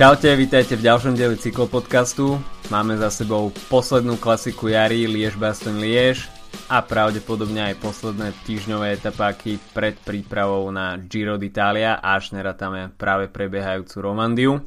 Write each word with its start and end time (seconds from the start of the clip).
Čaute, 0.00 0.32
vítajte 0.32 0.80
v 0.80 0.88
ďalšom 0.88 1.12
dieli 1.12 1.36
cyklopodcastu. 1.36 2.40
Máme 2.72 2.96
za 2.96 3.12
sebou 3.12 3.52
poslednú 3.68 4.16
klasiku 4.16 4.72
jary 4.72 5.04
Liež 5.04 5.36
Baston 5.36 5.76
Liež 5.76 6.24
a 6.72 6.80
pravdepodobne 6.80 7.68
aj 7.68 7.84
posledné 7.84 8.32
týždňové 8.48 8.96
etapáky 8.96 9.60
pred 9.76 10.00
prípravou 10.00 10.72
na 10.72 10.96
Giro 10.96 11.36
d'Italia, 11.36 12.00
až 12.00 12.32
nerátame 12.32 12.88
práve 12.96 13.28
prebiehajúcu 13.28 13.96
Romandiu. 14.00 14.64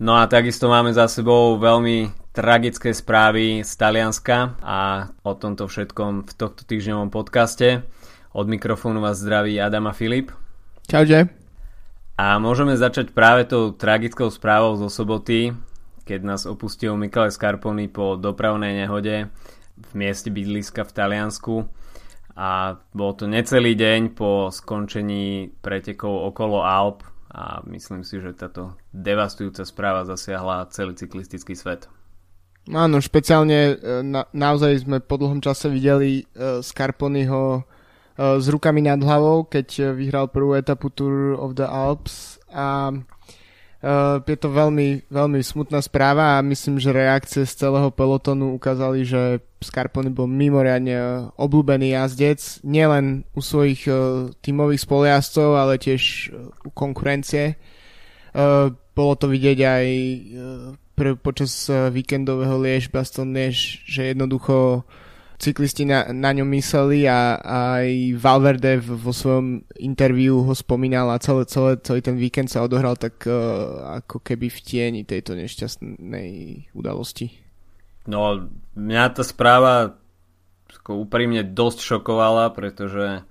No 0.00 0.16
a 0.16 0.24
takisto 0.24 0.72
máme 0.72 0.96
za 0.96 1.04
sebou 1.04 1.60
veľmi 1.60 2.08
tragické 2.32 2.96
správy 2.96 3.60
z 3.60 3.72
Talianska 3.76 4.56
a 4.64 5.12
o 5.20 5.36
tomto 5.36 5.68
všetkom 5.68 6.24
v 6.24 6.32
tohto 6.32 6.64
týždňovom 6.64 7.12
podcaste. 7.12 7.84
Od 8.32 8.48
mikrofónu 8.48 9.04
vás 9.04 9.20
zdraví 9.20 9.60
Adam 9.60 9.84
a 9.84 9.92
Filip. 9.92 10.32
Čaute. 10.88 11.39
A 12.20 12.36
môžeme 12.36 12.76
začať 12.76 13.16
práve 13.16 13.48
tou 13.48 13.72
tragickou 13.72 14.28
správou 14.28 14.76
zo 14.76 14.92
soboty, 14.92 15.56
keď 16.04 16.20
nás 16.20 16.44
opustil 16.44 16.92
Michele 16.92 17.32
Scarponi 17.32 17.88
po 17.88 18.20
dopravnej 18.20 18.76
nehode 18.76 19.32
v 19.80 19.90
mieste 19.96 20.28
bydliska 20.28 20.84
v 20.84 20.92
Taliansku 20.92 21.54
a 22.36 22.76
bol 22.92 23.16
to 23.16 23.24
necelý 23.24 23.72
deň 23.72 24.12
po 24.12 24.52
skončení 24.52 25.48
pretekov 25.64 26.28
okolo 26.28 26.60
Alp 26.60 27.08
a 27.32 27.64
myslím 27.64 28.04
si, 28.04 28.20
že 28.20 28.36
táto 28.36 28.76
devastujúca 28.92 29.64
správa 29.64 30.04
zasiahla 30.04 30.68
celý 30.76 31.00
cyklistický 31.00 31.56
svet. 31.56 31.88
Áno, 32.68 33.00
špeciálne 33.00 33.60
e, 33.72 33.74
na, 34.04 34.28
naozaj 34.36 34.84
sme 34.84 35.00
po 35.00 35.16
dlhom 35.16 35.40
čase 35.40 35.72
videli 35.72 36.28
uh, 36.36 36.60
Scarponiho 36.60 37.64
s 38.20 38.46
rukami 38.52 38.84
nad 38.84 39.00
hlavou, 39.00 39.48
keď 39.48 39.68
eh, 39.80 39.84
vyhral 39.96 40.28
prvú 40.28 40.52
etapu 40.52 40.92
Tour 40.92 41.40
of 41.40 41.56
the 41.56 41.64
Alps 41.64 42.36
a 42.52 42.92
uh, 42.92 44.18
je 44.20 44.36
to 44.36 44.50
veľmi, 44.52 45.08
veľmi 45.08 45.40
smutná 45.40 45.80
správa 45.80 46.36
a 46.36 46.44
myslím, 46.44 46.76
že 46.76 46.92
reakcie 46.92 47.48
z 47.48 47.64
celého 47.64 47.88
pelotonu 47.88 48.52
ukázali, 48.52 49.08
že 49.08 49.40
Scarponi 49.62 50.12
bol 50.12 50.28
mimoriadne 50.28 51.30
obľúbený 51.38 51.96
jazdec, 51.96 52.60
nielen 52.64 53.24
u 53.32 53.40
svojich 53.44 53.84
tímových 54.40 54.80
spolujazdcov, 54.82 55.48
ale 55.52 55.76
tiež 55.76 56.32
u 56.64 56.70
konkurencie. 56.72 57.60
Bolo 58.96 59.14
to 59.20 59.28
vidieť 59.28 59.58
aj 59.60 59.86
počas 61.20 61.68
víkendového 61.68 62.56
Liež 62.56 62.88
Baston 62.88 63.36
Liež, 63.36 63.84
že 63.84 64.16
jednoducho 64.16 64.88
cyklisti 65.40 65.88
na, 65.88 66.12
na 66.12 66.36
ňom 66.36 66.44
mysleli 66.52 67.08
a, 67.08 67.40
a 67.40 67.58
aj 67.80 67.88
Valverde 68.20 68.76
vo 68.76 69.08
svojom 69.08 69.64
interviu 69.80 70.44
ho 70.44 70.52
spomínal 70.52 71.08
a 71.08 71.16
celé, 71.16 71.48
celé, 71.48 71.80
celý 71.80 72.04
ten 72.04 72.20
víkend 72.20 72.52
sa 72.52 72.60
odohral 72.60 73.00
tak 73.00 73.24
uh, 73.24 73.96
ako 74.04 74.20
keby 74.20 74.52
v 74.52 74.58
tieni 74.60 75.02
tejto 75.08 75.32
nešťastnej 75.32 76.30
udalosti. 76.76 77.32
No, 78.04 78.52
mňa 78.76 79.04
tá 79.16 79.24
správa 79.24 79.96
úprimne 80.90 81.40
dosť 81.46 81.78
šokovala, 81.96 82.52
pretože 82.52 83.24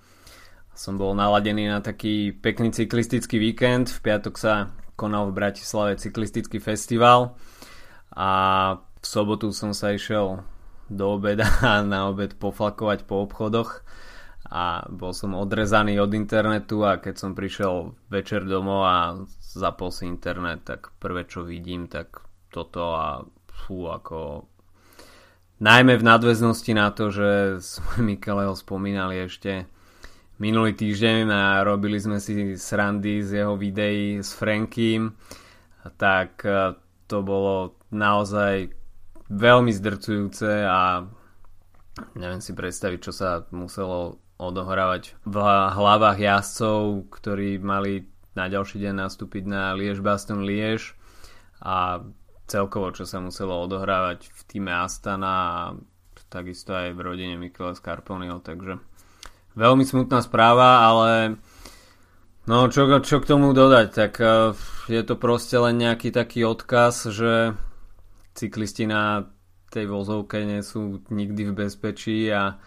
som 0.73 0.95
bol 0.95 1.11
naladený 1.11 1.67
na 1.67 1.83
taký 1.83 2.31
pekný 2.31 2.71
cyklistický 2.71 3.35
víkend. 3.35 3.91
V 3.91 3.99
piatok 3.99 4.35
sa 4.39 4.71
konal 4.95 5.30
v 5.30 5.37
Bratislave 5.37 5.99
cyklistický 5.99 6.63
festival 6.63 7.35
a 8.15 8.30
v 8.80 9.05
sobotu 9.05 9.52
som 9.52 9.75
sa 9.75 9.91
išiel 9.91 10.43
do 10.89 11.15
obeda 11.15 11.47
a 11.61 11.85
na 11.85 12.09
obed 12.09 12.35
poflakovať 12.35 13.05
po 13.05 13.23
obchodoch. 13.23 13.85
A 14.49 14.81
bol 14.89 15.13
som 15.13 15.37
odrezaný 15.37 16.01
od 16.01 16.09
internetu 16.17 16.81
a 16.81 16.97
keď 16.97 17.15
som 17.21 17.37
prišiel 17.37 17.93
večer 18.09 18.49
domov 18.49 18.81
a 18.81 18.97
zapol 19.39 19.93
si 19.93 20.09
internet, 20.09 20.65
tak 20.65 20.89
prvé 20.97 21.30
čo 21.30 21.45
vidím, 21.45 21.86
tak 21.86 22.25
toto 22.49 22.97
a 22.97 23.21
fú, 23.45 23.86
ako 23.86 24.49
najmä 25.61 26.02
v 26.02 26.08
nadväznosti 26.08 26.73
na 26.73 26.89
to, 26.89 27.14
že 27.14 27.61
sme 27.61 28.02
Mikeleho 28.15 28.58
spomínali 28.58 29.21
ešte 29.21 29.69
minulý 30.39 30.73
týždeň 30.73 31.30
a 31.30 31.43
robili 31.67 31.99
sme 31.99 32.17
si 32.17 32.55
srandy 32.55 33.21
z 33.21 33.43
jeho 33.43 33.59
videí 33.59 34.23
s 34.23 34.33
Frankým, 34.33 35.14
tak 35.99 36.41
eh, 36.47 36.73
to 37.05 37.21
bolo 37.21 37.75
naozaj 37.91 38.78
veľmi 39.29 39.71
zdrcujúce 39.71 40.65
a 40.65 41.05
neviem 42.17 42.41
si 42.41 42.51
predstaviť, 42.57 42.99
čo 42.99 43.13
sa 43.13 43.45
muselo 43.53 44.17
odohrávať 44.39 45.19
v 45.27 45.37
hlavách 45.73 46.17
jazdcov, 46.17 47.11
ktorí 47.11 47.59
mali 47.59 48.07
na 48.33 48.47
ďalší 48.47 48.79
deň 48.79 48.93
nastúpiť 49.05 49.43
na 49.45 49.75
Liež 49.75 49.99
Baston 49.99 50.47
Liež 50.47 50.95
a 51.59 52.01
celkovo, 52.47 52.89
čo 52.95 53.03
sa 53.03 53.19
muselo 53.19 53.59
odohrávať 53.67 54.31
v 54.31 54.41
týme 54.47 54.71
Astana 54.71 55.29
a 55.29 55.53
takisto 56.29 56.71
aj 56.71 56.93
v 56.95 57.03
rodine 57.03 57.35
Mikela 57.35 57.73
Scarponio, 57.73 58.39
takže 58.39 58.79
veľmi 59.57 59.83
smutná 59.83 60.21
správa, 60.21 60.87
ale 60.87 61.41
no 62.45 62.69
čo, 62.69 62.85
čo 63.01 63.17
k 63.19 63.29
tomu 63.29 63.51
dodať, 63.51 63.87
tak 63.91 64.13
uh, 64.21 64.53
je 64.87 65.01
to 65.03 65.17
proste 65.17 65.57
len 65.57 65.75
nejaký 65.81 66.13
taký 66.13 66.45
odkaz, 66.45 67.11
že 67.11 67.57
cyklisti 68.39 68.88
na 68.88 69.27
tej 69.70 69.86
vozovke 69.86 70.42
nie 70.48 70.64
sú 70.64 71.04
nikdy 71.11 71.52
v 71.52 71.58
bezpečí 71.67 72.32
a, 72.32 72.58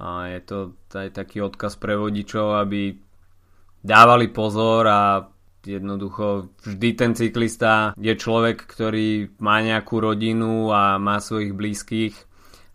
a 0.00 0.06
je 0.32 0.40
to 0.42 0.58
aj 0.96 1.14
taký 1.14 1.44
odkaz 1.44 1.76
pre 1.78 1.94
vodičov, 1.94 2.58
aby 2.58 2.96
dávali 3.84 4.32
pozor 4.32 4.82
a 4.88 5.28
jednoducho 5.64 6.56
vždy 6.64 6.88
ten 6.96 7.12
cyklista 7.12 7.92
je 7.96 8.12
človek, 8.16 8.64
ktorý 8.64 9.36
má 9.40 9.60
nejakú 9.60 10.00
rodinu 10.00 10.72
a 10.72 10.96
má 11.00 11.20
svojich 11.20 11.52
blízkych 11.56 12.14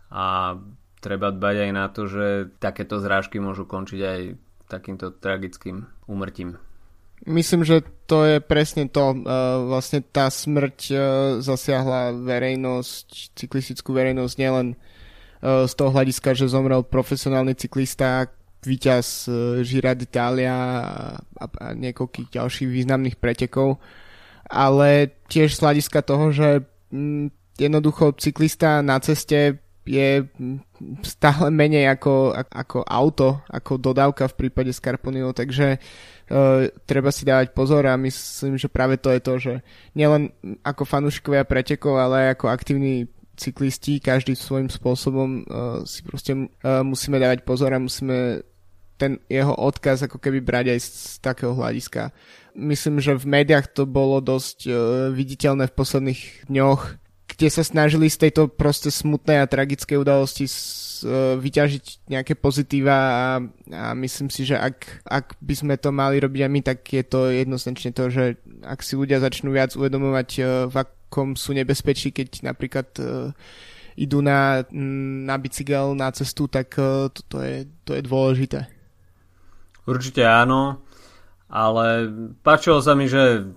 a 0.10 0.58
treba 1.00 1.30
dbať 1.30 1.56
aj 1.70 1.72
na 1.74 1.86
to, 1.90 2.10
že 2.10 2.28
takéto 2.58 2.98
zrážky 2.98 3.38
môžu 3.38 3.66
končiť 3.70 4.02
aj 4.02 4.22
takýmto 4.70 5.14
tragickým 5.14 5.86
úmrtím. 6.06 6.58
Myslím, 7.28 7.68
že 7.68 7.84
to 8.08 8.24
je 8.26 8.38
presne 8.40 8.88
to. 8.88 9.12
Uh, 9.12 9.68
vlastne 9.68 10.00
tá 10.02 10.32
smrť 10.32 10.78
uh, 10.90 11.00
zasiahla 11.44 12.16
verejnosť, 12.16 13.36
cyklistickú 13.36 13.92
verejnosť 13.92 14.36
nielen 14.40 14.68
uh, 14.74 15.68
z 15.68 15.74
toho 15.76 15.92
hľadiska, 15.92 16.34
že 16.34 16.50
zomrel 16.50 16.82
profesionálny 16.82 17.54
cyklista, 17.60 18.32
víťaz 18.60 19.32
Gira 19.64 19.96
d'Italia 19.96 20.52
a, 20.52 21.46
a 21.48 21.68
niekoľkých 21.80 22.28
ďalších 22.28 22.68
významných 22.68 23.16
pretekov, 23.16 23.80
ale 24.52 25.16
tiež 25.32 25.56
z 25.56 25.64
hľadiska 25.64 26.04
toho, 26.04 26.36
že 26.36 26.68
mm, 26.92 27.56
jednoducho 27.56 28.20
cyklista 28.20 28.84
na 28.84 29.00
ceste 29.00 29.64
je 29.90 30.22
stále 31.02 31.50
menej 31.50 31.90
ako, 31.90 32.38
ako 32.38 32.86
auto, 32.86 33.42
ako 33.50 33.82
dodávka 33.82 34.30
v 34.30 34.38
prípade 34.46 34.70
Scarponio, 34.70 35.34
takže 35.34 35.82
uh, 35.82 36.70
treba 36.86 37.10
si 37.10 37.26
dávať 37.26 37.58
pozor 37.58 37.90
a 37.90 37.98
myslím, 37.98 38.62
že 38.62 38.70
práve 38.70 39.02
to 39.02 39.10
je 39.10 39.22
to, 39.22 39.34
že 39.42 39.54
nielen 39.98 40.30
ako 40.62 40.86
fanúšikovia 40.86 41.42
pretekov, 41.50 41.98
ale 41.98 42.30
aj 42.30 42.38
ako 42.38 42.46
aktívni 42.54 43.10
cyklisti, 43.34 43.98
každý 43.98 44.38
svojím 44.38 44.70
spôsobom 44.70 45.30
uh, 45.50 45.82
si 45.90 46.06
proste 46.06 46.38
uh, 46.38 46.86
musíme 46.86 47.18
dávať 47.18 47.42
pozor 47.42 47.74
a 47.74 47.82
musíme 47.82 48.46
ten 49.00 49.18
jeho 49.26 49.56
odkaz 49.58 50.06
ako 50.06 50.22
keby 50.22 50.44
brať 50.44 50.76
aj 50.76 50.80
z, 50.86 50.90
z 50.92 51.14
takého 51.24 51.56
hľadiska. 51.58 52.14
Myslím, 52.54 53.00
že 53.00 53.16
v 53.16 53.26
médiách 53.26 53.74
to 53.74 53.90
bolo 53.90 54.22
dosť 54.22 54.70
uh, 54.70 54.74
viditeľné 55.10 55.66
v 55.66 55.74
posledných 55.74 56.22
dňoch, 56.46 57.09
kde 57.40 57.48
sa 57.48 57.64
snažili 57.64 58.12
z 58.12 58.28
tejto 58.28 58.52
proste 58.52 58.92
smutnej 58.92 59.40
a 59.40 59.48
tragickej 59.48 59.96
udalosti 59.96 60.44
s, 60.44 61.00
uh, 61.08 61.40
vyťažiť 61.40 62.12
nejaké 62.12 62.36
pozitíva 62.36 62.92
a, 62.92 63.28
a 63.72 63.96
myslím 63.96 64.28
si, 64.28 64.44
že 64.44 64.60
ak, 64.60 65.08
ak 65.08 65.40
by 65.40 65.56
sme 65.56 65.80
to 65.80 65.96
mali 65.96 66.20
robiť 66.20 66.42
aj 66.44 66.52
my, 66.52 66.60
tak 66.60 66.84
je 66.84 67.00
to 67.00 67.32
jednoznačne 67.32 67.96
to, 67.96 68.12
že 68.12 68.36
ak 68.60 68.84
si 68.84 69.00
ľudia 69.00 69.24
začnú 69.24 69.56
viac 69.56 69.72
uvedomovať, 69.72 70.30
uh, 70.44 70.68
v 70.68 70.76
akom 70.84 71.40
sú 71.40 71.56
nebezpečí, 71.56 72.12
keď 72.12 72.44
napríklad 72.44 72.92
uh, 73.00 73.32
idú 73.96 74.20
na, 74.20 74.68
na 75.24 75.40
bicykel 75.40 75.96
na 75.96 76.12
cestu, 76.12 76.52
tak 76.52 76.76
uh, 76.76 77.08
to, 77.08 77.24
to, 77.24 77.38
je, 77.40 77.58
to 77.88 77.96
je 77.96 78.02
dôležité. 78.04 78.68
Určite 79.88 80.28
áno 80.28 80.84
ale 81.50 82.06
páčilo 82.46 82.78
sa 82.78 82.94
mi, 82.94 83.10
že 83.10 83.50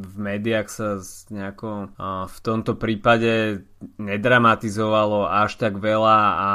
v 0.00 0.16
médiách 0.16 0.68
sa 0.72 0.96
nejako 1.28 1.92
v 2.24 2.38
tomto 2.40 2.80
prípade 2.80 3.60
nedramatizovalo 4.00 5.28
až 5.28 5.60
tak 5.60 5.76
veľa 5.76 6.18
a 6.40 6.50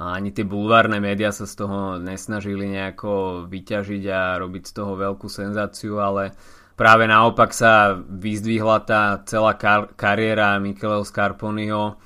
ani 0.00 0.32
tie 0.32 0.44
bulvárne 0.44 1.00
médiá 1.00 1.32
sa 1.32 1.48
z 1.48 1.56
toho 1.60 1.96
nesnažili 2.00 2.68
nejako 2.68 3.44
vyťažiť 3.48 4.04
a 4.12 4.36
robiť 4.40 4.64
z 4.68 4.72
toho 4.76 4.92
veľkú 4.96 5.28
senzáciu, 5.28 6.00
ale 6.00 6.36
práve 6.76 7.04
naopak 7.04 7.52
sa 7.52 7.96
vyzdvihla 7.96 8.80
tá 8.88 9.20
celá 9.24 9.56
kar- 9.56 9.92
kariéra 9.96 10.56
Micheleho 10.56 11.04
Scarponiho 11.04 12.00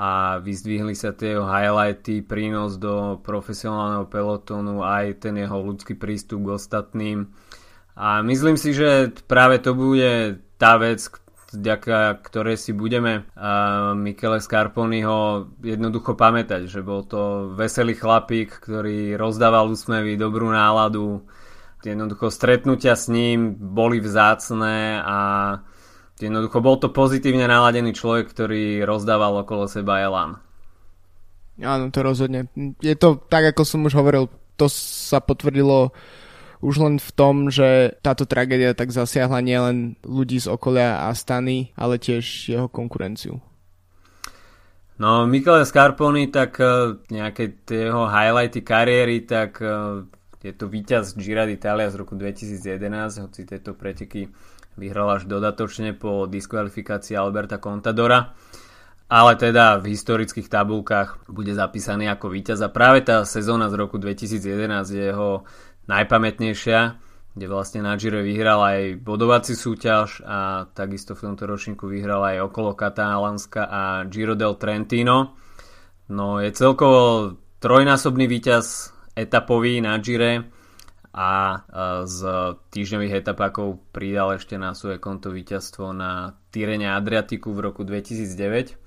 a 0.00 0.40
vyzdvihli 0.40 0.96
sa 0.96 1.12
tie 1.12 1.36
jeho 1.36 1.44
highlighty, 1.44 2.24
prínos 2.24 2.80
do 2.80 3.20
profesionálneho 3.20 4.08
pelotónu, 4.08 4.80
aj 4.80 5.28
ten 5.28 5.36
jeho 5.36 5.60
ľudský 5.60 5.92
prístup 5.92 6.48
k 6.48 6.56
ostatným. 6.56 7.28
A 8.00 8.24
myslím 8.24 8.56
si, 8.56 8.72
že 8.72 9.12
práve 9.28 9.60
to 9.60 9.76
bude 9.76 10.40
tá 10.56 10.80
vec, 10.80 11.04
vďaka 11.52 12.16
ktoré 12.24 12.56
si 12.56 12.72
budeme 12.72 13.28
uh, 13.36 13.92
Michele 13.92 14.40
Scarponiho 14.40 15.52
jednoducho 15.60 16.16
pamätať, 16.16 16.64
že 16.64 16.80
bol 16.80 17.04
to 17.04 17.52
veselý 17.52 17.92
chlapík, 17.92 18.56
ktorý 18.56 19.20
rozdával 19.20 19.68
úsmevy, 19.68 20.16
dobrú 20.16 20.48
náladu, 20.48 21.28
jednoducho 21.84 22.32
stretnutia 22.32 22.96
s 22.96 23.12
ním 23.12 23.52
boli 23.52 24.00
vzácné 24.00 25.04
a 25.04 25.18
jednoducho 26.20 26.60
bol 26.60 26.76
to 26.76 26.92
pozitívne 26.92 27.48
naladený 27.48 27.96
človek, 27.96 28.28
ktorý 28.30 28.84
rozdával 28.84 29.40
okolo 29.42 29.64
seba 29.66 30.04
elán. 30.04 30.36
Áno, 31.60 31.92
to 31.92 32.00
rozhodne. 32.00 32.48
Je 32.80 32.96
to 32.96 33.20
tak, 33.28 33.52
ako 33.52 33.62
som 33.64 33.84
už 33.84 33.96
hovoril, 33.96 34.32
to 34.56 34.68
sa 34.72 35.20
potvrdilo 35.20 35.92
už 36.60 36.74
len 36.80 36.94
v 37.00 37.10
tom, 37.16 37.48
že 37.48 37.96
táto 38.04 38.28
tragédia 38.28 38.76
tak 38.76 38.92
zasiahla 38.92 39.40
nielen 39.40 39.96
ľudí 40.04 40.36
z 40.36 40.52
okolia 40.52 41.08
a 41.08 41.16
stany, 41.16 41.72
ale 41.72 41.96
tiež 41.96 42.24
jeho 42.52 42.68
konkurenciu. 42.68 43.40
No, 45.00 45.24
Michele 45.24 45.64
Scarponi, 45.64 46.28
tak 46.28 46.60
uh, 46.60 47.00
nejaké 47.08 47.64
tie 47.64 47.88
jeho 47.88 48.04
highlighty 48.04 48.60
kariéry, 48.60 49.24
tak 49.24 49.56
uh, 49.64 50.04
je 50.44 50.52
to 50.52 50.68
víťaz 50.68 51.16
Gira 51.16 51.48
d'Italia 51.48 51.88
z 51.88 51.96
roku 51.96 52.12
2011, 52.20 53.24
hoci 53.24 53.48
tieto 53.48 53.72
preteky 53.72 54.28
vyhral 54.78 55.18
až 55.18 55.26
dodatočne 55.26 55.96
po 55.96 56.28
diskvalifikácii 56.30 57.18
Alberta 57.18 57.58
Contadora 57.58 58.34
ale 59.10 59.34
teda 59.34 59.82
v 59.82 59.90
historických 59.90 60.46
tabulkách 60.46 61.26
bude 61.26 61.50
zapísaný 61.50 62.06
ako 62.14 62.30
víťaz 62.30 62.62
a 62.62 62.70
práve 62.70 63.02
tá 63.02 63.26
sezóna 63.26 63.66
z 63.66 63.74
roku 63.74 63.98
2011 63.98 64.86
je 64.86 65.04
jeho 65.10 65.42
najpamätnejšia, 65.90 66.80
kde 67.34 67.46
vlastne 67.50 67.82
na 67.82 67.98
Gire 67.98 68.22
vyhral 68.22 68.62
aj 68.62 69.02
bodovací 69.02 69.58
súťaž 69.58 70.22
a 70.22 70.70
takisto 70.70 71.18
v 71.18 71.26
tomto 71.26 71.50
ročníku 71.50 71.90
vyhral 71.90 72.22
aj 72.22 72.46
okolo 72.46 72.78
Katalánska 72.78 73.66
a 73.66 73.82
Giro 74.06 74.38
del 74.38 74.54
Trentino. 74.54 75.34
No 76.14 76.38
je 76.38 76.54
celkovo 76.54 77.34
trojnásobný 77.58 78.30
víťaz 78.30 78.94
etapový 79.18 79.82
na 79.82 79.98
Gire 79.98 80.54
a 81.10 81.62
z 82.06 82.20
týždňových 82.70 83.26
etapákov 83.26 83.82
pridal 83.90 84.38
ešte 84.38 84.54
na 84.54 84.78
svoje 84.78 85.02
konto 85.02 85.34
víťazstvo 85.34 85.90
na 85.90 86.38
Tyrene 86.54 86.94
Adriatiku 86.94 87.50
v 87.50 87.70
roku 87.70 87.82
2009 87.82 88.78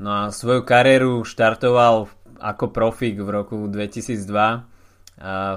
No 0.00 0.08
a 0.16 0.22
svoju 0.32 0.64
kariéru 0.64 1.28
štartoval 1.28 2.08
ako 2.40 2.72
profík 2.72 3.20
v 3.20 3.28
roku 3.28 3.68
2002 3.68 4.16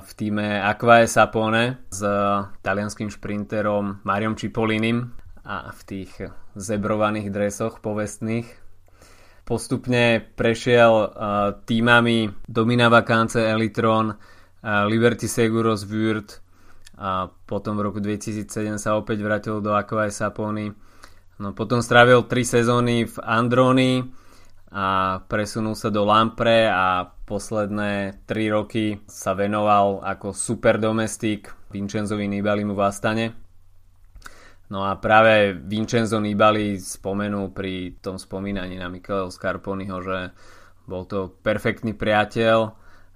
v 0.03 0.11
týme 0.19 0.59
Aquae 0.59 1.07
Sapone 1.07 1.87
s 1.87 2.03
talianským 2.59 3.07
šprinterom 3.07 4.03
Mariom 4.03 4.35
Cipolinim 4.35 5.15
a 5.47 5.71
v 5.71 5.81
tých 5.87 6.11
zebrovaných 6.59 7.31
dresoch 7.31 7.79
povestných. 7.79 8.51
Postupne 9.47 10.19
prešiel 10.35 10.91
týmami 11.63 12.43
Domina 12.43 12.91
Vacance 12.91 13.39
Elitron, 13.39 14.11
Liberty 14.63 15.27
Seguros 15.27 15.83
Würth 15.83 16.39
a 16.95 17.27
potom 17.27 17.75
v 17.75 17.91
roku 17.91 17.99
2007 17.99 18.47
sa 18.79 18.95
opäť 18.95 19.19
vrátil 19.19 19.59
do 19.59 19.75
Aquae 19.75 20.07
Sapony. 20.07 20.71
No 21.37 21.51
potom 21.51 21.83
strávil 21.83 22.23
3 22.23 22.63
sezóny 22.63 23.03
v 23.03 23.15
Androni, 23.19 24.07
a 24.73 25.21
presunul 25.29 25.77
sa 25.77 25.93
do 25.93 26.01
Lampre 26.01 26.65
a 26.65 27.05
posledné 27.05 28.25
3 28.25 28.55
roky 28.57 28.97
sa 29.05 29.37
venoval 29.37 30.01
ako 30.01 30.33
super 30.33 30.81
domestik 30.81 31.53
Vincenzovi 31.69 32.25
Nibalimu 32.25 32.73
v 32.73 32.81
Astane. 32.81 33.25
No 34.73 34.81
a 34.81 34.97
práve 34.97 35.53
Vincenzo 35.53 36.17
Nibali 36.17 36.81
spomenul 36.81 37.53
pri 37.53 38.01
tom 38.01 38.17
spomínaní 38.17 38.81
na 38.81 38.89
Micheleho 38.89 39.29
Scarponiho, 39.29 40.01
že 40.01 40.33
bol 40.89 41.05
to 41.05 41.29
perfektný 41.45 41.93
priateľ 41.93 42.73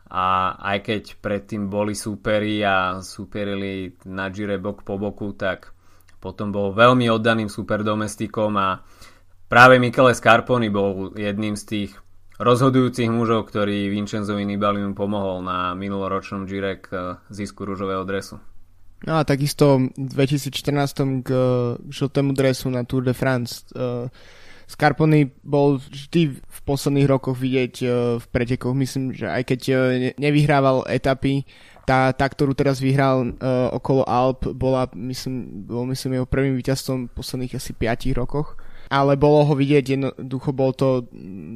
a 0.07 0.55
aj 0.59 0.77
keď 0.87 1.03
predtým 1.19 1.67
boli 1.67 1.95
súperi 1.95 2.63
a 2.63 3.03
súperili 3.03 3.95
na 4.07 4.31
Gire 4.31 4.59
bok 4.59 4.87
po 4.87 4.95
boku, 4.95 5.35
tak 5.35 5.75
potom 6.17 6.49
bol 6.49 6.71
veľmi 6.71 7.11
oddaným 7.11 7.51
superdomestikom 7.51 8.53
a 8.57 8.81
Práve 9.47 9.79
Michele 9.79 10.11
Scarponi 10.11 10.67
bol 10.67 11.15
jedným 11.15 11.55
z 11.55 11.63
tých 11.63 11.91
rozhodujúcich 12.35 13.07
mužov, 13.07 13.47
ktorý 13.47 13.87
Vincenzovi 13.87 14.43
Nibalimu 14.43 14.91
pomohol 14.91 15.39
na 15.39 15.71
minuloročnom 15.71 16.43
Gire 16.43 16.83
k 16.83 16.87
eh, 16.91 17.03
zisku 17.31 17.63
rúžového 17.63 18.03
dresu. 18.03 18.43
No 19.07 19.21
a 19.21 19.23
takisto 19.23 19.79
v 19.79 20.09
2014 20.11 21.23
k 21.23 21.29
žltému 21.87 22.35
dresu 22.35 22.67
na 22.67 22.83
Tour 22.83 23.07
de 23.07 23.15
France. 23.15 23.63
Eh, 23.71 24.11
Scarponi 24.67 25.31
bol 25.47 25.79
vždy 25.79 26.43
posledných 26.67 27.07
rokoch 27.07 27.39
vidieť 27.39 27.73
eh, 27.81 27.89
v 28.19 28.25
pretekoch. 28.27 28.75
Myslím, 28.75 29.15
že 29.15 29.31
aj 29.31 29.43
keď 29.47 29.59
nevyhrával 30.19 30.83
etapy, 30.91 31.47
tá, 31.87 32.11
tá 32.11 32.27
ktorú 32.27 32.51
teraz 32.51 32.83
vyhral 32.83 33.39
okolo 33.71 34.03
Alp, 34.03 34.51
bola, 34.51 34.91
myslím, 34.91 35.63
bol, 35.63 35.87
myslím, 35.87 36.19
jeho 36.19 36.27
prvým 36.27 36.59
víťazstvom 36.59 37.07
v 37.07 37.15
posledných 37.15 37.55
asi 37.55 37.71
5 37.71 38.11
rokoch 38.11 38.59
ale 38.87 39.19
bolo 39.19 39.43
ho 39.43 39.53
vidieť, 39.53 39.85
jednoducho 39.99 40.55
bol 40.55 40.71
to 40.71 41.05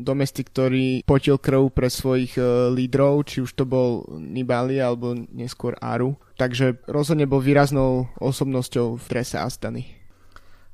domestik, 0.04 0.52
ktorý 0.52 1.08
potil 1.08 1.40
krv 1.40 1.72
pre 1.72 1.88
svojich 1.88 2.36
lídrov, 2.76 3.24
či 3.28 3.44
už 3.44 3.56
to 3.56 3.64
bol 3.64 4.04
Nibali 4.20 4.84
alebo 4.84 5.16
neskôr 5.32 5.76
Aru. 5.80 6.20
Takže 6.36 6.84
rozhodne 6.92 7.28
bol 7.28 7.40
výraznou 7.40 8.12
osobnosťou 8.20 9.00
v 9.00 9.06
trese 9.08 9.40
Astany. 9.40 10.01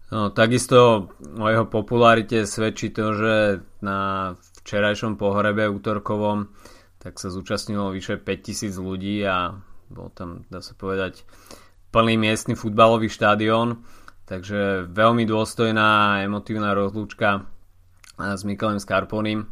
No, 0.07 0.31
takisto 0.31 1.12
o 1.19 1.48
jeho 1.51 1.68
popularite 1.68 2.48
svedčí 2.48 2.95
to, 2.95 3.12
že 3.12 3.36
na 3.83 4.33
včerajšom 4.63 5.19
pohrebe 5.19 5.68
útorkovom 5.68 6.48
tak 6.98 7.24
sa 7.24 7.31
zúčastnilo 7.31 7.94
vyše 7.95 8.19
5000 8.19 8.75
ľudí 8.83 9.24
a 9.24 9.56
bol 9.88 10.12
tam, 10.12 10.44
dá 10.51 10.59
sa 10.59 10.75
povedať, 10.75 11.24
plný 11.95 12.19
miestny 12.19 12.57
futbalový 12.57 13.07
štadión. 13.07 13.88
Takže 14.27 14.92
veľmi 14.92 15.24
dôstojná 15.24 16.19
emotívna 16.27 16.75
rozlúčka 16.75 17.48
s 18.19 18.44
Mikelem 18.44 18.84
Scarponim. 18.84 19.48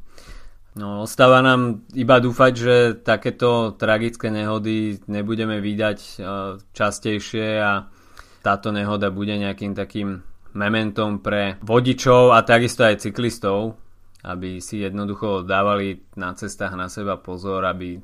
No, 0.76 1.08
ostáva 1.08 1.40
nám 1.40 1.88
iba 1.96 2.20
dúfať, 2.20 2.54
že 2.60 2.76
takéto 3.00 3.72
tragické 3.80 4.28
nehody 4.28 5.00
nebudeme 5.08 5.64
vydať 5.64 6.00
e, 6.04 6.12
častejšie 6.76 7.64
a 7.64 7.88
táto 8.44 8.76
nehoda 8.76 9.08
bude 9.08 9.32
nejakým 9.40 9.72
takým 9.72 10.20
mementom 10.56 11.20
pre 11.20 11.60
vodičov 11.60 12.32
a 12.32 12.42
takisto 12.48 12.88
aj 12.88 13.04
cyklistov, 13.04 13.76
aby 14.24 14.64
si 14.64 14.82
jednoducho 14.82 15.44
dávali 15.44 16.02
na 16.16 16.34
cestách 16.34 16.74
na 16.74 16.88
seba 16.88 17.20
pozor, 17.20 17.68
aby 17.68 18.00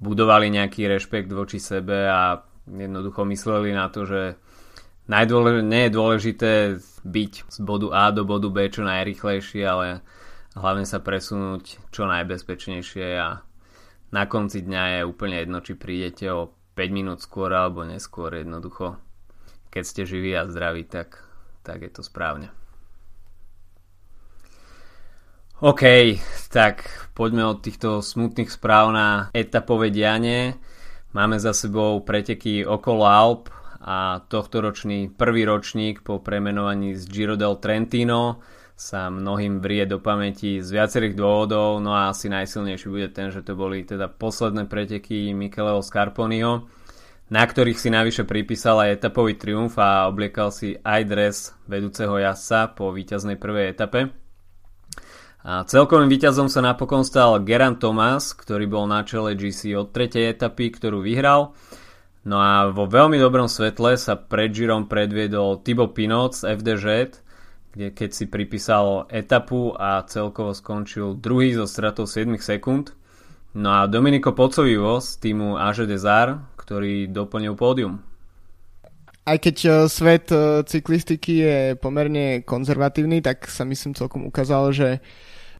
budovali 0.00 0.48
nejaký 0.48 0.88
rešpekt 0.88 1.30
voči 1.30 1.60
sebe 1.60 2.08
a 2.08 2.40
jednoducho 2.66 3.22
mysleli 3.28 3.76
na 3.76 3.92
to, 3.92 4.08
že 4.08 4.40
najdôlež- 5.06 5.62
nie 5.62 5.86
je 5.86 5.92
dôležité 5.92 6.52
byť 7.04 7.32
z 7.46 7.58
bodu 7.60 7.92
A 7.92 8.04
do 8.10 8.24
bodu 8.24 8.48
B 8.48 8.66
čo 8.72 8.82
najrychlejšie, 8.82 9.62
ale 9.68 10.00
hlavne 10.56 10.88
sa 10.88 10.98
presunúť 10.98 11.92
čo 11.92 12.08
najbezpečnejšie 12.08 13.06
a 13.20 13.44
na 14.10 14.24
konci 14.26 14.66
dňa 14.66 14.82
je 14.98 15.00
úplne 15.06 15.38
jedno, 15.38 15.62
či 15.62 15.78
prídete 15.78 16.26
o 16.34 16.50
5 16.74 16.90
minút 16.90 17.22
skôr 17.22 17.52
alebo 17.54 17.86
neskôr 17.86 18.34
jednoducho. 18.34 18.98
Keď 19.70 19.84
ste 19.86 20.02
živí 20.02 20.34
a 20.34 20.50
zdraví, 20.50 20.82
tak, 20.82 21.29
tak 21.62 21.84
je 21.84 21.92
to 21.92 22.02
správne. 22.02 22.48
OK, 25.60 26.16
tak 26.48 26.88
poďme 27.12 27.44
od 27.44 27.60
týchto 27.60 28.00
smutných 28.00 28.48
správ 28.48 28.96
na 28.96 29.08
etapové 29.36 29.92
dianie. 29.92 30.56
Máme 31.12 31.36
za 31.36 31.52
sebou 31.52 32.00
preteky 32.00 32.64
okolo 32.64 33.04
Alp, 33.04 33.52
a 33.80 34.20
tohtoročný 34.28 35.08
prvý 35.16 35.48
ročník 35.48 36.04
po 36.04 36.20
premenovaní 36.20 36.92
z 37.00 37.08
Giro 37.08 37.36
del 37.36 37.56
Trentino 37.56 38.44
sa 38.76 39.08
mnohým 39.08 39.60
vrie 39.60 39.84
do 39.84 40.00
pamäti 40.00 40.60
z 40.60 40.68
viacerých 40.72 41.16
dôvodov, 41.16 41.80
no 41.84 41.92
a 41.92 42.12
asi 42.12 42.32
najsilnejší 42.32 42.88
bude 42.88 43.08
ten, 43.12 43.28
že 43.28 43.44
to 43.44 43.56
boli 43.56 43.84
teda 43.84 44.08
posledné 44.08 44.68
preteky 44.68 45.36
Micheleho 45.36 45.84
Scarponiho, 45.84 46.64
na 47.30 47.46
ktorých 47.46 47.78
si 47.78 47.88
navyše 47.88 48.26
pripísal 48.26 48.82
aj 48.84 49.00
etapový 49.00 49.38
triumf 49.38 49.78
a 49.78 50.10
obliekal 50.10 50.50
si 50.50 50.76
aj 50.82 51.00
dres 51.06 51.36
vedúceho 51.70 52.18
jazdca 52.18 52.74
po 52.74 52.90
víťaznej 52.90 53.38
prvej 53.38 53.72
etape. 53.72 54.10
A 55.40 55.64
celkovým 55.64 56.12
víťazom 56.12 56.52
sa 56.52 56.60
napokon 56.60 57.00
stal 57.00 57.40
Geran 57.40 57.80
Thomas, 57.80 58.36
ktorý 58.36 58.68
bol 58.68 58.84
na 58.84 59.06
čele 59.08 59.32
GC 59.32 59.72
od 59.72 59.88
tretej 59.94 60.36
etapy, 60.36 60.68
ktorú 60.68 61.00
vyhral 61.00 61.56
No 62.20 62.36
a 62.36 62.68
vo 62.68 62.84
veľmi 62.84 63.16
dobrom 63.16 63.48
svetle 63.48 63.96
sa 63.96 64.12
pred 64.12 64.52
Girom 64.52 64.84
predviedol 64.92 65.64
Thibaut 65.64 65.96
Pinot 65.96 66.36
z 66.36 66.52
FDŽ, 66.52 66.84
kde 67.72 67.96
keď 67.96 68.10
si 68.12 68.24
pripísal 68.28 69.08
etapu 69.08 69.72
a 69.72 70.04
celkovo 70.04 70.52
skončil 70.52 71.16
druhý 71.16 71.56
zo 71.56 71.64
stratou 71.64 72.04
7 72.04 72.36
sekúnd. 72.36 72.92
No 73.56 73.72
a 73.72 73.88
Dominico 73.88 74.36
Pocovivo 74.36 75.00
z 75.00 75.16
týmu 75.16 75.56
Age 75.56 75.88
Desar, 75.88 76.49
ktorý 76.70 77.10
doplnil 77.10 77.58
pódium. 77.58 77.98
Aj 79.26 79.34
keď 79.42 79.56
uh, 79.66 79.74
svet 79.90 80.30
uh, 80.30 80.62
cyklistiky 80.62 81.42
je 81.42 81.58
pomerne 81.74 82.46
konzervatívny, 82.46 83.18
tak 83.18 83.50
sa 83.50 83.66
myslím 83.66 83.98
celkom 83.98 84.22
ukázalo, 84.30 84.70
že 84.70 85.02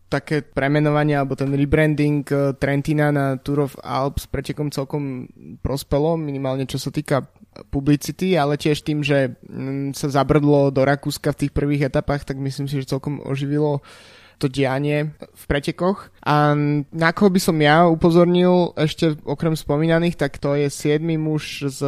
také 0.06 0.42
premenovanie 0.46 1.18
alebo 1.18 1.34
ten 1.34 1.50
rebranding 1.50 2.22
uh, 2.30 2.54
Trentina 2.54 3.10
na 3.10 3.34
Tour 3.42 3.66
of 3.66 3.74
Alps 3.82 4.30
pretekom 4.30 4.70
celkom 4.70 5.26
prospelo, 5.66 6.14
minimálne 6.14 6.62
čo 6.70 6.78
sa 6.78 6.94
týka 6.94 7.26
publicity, 7.74 8.38
ale 8.38 8.54
tiež 8.54 8.86
tým, 8.86 9.02
že 9.02 9.34
mm, 9.50 9.98
sa 9.98 10.14
zabrdlo 10.14 10.70
do 10.70 10.86
Rakúska 10.86 11.34
v 11.34 11.40
tých 11.46 11.52
prvých 11.52 11.90
etapách, 11.90 12.22
tak 12.22 12.38
myslím 12.38 12.70
si, 12.70 12.78
že 12.78 12.94
celkom 12.94 13.18
oživilo 13.26 13.82
uh, 13.82 14.19
to 14.40 14.48
dianie 14.48 15.12
v 15.20 15.44
pretekoch. 15.44 16.08
A 16.24 16.56
na 16.88 17.10
koho 17.12 17.28
by 17.28 17.36
som 17.36 17.56
ja 17.60 17.84
upozornil 17.84 18.72
ešte 18.80 19.20
okrem 19.28 19.52
spomínaných, 19.52 20.16
tak 20.16 20.40
to 20.40 20.56
je 20.56 20.72
7. 20.72 21.04
muž 21.20 21.68
z 21.68 21.80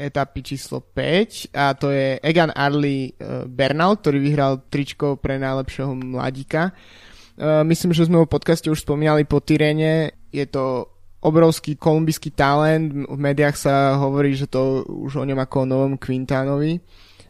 etapy 0.00 0.40
číslo 0.40 0.80
5 0.80 1.52
a 1.52 1.76
to 1.76 1.92
je 1.92 2.16
Egan 2.24 2.56
Arley 2.56 3.12
eh, 3.12 3.44
Bernal, 3.44 4.00
ktorý 4.00 4.18
vyhral 4.24 4.64
tričko 4.72 5.20
pre 5.20 5.36
najlepšieho 5.36 5.92
mladíka. 5.92 6.72
Eh, 6.72 7.62
myslím, 7.68 7.92
že 7.92 8.08
sme 8.08 8.16
ho 8.16 8.24
v 8.24 8.32
podcaste 8.32 8.72
už 8.72 8.80
spomínali 8.80 9.28
po 9.28 9.44
Tyrene. 9.44 10.16
Je 10.32 10.48
to 10.48 10.88
obrovský 11.20 11.76
kolumbijský 11.76 12.32
talent. 12.32 12.96
V 13.04 13.18
médiách 13.20 13.56
sa 13.60 14.00
hovorí, 14.00 14.32
že 14.32 14.48
to 14.48 14.88
už 14.88 15.20
o 15.20 15.24
ňom 15.28 15.36
ako 15.36 15.56
o 15.64 15.68
novom 15.68 15.94
Quintánovi 16.00 16.80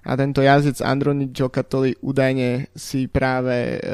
a 0.00 0.16
tento 0.16 0.40
jazdec 0.40 0.80
Androni 0.80 1.28
Giocattoli 1.28 1.92
údajne 2.00 2.72
si 2.72 3.04
práve 3.04 3.76
e, 3.76 3.90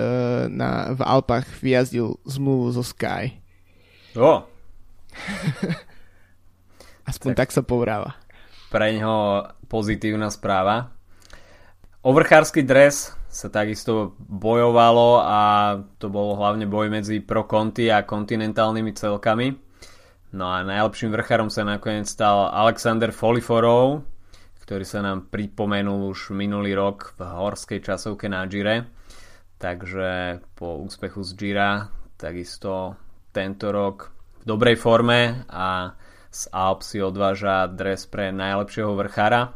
na, 0.46 0.94
v 0.94 1.00
Alpách 1.02 1.46
vyjazdil 1.58 2.14
zmluvu 2.22 2.70
zo 2.70 2.86
Sky. 2.86 3.42
O! 4.14 4.46
Aspoň 7.10 7.30
tak, 7.34 7.50
tak 7.50 7.56
sa 7.58 7.62
povráva. 7.66 8.14
Pre 8.70 8.86
neho 8.90 9.46
pozitívna 9.66 10.30
správa. 10.30 10.94
Overchársky 12.06 12.62
dres 12.62 13.14
sa 13.26 13.50
takisto 13.50 14.14
bojovalo 14.22 15.20
a 15.20 15.40
to 15.98 16.06
bol 16.06 16.38
hlavne 16.38 16.70
boj 16.70 16.88
medzi 16.88 17.18
Pro 17.18 17.44
Conti 17.50 17.90
a 17.90 18.06
kontinentálnymi 18.06 18.92
celkami. 18.94 19.48
No 20.32 20.46
a 20.50 20.62
najlepším 20.62 21.10
vrchárom 21.14 21.50
sa 21.50 21.66
nakoniec 21.66 22.06
stal 22.06 22.50
Alexander 22.50 23.10
Foliforov, 23.10 24.06
ktorý 24.66 24.82
sa 24.82 24.98
nám 24.98 25.30
pripomenul 25.30 26.10
už 26.10 26.34
minulý 26.34 26.74
rok 26.74 27.14
v 27.14 27.22
horskej 27.22 27.86
časovke 27.86 28.26
na 28.26 28.42
Gire. 28.50 28.90
Takže 29.62 30.42
po 30.58 30.82
úspechu 30.82 31.22
z 31.22 31.30
Gira 31.38 31.86
takisto 32.18 32.98
tento 33.30 33.70
rok 33.70 34.10
v 34.42 34.44
dobrej 34.44 34.74
forme 34.74 35.46
a 35.46 35.94
z 36.34 36.50
Alp 36.50 36.82
si 36.82 36.98
odváža 36.98 37.70
dres 37.70 38.10
pre 38.10 38.34
najlepšieho 38.34 38.90
vrchára. 38.98 39.54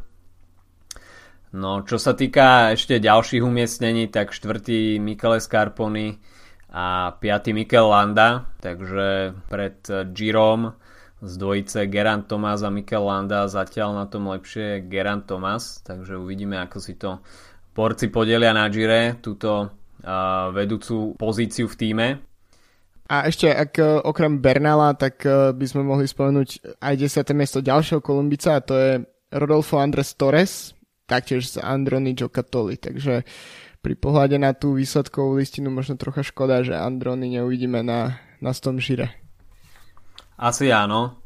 No, 1.58 1.82
čo 1.82 1.98
sa 1.98 2.14
týka 2.14 2.70
ešte 2.78 3.02
ďalších 3.02 3.42
umiestnení, 3.42 4.14
tak 4.14 4.30
štvrtý 4.30 5.02
Michele 5.02 5.42
Scarponi 5.42 6.22
a 6.70 7.18
piatý 7.18 7.50
Mikel 7.50 7.90
Landa, 7.90 8.46
takže 8.62 9.34
pred 9.50 9.82
Girom 10.14 10.70
z 11.20 11.32
dvojice 11.36 11.86
Gerant 11.92 12.24
Thomas 12.24 12.64
a 12.64 12.72
Mikel 12.72 13.04
Landa 13.04 13.44
zatiaľ 13.44 13.92
na 13.92 14.06
tom 14.08 14.32
lepšie 14.32 14.88
Gerant 14.88 15.28
Thomas, 15.28 15.84
takže 15.84 16.16
uvidíme 16.16 16.56
ako 16.56 16.76
si 16.80 16.96
to 16.96 17.20
porci 17.76 18.08
podelia 18.08 18.56
na 18.56 18.66
Gire 18.72 19.20
túto 19.20 19.68
uh, 19.68 20.48
vedúcu 20.50 21.14
pozíciu 21.20 21.68
v 21.68 21.76
týme. 21.76 22.08
A 23.10 23.26
ešte 23.28 23.52
ak 23.52 23.72
uh, 23.76 24.00
okrem 24.00 24.40
Bernala, 24.40 24.96
tak 24.96 25.20
uh, 25.28 25.52
by 25.52 25.66
sme 25.68 25.84
mohli 25.84 26.08
spomenúť 26.08 26.80
aj 26.80 26.94
10. 26.96 27.36
miesto 27.36 27.58
ďalšieho 27.60 28.00
Kolumbica 28.00 28.56
a 28.56 28.64
to 28.64 28.74
je 28.78 28.90
Rodolfo 29.30 29.78
Andres 29.78 30.16
Torres, 30.16 30.72
taktiež 31.04 31.46
z 31.46 31.62
Androni 31.62 32.16
Giocattoli, 32.16 32.80
takže 32.80 33.22
pri 33.80 33.94
pohľade 33.96 34.36
na 34.36 34.52
tú 34.52 34.76
výsledkovú 34.76 35.40
listinu 35.40 35.72
možno 35.72 35.96
trocha 35.96 36.20
škoda, 36.20 36.60
že 36.60 36.76
Androny 36.76 37.40
neuvidíme 37.40 37.80
na, 37.80 38.20
na 38.38 38.52
tom 38.52 38.76
žire. 38.76 39.20
Asi 40.40 40.72
áno. 40.72 41.20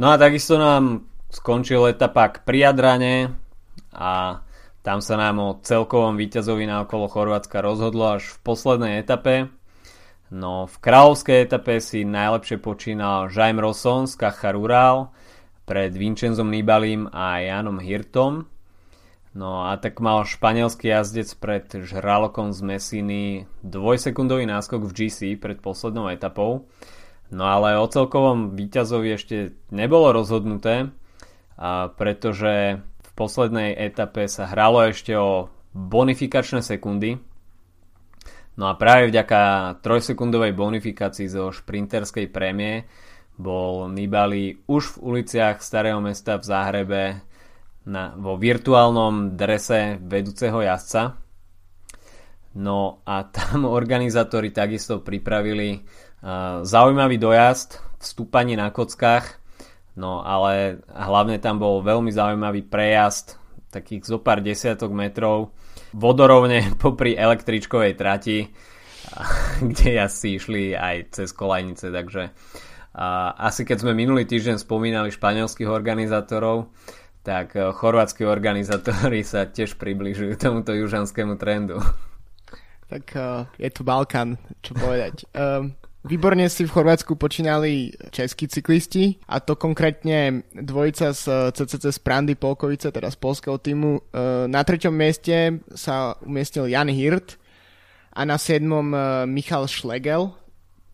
No 0.00 0.06
a 0.08 0.16
takisto 0.16 0.56
nám 0.56 1.04
skončil 1.28 1.84
etapa 1.92 2.32
k 2.32 2.40
Priadrane 2.48 3.36
a 3.92 4.40
tam 4.80 5.04
sa 5.04 5.20
nám 5.20 5.36
o 5.36 5.60
celkovom 5.60 6.16
víťazovi 6.16 6.64
na 6.64 6.80
okolo 6.80 7.12
Chorvátska 7.12 7.60
rozhodlo 7.60 8.16
až 8.16 8.24
v 8.24 8.36
poslednej 8.40 9.04
etape. 9.04 9.52
No 10.32 10.64
v 10.64 10.76
kráľovskej 10.80 11.44
etape 11.44 11.76
si 11.84 12.08
najlepšie 12.08 12.56
počínal 12.56 13.28
Jaime 13.28 13.60
Rosson 13.60 14.08
z 14.08 14.16
Caja 14.16 14.56
Rural 14.56 15.12
pred 15.68 15.92
Vincenzom 15.92 16.48
Nibalim 16.48 17.04
a 17.12 17.44
Janom 17.44 17.76
Hirtom. 17.84 18.48
No 19.36 19.68
a 19.68 19.76
tak 19.76 20.00
mal 20.00 20.24
španielský 20.24 20.88
jazdec 20.88 21.36
pred 21.36 21.68
Žralokom 21.68 22.56
z 22.56 22.64
Messiny 22.64 23.22
dvojsekundový 23.60 24.48
náskok 24.48 24.88
v 24.88 24.92
GC 24.96 25.36
pred 25.36 25.60
poslednou 25.60 26.08
etapou. 26.08 26.64
No 27.28 27.44
ale 27.44 27.76
o 27.76 27.84
celkovom 27.84 28.56
výťazovi 28.56 29.08
ešte 29.12 29.36
nebolo 29.68 30.16
rozhodnuté, 30.16 30.88
a 31.58 31.92
pretože 31.92 32.80
v 32.80 33.10
poslednej 33.12 33.76
etape 33.76 34.24
sa 34.30 34.48
hralo 34.48 34.88
ešte 34.88 35.12
o 35.18 35.52
bonifikačné 35.76 36.64
sekundy. 36.64 37.20
No 38.58 38.70
a 38.70 38.74
práve 38.74 39.12
vďaka 39.12 39.74
trojsekundovej 39.84 40.56
bonifikácii 40.56 41.28
zo 41.30 41.54
šprinterskej 41.54 42.26
prémie 42.32 42.88
bol 43.38 43.86
Nibali 43.86 44.58
už 44.66 44.98
v 44.98 45.00
uliciach 45.14 45.62
Starého 45.62 46.02
mesta 46.02 46.42
v 46.42 46.44
Záhrebe 46.44 47.02
na, 47.86 48.18
vo 48.18 48.34
virtuálnom 48.34 49.38
drese 49.38 50.02
vedúceho 50.02 50.58
jazdca. 50.58 51.14
No 52.58 52.98
a 53.06 53.30
tam 53.30 53.68
organizátori 53.78 54.50
takisto 54.50 55.00
pripravili 55.06 55.86
Zaujímavý 56.62 57.16
dojazd 57.18 57.78
v 57.98 58.04
stúpaní 58.04 58.58
na 58.58 58.74
kockách, 58.74 59.38
no 59.94 60.26
ale 60.26 60.82
hlavne 60.90 61.38
tam 61.38 61.62
bol 61.62 61.82
veľmi 61.82 62.10
zaujímavý 62.10 62.66
prejazd 62.66 63.38
takých 63.70 64.08
zo 64.08 64.18
pár 64.18 64.40
desiatok 64.40 64.90
metrov 64.90 65.52
vodorovne 65.92 66.72
popri 66.82 67.14
električkovej 67.14 67.94
trati, 67.94 68.48
kde 69.70 69.90
asi 70.00 70.36
išli 70.36 70.74
aj 70.74 71.14
cez 71.14 71.30
kolajnice, 71.32 71.92
takže 71.92 72.34
asi 73.38 73.62
keď 73.62 73.86
sme 73.86 73.92
minulý 73.94 74.26
týždeň 74.26 74.58
spomínali 74.58 75.14
španielských 75.14 75.70
organizátorov, 75.70 76.74
tak 77.22 77.54
e, 77.54 77.70
chorvátsky 77.70 78.26
organizátori 78.26 79.22
sa 79.22 79.46
tiež 79.46 79.78
približujú 79.78 80.34
tomuto 80.40 80.74
južanskému 80.74 81.36
trendu. 81.38 81.78
Tak 82.88 83.04
uh, 83.20 83.44
je 83.60 83.68
tu 83.68 83.84
Balkán, 83.84 84.40
čo 84.64 84.72
povedať. 84.72 85.28
Um, 85.36 85.76
Výborne 86.06 86.46
si 86.46 86.62
v 86.62 86.70
Chorvátsku 86.70 87.18
počínali 87.18 87.90
českí 88.14 88.46
cyklisti 88.46 89.18
a 89.26 89.42
to 89.42 89.58
konkrétne 89.58 90.46
dvojica 90.54 91.10
z 91.10 91.50
CCC 91.50 91.90
z 91.90 91.98
Prandy 91.98 92.38
Polkovice, 92.38 92.94
teda 92.94 93.10
z 93.10 93.18
polského 93.18 93.58
týmu. 93.58 93.98
E, 93.98 94.00
na 94.46 94.62
treťom 94.62 94.94
mieste 94.94 95.58
sa 95.74 96.14
umiestnil 96.22 96.70
Jan 96.70 96.86
Hirt 96.94 97.34
a 98.14 98.22
na 98.22 98.38
siedmom 98.38 98.94
e, 98.94 98.98
Michal 99.26 99.66
Schlegel. 99.66 100.30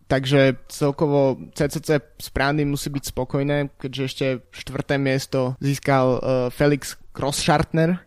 Takže 0.09 0.57
celkovo 0.73 1.37
CCC 1.53 2.01
z 2.01 2.29
Prandy 2.33 2.65
musí 2.65 2.89
byť 2.89 3.05
spokojné, 3.05 3.77
keďže 3.77 4.03
ešte 4.09 4.27
štvrté 4.57 4.97
miesto 4.97 5.53
získal 5.61 6.07
e, 6.17 6.19
Felix 6.49 6.97
Crosschartner. 7.13 8.01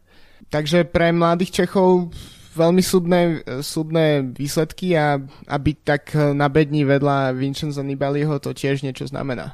Takže 0.50 0.82
pre 0.90 1.14
mladých 1.14 1.62
Čechov 1.62 2.10
veľmi 2.58 2.82
súdne, 2.82 3.46
súdne 3.62 4.34
výsledky 4.34 4.98
a, 4.98 5.22
a 5.46 5.56
byť 5.62 5.78
tak 5.86 6.18
na 6.34 6.50
bední 6.50 6.82
vedľa 6.84 7.38
Vincenza 7.38 7.86
Nibaliho 7.86 8.42
to 8.42 8.58
tiež 8.58 8.82
niečo 8.82 9.06
znamená. 9.06 9.54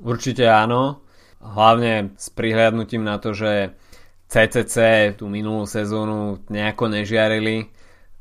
Určite 0.00 0.48
áno, 0.48 1.04
hlavne 1.44 2.16
s 2.16 2.32
prihľadnutím 2.32 3.04
na 3.04 3.20
to, 3.20 3.36
že 3.36 3.76
CCC 4.28 4.76
tú 5.16 5.28
minulú 5.28 5.64
sezónu 5.64 6.40
nejako 6.52 6.92
nežiarili, 6.92 7.72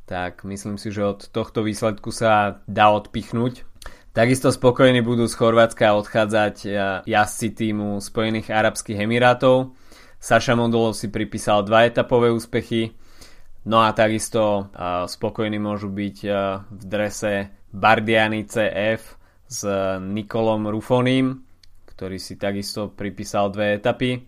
tak 0.07 0.47
myslím 0.47 0.79
si, 0.79 0.91
že 0.91 1.03
od 1.03 1.19
tohto 1.31 1.63
výsledku 1.67 2.15
sa 2.15 2.63
dá 2.63 2.91
odpichnúť. 2.95 3.67
Takisto 4.15 4.49
spokojní 4.49 5.05
budú 5.05 5.29
z 5.29 5.37
Chorvátska 5.37 5.93
odchádzať 5.93 6.55
jazdci 7.05 7.47
týmu 7.53 8.01
Spojených 8.01 8.49
Arabských 8.49 9.05
Emirátov. 9.05 9.77
Saša 10.17 10.57
Mondolov 10.57 10.97
si 10.97 11.13
pripísal 11.13 11.61
dva 11.61 11.85
etapové 11.85 12.33
úspechy, 12.33 12.97
No 13.67 13.83
a 13.83 13.91
takisto 13.91 14.71
spokojní 15.11 15.59
môžu 15.59 15.91
byť 15.91 16.17
v 16.71 16.83
drese 16.87 17.51
Bardiani 17.75 18.47
CF 18.47 19.19
s 19.43 19.59
Nikolom 19.99 20.71
Rufonim, 20.71 21.43
ktorý 21.91 22.15
si 22.15 22.39
takisto 22.39 22.87
pripísal 22.95 23.51
dve 23.51 23.75
etapy 23.75 24.23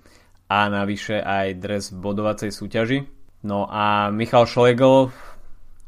a 0.51 0.67
navyše 0.67 1.24
aj 1.24 1.48
dres 1.55 1.88
v 1.96 2.03
bodovacej 2.03 2.51
súťaži. 2.51 3.00
No 3.48 3.63
a 3.72 4.12
Michal 4.12 4.43
Schlegel 4.43 5.08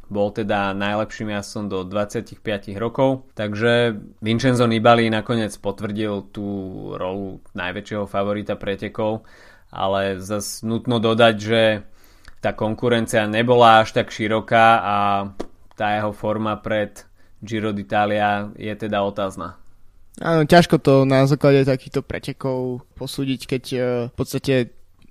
bol 0.08 0.32
teda 0.32 0.72
najlepším 0.72 1.36
jazdcom 1.36 1.66
do 1.68 1.80
25 1.84 2.40
rokov, 2.80 3.28
takže 3.36 4.00
Vincenzo 4.24 4.64
Nibali 4.64 5.12
nakoniec 5.12 5.52
potvrdil 5.60 6.32
tú 6.32 6.48
rolu 6.96 7.44
najväčšieho 7.52 8.08
favorita 8.08 8.56
pretekov 8.56 9.28
ale 9.72 10.20
zase 10.20 10.68
nutno 10.68 11.00
dodať, 11.00 11.36
že 11.40 11.62
tá 12.42 12.58
konkurencia 12.58 13.30
nebola 13.30 13.86
až 13.86 13.94
tak 13.94 14.10
široká 14.10 14.68
a 14.82 14.96
tá 15.78 15.96
jeho 15.96 16.12
forma 16.12 16.58
pred 16.58 17.06
Giro 17.42 17.70
d'Italia 17.74 18.50
je 18.58 18.74
teda 18.74 19.02
otázna. 19.06 19.62
Áno, 20.20 20.44
ťažko 20.44 20.82
to 20.82 21.08
na 21.08 21.24
základe 21.24 21.64
takýchto 21.64 22.04
pretekov 22.04 22.84
posúdiť, 23.00 23.42
keď 23.48 23.64
uh, 23.74 23.84
v 24.12 24.16
podstate 24.18 24.54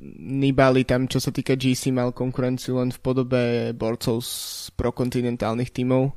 Nibali 0.01 0.89
tam, 0.89 1.05
čo 1.05 1.21
sa 1.21 1.29
týka 1.29 1.61
GC, 1.61 1.93
mal 1.93 2.17
konkurenciu 2.17 2.81
len 2.81 2.89
v 2.89 3.03
podobe 3.05 3.43
borcov 3.77 4.25
z 4.25 4.33
prokontinentálnych 4.73 5.77
tímov. 5.77 6.17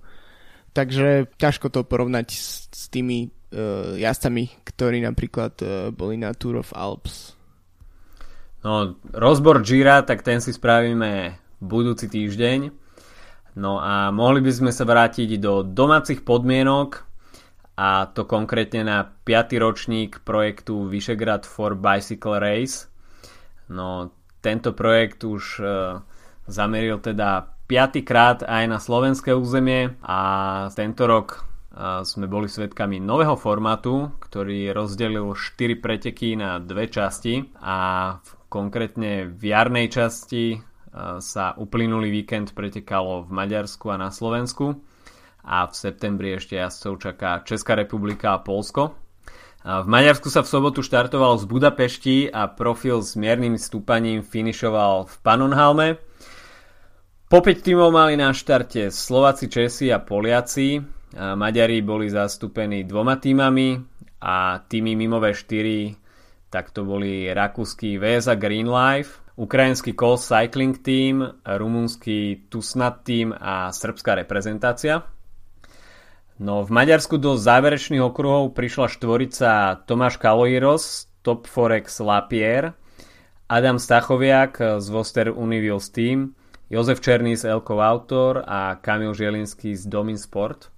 Takže 0.72 1.28
ťažko 1.36 1.68
to 1.68 1.84
porovnať 1.84 2.32
s, 2.32 2.72
s 2.72 2.88
tými 2.88 3.28
uh, 3.28 4.00
jazdcami, 4.00 4.64
ktorí 4.64 5.04
napríklad 5.04 5.54
uh, 5.60 5.70
boli 5.92 6.16
na 6.16 6.32
Tour 6.32 6.64
of 6.64 6.72
Alps. 6.72 7.36
No, 8.64 8.96
rozbor 9.12 9.60
Gira, 9.60 10.08
tak 10.08 10.24
ten 10.24 10.40
si 10.40 10.56
spravíme 10.56 11.36
budúci 11.60 12.08
týždeň. 12.08 12.72
No 13.60 13.78
a 13.84 14.08
mohli 14.10 14.40
by 14.40 14.52
sme 14.56 14.72
sa 14.72 14.88
vrátiť 14.88 15.36
do 15.38 15.68
domácich 15.68 16.24
podmienok 16.24 17.04
a 17.76 18.08
to 18.08 18.24
konkrétne 18.24 18.88
na 18.88 18.98
5. 19.28 19.60
ročník 19.60 20.24
projektu 20.24 20.88
Vyšegrad 20.88 21.44
for 21.44 21.76
Bicycle 21.76 22.40
Race. 22.40 22.88
No, 23.68 24.16
tento 24.40 24.72
projekt 24.72 25.28
už 25.28 25.60
e, 25.60 25.64
zameril 26.48 27.04
teda 27.04 27.52
piatýkrát 27.68 28.48
aj 28.48 28.64
na 28.70 28.80
slovenské 28.80 29.36
územie 29.36 30.00
a 30.08 30.20
tento 30.72 31.04
rok 31.04 31.28
e, 31.36 32.02
sme 32.08 32.32
boli 32.32 32.48
svedkami 32.48 33.04
nového 33.04 33.36
formátu, 33.36 34.08
ktorý 34.24 34.72
rozdelil 34.72 35.36
4 35.36 35.84
preteky 35.84 36.40
na 36.40 36.64
dve 36.64 36.88
časti 36.88 37.44
a 37.60 37.78
konkrétne 38.54 39.34
v 39.34 39.42
jarnej 39.50 39.90
časti 39.90 40.46
e, 40.54 40.58
sa 41.18 41.58
uplynulý 41.58 42.14
víkend 42.14 42.54
pretekalo 42.54 43.26
v 43.26 43.34
Maďarsku 43.34 43.90
a 43.90 43.98
na 43.98 44.14
Slovensku 44.14 44.78
a 45.42 45.66
v 45.66 45.74
septembri 45.74 46.38
ešte 46.38 46.62
jazdcov 46.62 47.02
čaká 47.02 47.42
Česká 47.42 47.74
republika 47.74 48.38
a 48.38 48.44
Polsko. 48.46 48.96
V 49.64 49.88
Maďarsku 49.88 50.28
sa 50.28 50.44
v 50.44 50.52
sobotu 50.52 50.84
štartoval 50.84 51.40
z 51.40 51.48
Budapešti 51.48 52.18
a 52.28 52.52
profil 52.52 53.00
s 53.00 53.16
miernym 53.16 53.56
stúpaním 53.56 54.20
finišoval 54.20 55.08
v 55.08 55.16
Pannonhalme. 55.24 55.88
Po 57.32 57.40
5 57.40 57.64
tímov 57.64 57.96
mali 57.96 58.20
na 58.20 58.36
štarte 58.36 58.92
Slováci, 58.92 59.48
Česi 59.48 59.88
a 59.88 60.04
Poliaci. 60.04 60.84
A 61.16 61.40
Maďari 61.40 61.80
boli 61.80 62.12
zastúpení 62.12 62.84
dvoma 62.84 63.16
týmami 63.16 63.80
a 64.20 64.60
týmy 64.60 65.00
mimo 65.00 65.24
V4 65.24 65.96
tak 66.54 66.70
to 66.70 66.86
boli 66.86 67.34
rakúsky 67.34 67.98
VSA 67.98 68.38
Green 68.38 68.70
Life, 68.70 69.26
ukrajinský 69.42 69.98
Call 69.98 70.22
Cycling 70.22 70.78
Team, 70.78 71.26
rumunský 71.42 72.46
Tusnat 72.54 73.02
Team 73.02 73.34
a 73.34 73.74
srbská 73.74 74.14
reprezentácia. 74.14 75.02
No 76.38 76.62
v 76.62 76.70
Maďarsku 76.70 77.18
do 77.18 77.34
záverečných 77.34 78.06
okruhov 78.06 78.54
prišla 78.54 78.94
štvorica 78.94 79.82
Tomáš 79.90 80.22
Kaloiros, 80.22 81.10
Top 81.26 81.50
Forex 81.50 81.98
Lapierre, 82.06 82.78
Adam 83.50 83.82
Stachoviak 83.82 84.82
z 84.82 84.86
Voster 84.94 85.34
Univils 85.34 85.90
Team, 85.90 86.38
Jozef 86.70 87.02
Černý 87.02 87.38
z 87.38 87.50
Elkov 87.50 87.82
Autor 87.82 88.46
a 88.46 88.78
Kamil 88.82 89.14
Žielinský 89.14 89.78
z 89.78 89.90
Domin 89.90 90.18
Sport. 90.18 90.73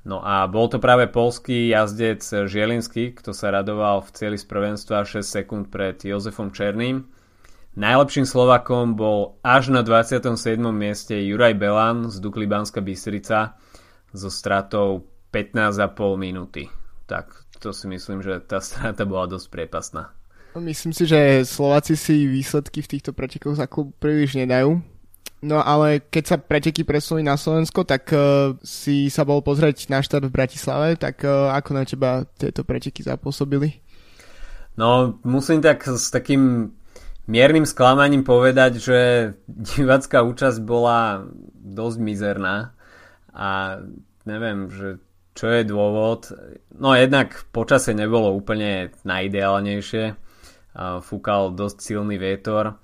No 0.00 0.24
a 0.24 0.48
bol 0.48 0.64
to 0.72 0.80
práve 0.80 1.12
polský 1.12 1.68
jazdec 1.76 2.24
Žielinský, 2.24 3.12
kto 3.12 3.36
sa 3.36 3.52
radoval 3.52 4.00
v 4.00 4.10
cieli 4.16 4.38
z 4.40 4.48
prvenstva 4.48 5.04
6 5.04 5.20
sekúnd 5.20 5.64
pred 5.68 6.00
Jozefom 6.00 6.48
Černým. 6.48 7.04
Najlepším 7.76 8.24
Slovakom 8.24 8.96
bol 8.96 9.38
až 9.44 9.70
na 9.70 9.84
27. 9.84 10.34
mieste 10.72 11.14
Juraj 11.14 11.54
Belan 11.54 12.08
z 12.08 12.16
Dukly 12.18 12.48
Banska 12.48 12.80
Bystrica, 12.80 13.60
so 14.10 14.26
stratou 14.32 15.06
15,5 15.30 16.18
minúty. 16.18 16.66
Tak 17.06 17.30
to 17.62 17.70
si 17.70 17.86
myslím, 17.86 18.24
že 18.24 18.40
tá 18.42 18.58
strata 18.58 19.06
bola 19.06 19.30
dosť 19.30 19.46
priepasná. 19.52 20.10
Myslím 20.58 20.90
si, 20.90 21.06
že 21.06 21.46
Slováci 21.46 21.94
si 21.94 22.26
výsledky 22.26 22.82
v 22.82 22.90
týchto 22.98 23.14
pretekoch 23.14 23.54
za 23.54 23.70
klub 23.70 23.94
príliš 24.02 24.34
nedajú. 24.34 24.82
No 25.40 25.64
ale 25.64 26.04
keď 26.04 26.24
sa 26.24 26.36
preteky 26.36 26.84
presunuli 26.84 27.24
na 27.24 27.40
Slovensko, 27.40 27.88
tak 27.88 28.12
uh, 28.12 28.52
si 28.60 29.08
sa 29.08 29.24
bol 29.24 29.40
pozrieť 29.40 29.88
na 29.88 30.04
štát 30.04 30.28
v 30.28 30.36
Bratislave, 30.36 31.00
tak 31.00 31.24
uh, 31.24 31.56
ako 31.56 31.70
na 31.72 31.88
teba 31.88 32.28
tieto 32.36 32.60
preteky 32.60 33.00
zapôsobili? 33.00 33.80
No 34.76 35.16
musím 35.24 35.64
tak 35.64 35.80
s 35.88 36.12
takým 36.12 36.76
miernym 37.24 37.64
sklamaním 37.64 38.20
povedať, 38.20 38.84
že 38.84 39.00
divácká 39.48 40.20
účasť 40.20 40.60
bola 40.60 41.24
dosť 41.56 41.98
mizerná 42.04 42.76
a 43.32 43.80
neviem, 44.28 44.68
že 44.68 45.00
čo 45.32 45.48
je 45.48 45.62
dôvod. 45.64 46.36
No 46.76 46.92
jednak 46.92 47.48
počasie 47.48 47.96
nebolo 47.96 48.34
úplne 48.34 48.92
najideálnejšie. 49.08 50.18
Fúkal 51.00 51.56
dosť 51.56 51.76
silný 51.80 52.20
vietor 52.20 52.76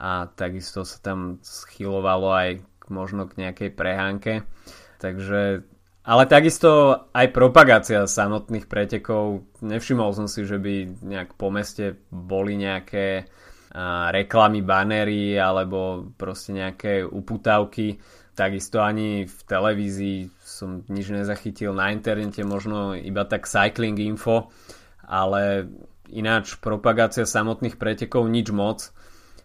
a 0.00 0.32
takisto 0.32 0.88
sa 0.88 0.96
tam 1.04 1.36
schylovalo 1.44 2.32
aj 2.32 2.50
možno 2.88 3.28
k 3.28 3.44
nejakej 3.44 3.70
prehánke. 3.76 4.48
Takže, 4.96 5.62
ale 6.08 6.22
takisto 6.24 7.04
aj 7.12 7.28
propagácia 7.36 8.08
samotných 8.08 8.64
pretekov. 8.64 9.44
Nevšimol 9.60 10.16
som 10.16 10.24
si, 10.24 10.48
že 10.48 10.56
by 10.56 11.04
nejak 11.04 11.36
po 11.36 11.52
meste 11.52 12.00
boli 12.08 12.56
nejaké 12.56 13.28
reklamy, 14.10 14.66
banery 14.66 15.38
alebo 15.38 16.10
proste 16.18 16.56
nejaké 16.56 17.06
uputávky 17.06 18.02
takisto 18.40 18.80
ani 18.80 19.28
v 19.28 19.38
televízii 19.44 20.18
som 20.40 20.80
nič 20.88 21.12
nezachytil 21.12 21.76
na 21.76 21.92
internete, 21.92 22.40
možno 22.40 22.96
iba 22.96 23.28
tak 23.28 23.44
cycling 23.44 24.00
info, 24.00 24.48
ale 25.04 25.68
ináč 26.08 26.56
propagácia 26.56 27.28
samotných 27.28 27.76
pretekov 27.76 28.24
nič 28.32 28.48
moc. 28.48 28.96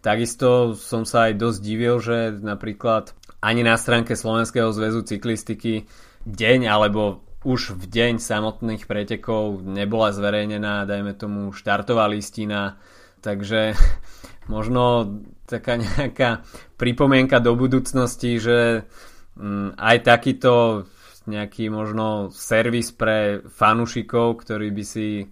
Takisto 0.06 0.78
som 0.78 1.02
sa 1.02 1.26
aj 1.26 1.34
dosť 1.34 1.58
divil, 1.66 1.98
že 1.98 2.30
napríklad 2.38 3.10
ani 3.42 3.66
na 3.66 3.74
stránke 3.74 4.14
Slovenského 4.14 4.70
zväzu 4.70 5.02
cyklistiky 5.02 5.90
deň 6.22 6.70
alebo 6.70 7.26
už 7.42 7.74
v 7.74 7.84
deň 7.90 8.22
samotných 8.22 8.86
pretekov 8.86 9.66
nebola 9.66 10.14
zverejnená, 10.14 10.86
dajme 10.86 11.10
tomu, 11.18 11.50
štartová 11.50 12.06
listina, 12.06 12.78
takže 13.18 13.74
možno 14.54 15.18
taká 15.42 15.74
nejaká 15.74 16.46
pripomienka 16.78 17.42
do 17.42 17.58
budúcnosti, 17.58 18.38
že 18.38 18.86
mm, 19.34 19.74
aj 19.74 19.96
takýto 20.06 20.86
nejaký 21.26 21.66
možno 21.66 22.30
servis 22.30 22.94
pre 22.94 23.42
fanúšikov, 23.42 24.46
ktorí 24.46 24.70
by 24.70 24.84
si 24.86 25.26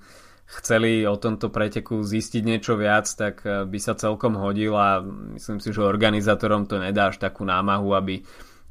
chceli 0.60 1.02
o 1.06 1.18
tomto 1.18 1.50
preteku 1.50 2.02
zistiť 2.02 2.42
niečo 2.46 2.78
viac, 2.78 3.10
tak 3.10 3.42
eh, 3.42 3.66
by 3.66 3.78
sa 3.82 3.98
celkom 3.98 4.38
hodil 4.38 4.74
a 4.78 5.02
myslím 5.34 5.58
si, 5.58 5.74
že 5.74 5.82
organizátorom 5.82 6.70
to 6.70 6.78
nedá 6.78 7.10
až 7.10 7.18
takú 7.18 7.42
námahu, 7.42 7.90
aby 7.94 8.22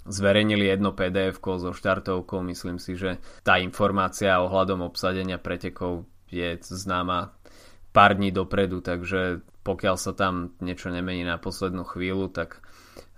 zverejnili 0.03 0.67
jedno 0.67 0.91
pdf 0.91 1.39
so 1.39 1.71
štartovkou. 1.71 2.43
Myslím 2.43 2.79
si, 2.79 2.99
že 2.99 3.23
tá 3.43 3.59
informácia 3.59 4.39
ohľadom 4.43 4.83
obsadenia 4.83 5.39
pretekov 5.39 6.03
je 6.27 6.59
známa 6.59 7.31
pár 7.95 8.17
dní 8.17 8.33
dopredu, 8.33 8.81
takže 8.81 9.45
pokiaľ 9.63 9.95
sa 9.95 10.11
tam 10.11 10.51
niečo 10.59 10.91
nemení 10.91 11.23
na 11.23 11.39
poslednú 11.39 11.87
chvíľu, 11.87 12.27
tak 12.35 12.59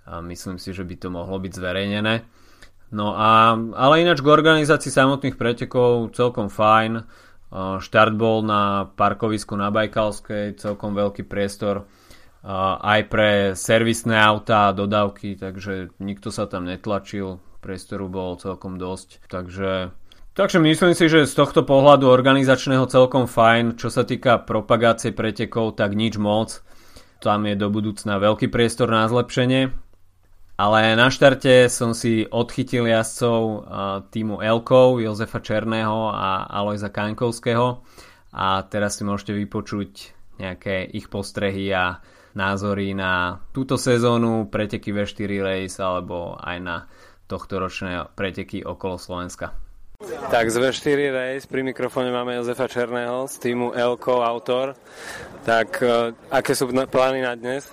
myslím 0.06 0.62
si, 0.62 0.70
že 0.70 0.86
by 0.86 0.94
to 0.94 1.08
mohlo 1.10 1.42
byť 1.42 1.52
zverejnené. 1.58 2.22
No 2.94 3.18
a, 3.18 3.58
ale 3.58 4.06
ináč 4.06 4.22
k 4.22 4.30
organizácii 4.30 4.94
samotných 4.94 5.34
pretekov 5.34 6.14
celkom 6.14 6.46
fajn. 6.46 7.02
Štart 7.54 8.14
bol 8.18 8.42
na 8.42 8.90
parkovisku 8.98 9.54
na 9.54 9.70
Bajkalskej, 9.70 10.58
celkom 10.58 10.98
veľký 10.98 11.22
priestor 11.24 11.86
aj 12.82 13.00
pre 13.10 13.30
servisné 13.58 14.18
autá 14.18 14.70
a 14.70 14.76
dodávky, 14.76 15.34
takže 15.34 15.94
nikto 15.98 16.30
sa 16.30 16.46
tam 16.46 16.66
netlačil, 16.66 17.42
priestoru 17.58 18.06
bolo 18.06 18.38
celkom 18.38 18.78
dosť, 18.78 19.26
takže 19.26 19.90
Takže 20.36 20.60
myslím 20.60 20.92
si, 20.92 21.08
že 21.08 21.24
z 21.24 21.32
tohto 21.32 21.64
pohľadu 21.64 22.12
organizačného 22.12 22.84
celkom 22.92 23.24
fajn. 23.24 23.80
Čo 23.80 23.88
sa 23.88 24.04
týka 24.04 24.36
propagácie 24.36 25.16
pretekov, 25.16 25.80
tak 25.80 25.96
nič 25.96 26.20
moc. 26.20 26.60
Tam 27.24 27.48
je 27.48 27.56
do 27.56 27.72
budúcna 27.72 28.20
veľký 28.20 28.52
priestor 28.52 28.92
na 28.92 29.08
zlepšenie. 29.08 29.72
Ale 30.56 30.96
na 30.96 31.12
štarte 31.12 31.68
som 31.68 31.92
si 31.92 32.24
odchytil 32.24 32.88
jazdcov 32.88 33.68
týmu 34.08 34.40
Elkov, 34.40 35.04
Jozefa 35.04 35.44
Černého 35.44 36.08
a 36.08 36.48
Alojza 36.48 36.88
Kaňkovského. 36.88 37.84
A 38.32 38.64
teraz 38.64 38.96
si 38.96 39.04
môžete 39.04 39.36
vypočuť 39.36 40.16
nejaké 40.40 40.88
ich 40.96 41.12
postrehy 41.12 41.68
a 41.76 42.00
názory 42.32 42.96
na 42.96 43.44
túto 43.52 43.76
sezónu, 43.76 44.48
preteky 44.48 44.96
V4 44.96 45.30
Race 45.44 45.76
alebo 45.76 46.40
aj 46.40 46.56
na 46.60 46.76
tohto 47.28 47.60
ročné 47.60 48.08
preteky 48.16 48.64
okolo 48.64 48.96
Slovenska. 48.96 49.52
Tak 50.28 50.52
z 50.52 50.56
V4 50.60 51.00
Race 51.12 51.44
pri 51.48 51.64
mikrofóne 51.64 52.12
máme 52.12 52.36
Jozefa 52.36 52.68
Černého 52.68 53.24
z 53.28 53.40
týmu 53.40 53.72
Elko 53.72 54.20
Autor. 54.20 54.76
Tak 55.44 55.68
uh, 55.80 56.12
aké 56.28 56.52
sú 56.52 56.68
plány 56.68 57.24
na 57.24 57.32
dnes? 57.32 57.68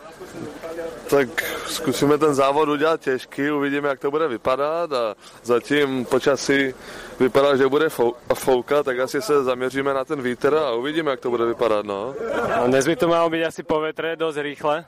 Tak 1.14 1.30
zkusíme 1.68 2.18
ten 2.18 2.34
závod 2.34 2.70
udělat 2.70 3.02
těžký, 3.02 3.52
uvidíme, 3.52 3.90
jak 3.90 4.00
to 4.00 4.12
bude 4.12 4.28
vypadat 4.28 4.94
a 4.94 5.16
zatím 5.44 6.06
počasí 6.06 6.74
vypadá, 7.20 7.56
že 7.56 7.68
bude 7.68 7.90
fouka, 8.34 8.84
tak 8.84 9.00
asi 9.00 9.22
se 9.22 9.44
zaměříme 9.44 9.94
na 9.94 10.06
ten 10.06 10.22
vítr 10.22 10.56
a 10.56 10.72
uvidíme, 10.72 11.12
jak 11.12 11.20
to 11.20 11.30
bude 11.30 11.46
vypadat. 11.46 11.86
No. 11.86 12.16
no 12.58 12.68
dnes 12.68 12.86
by 12.86 12.96
to 12.96 13.08
malo 13.08 13.30
být 13.30 13.46
asi 13.46 13.64
po 13.64 13.80
vetre 13.80 14.16
dosť 14.16 14.38
rýchle. 14.38 14.86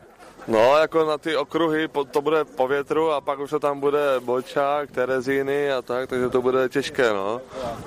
No, 0.48 0.78
jako 0.78 1.06
na 1.06 1.18
ty 1.18 1.38
okruhy 1.38 1.88
to 2.12 2.22
bude 2.22 2.46
po 2.46 2.68
větru 2.68 3.12
a 3.12 3.22
pak 3.22 3.40
už 3.40 3.50
to 3.50 3.60
tam 3.60 3.80
bude 3.80 4.00
Bočák, 4.20 4.92
Terezíny 4.92 5.72
a 5.72 5.82
tak, 5.82 6.10
takže 6.10 6.30
to 6.30 6.42
bude 6.42 6.70
těžké, 6.70 7.14
no. 7.14 7.42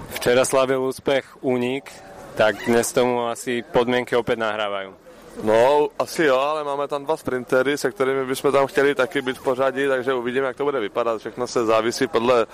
Včera 0.09 0.45
slavil 0.45 0.83
úspěch 0.83 1.25
Unik, 1.41 1.93
tak 2.35 2.57
dnes 2.67 2.93
tomu 2.93 3.27
asi 3.27 3.63
podmienky 3.63 4.17
opět 4.17 4.39
nahrávají. 4.39 5.08
No, 5.43 5.89
asi 5.99 6.25
jo, 6.25 6.39
ale 6.39 6.65
máme 6.65 6.89
tam 6.89 7.05
dva 7.05 7.17
sprintery, 7.17 7.79
se 7.79 7.91
kterými 7.91 8.27
bychom 8.27 8.53
tam 8.53 8.67
chtěli 8.67 8.95
taky 8.95 9.23
být 9.23 9.39
v 9.39 9.43
pořadí, 9.43 9.87
takže 9.89 10.15
uvidíme, 10.15 10.47
jak 10.47 10.57
to 10.57 10.65
bude 10.65 10.81
vypadat. 10.81 11.19
Všechno 11.19 11.47
se 11.47 11.67
závisí 11.67 12.07
podle, 12.07 12.47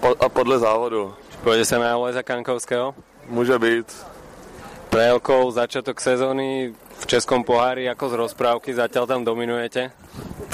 po, 0.00 0.14
a 0.20 0.28
podle 0.28 0.58
závodu. 0.58 1.14
Pojede 1.42 1.64
se 1.64 1.78
na 1.78 1.92
Alojza 1.92 2.22
Kankovského? 2.22 2.94
Může 3.26 3.58
být. 3.58 4.06
Prelkou 4.90 5.50
začiatok 5.50 6.00
sezóny 6.00 6.74
v 6.98 7.06
Českom 7.06 7.44
pohári 7.44 7.90
ako 7.90 8.08
z 8.08 8.14
rozprávky, 8.14 8.74
zatiaľ 8.74 9.06
tam 9.10 9.26
dominujete? 9.26 9.90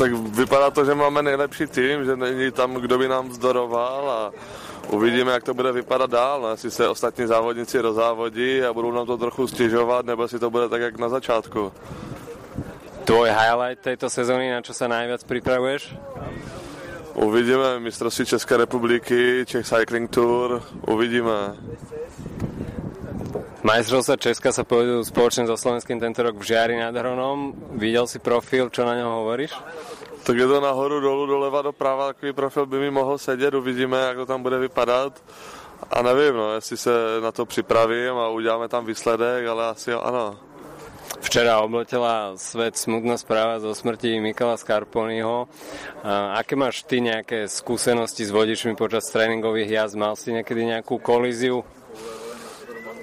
Tak 0.01 0.17
vypadá 0.17 0.73
to, 0.73 0.85
že 0.85 0.97
máme 0.97 1.21
nejlepší 1.21 1.69
tým, 1.69 2.09
že 2.09 2.17
není 2.17 2.49
tam, 2.49 2.75
kdo 2.81 2.99
by 2.99 3.09
nám 3.09 3.29
vzdoroval 3.29 4.03
a 4.11 4.21
uvidíme, 4.93 5.33
jak 5.33 5.45
to 5.45 5.55
bude 5.55 5.73
vypadat 5.73 6.11
dál. 6.11 6.49
Jestli 6.51 6.71
se 6.71 6.89
ostatní 6.89 7.27
závodníci 7.27 7.81
rozávodí 7.81 8.63
a 8.63 8.73
budou 8.73 8.93
nám 8.93 9.07
to 9.07 9.17
trochu 9.17 9.47
stěžovat, 9.47 10.07
nebo 10.07 10.29
si 10.29 10.39
to 10.39 10.51
bude 10.51 10.69
tak, 10.69 10.81
jak 10.81 10.99
na 10.99 11.09
začátku. 11.09 11.73
Tvoj 13.05 13.31
highlight 13.31 13.81
tejto 13.81 14.11
sezóny, 14.11 14.53
na 14.53 14.61
čo 14.63 14.77
sa 14.77 14.87
najviac 14.87 15.25
pripravuješ? 15.25 15.97
Uvidíme 17.15 17.81
mistrovství 17.81 18.27
České 18.27 18.57
republiky, 18.57 19.43
Czech 19.47 19.67
Cycling 19.67 20.11
Tour, 20.11 20.63
uvidíme. 20.87 21.57
Majstrovstva 23.61 24.17
Česka 24.17 24.57
sa 24.57 24.65
pôjdu 24.65 25.05
spoločne 25.05 25.45
so 25.45 25.53
Slovenským 25.53 26.01
tento 26.01 26.25
rok 26.25 26.41
v 26.41 26.49
Žiari 26.49 26.81
nad 26.81 26.97
Hronom. 26.97 27.53
Videl 27.77 28.09
si 28.09 28.17
profil, 28.17 28.73
čo 28.73 28.89
na 28.89 28.97
ňom 28.97 29.21
hovoríš? 29.21 29.53
Tak 30.23 30.37
je 30.37 30.47
to 30.47 30.61
nahoru, 30.61 31.01
dolu, 31.01 31.27
doleva, 31.27 31.63
doprava, 31.63 32.13
takový 32.13 32.33
profil 32.33 32.67
by 32.67 32.79
mi 32.79 32.91
mohl 32.91 33.19
sedět, 33.19 33.55
uvidíme, 33.55 33.99
jak 33.99 34.17
to 34.17 34.27
tam 34.27 34.43
bude 34.43 34.59
vypadat. 34.59 35.23
A 35.91 36.03
nevím, 36.03 36.35
no, 36.35 36.55
jestli 36.55 36.77
se 36.77 36.91
na 37.21 37.33
to 37.33 37.47
připravím 37.47 38.17
a 38.17 38.29
uděláme 38.29 38.69
tam 38.69 38.87
výsledek, 38.87 39.47
ale 39.47 39.67
asi 39.67 39.93
ano. 39.93 40.39
Včera 41.21 41.61
obletela 41.61 42.33
svet 42.37 42.77
smutná 42.77 43.19
správa 43.19 43.59
zo 43.59 43.75
smrti 43.75 44.21
Mikala 44.21 44.57
Scarponiho. 44.57 45.49
Aké 46.33 46.57
máš 46.57 46.87
ty 46.87 47.03
nejaké 47.03 47.45
skúsenosti 47.51 48.25
s 48.25 48.31
vodičmi 48.31 48.79
počas 48.79 49.11
tréningových 49.11 49.69
jazd? 49.69 49.99
Mal 49.99 50.15
si 50.17 50.33
niekedy 50.33 50.65
nejakú 50.71 51.03
kolíziu? 51.03 51.67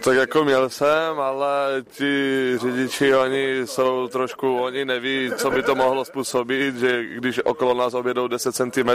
Tak 0.07 0.15
jako 0.15 0.43
měl 0.43 0.69
jsem, 0.69 1.19
ale 1.19 1.83
ti 1.91 2.53
řidiči, 2.57 3.15
oni 3.15 3.61
jsou 3.65 4.07
trošku, 4.07 4.59
oni 4.61 4.85
neví, 4.85 5.31
co 5.35 5.51
by 5.51 5.63
to 5.63 5.75
mohlo 5.75 6.05
způsobit, 6.05 6.75
že 6.75 7.03
když 7.03 7.39
okolo 7.43 7.73
nás 7.73 7.93
objedou 7.93 8.27
10 8.27 8.55
cm, 8.55 8.89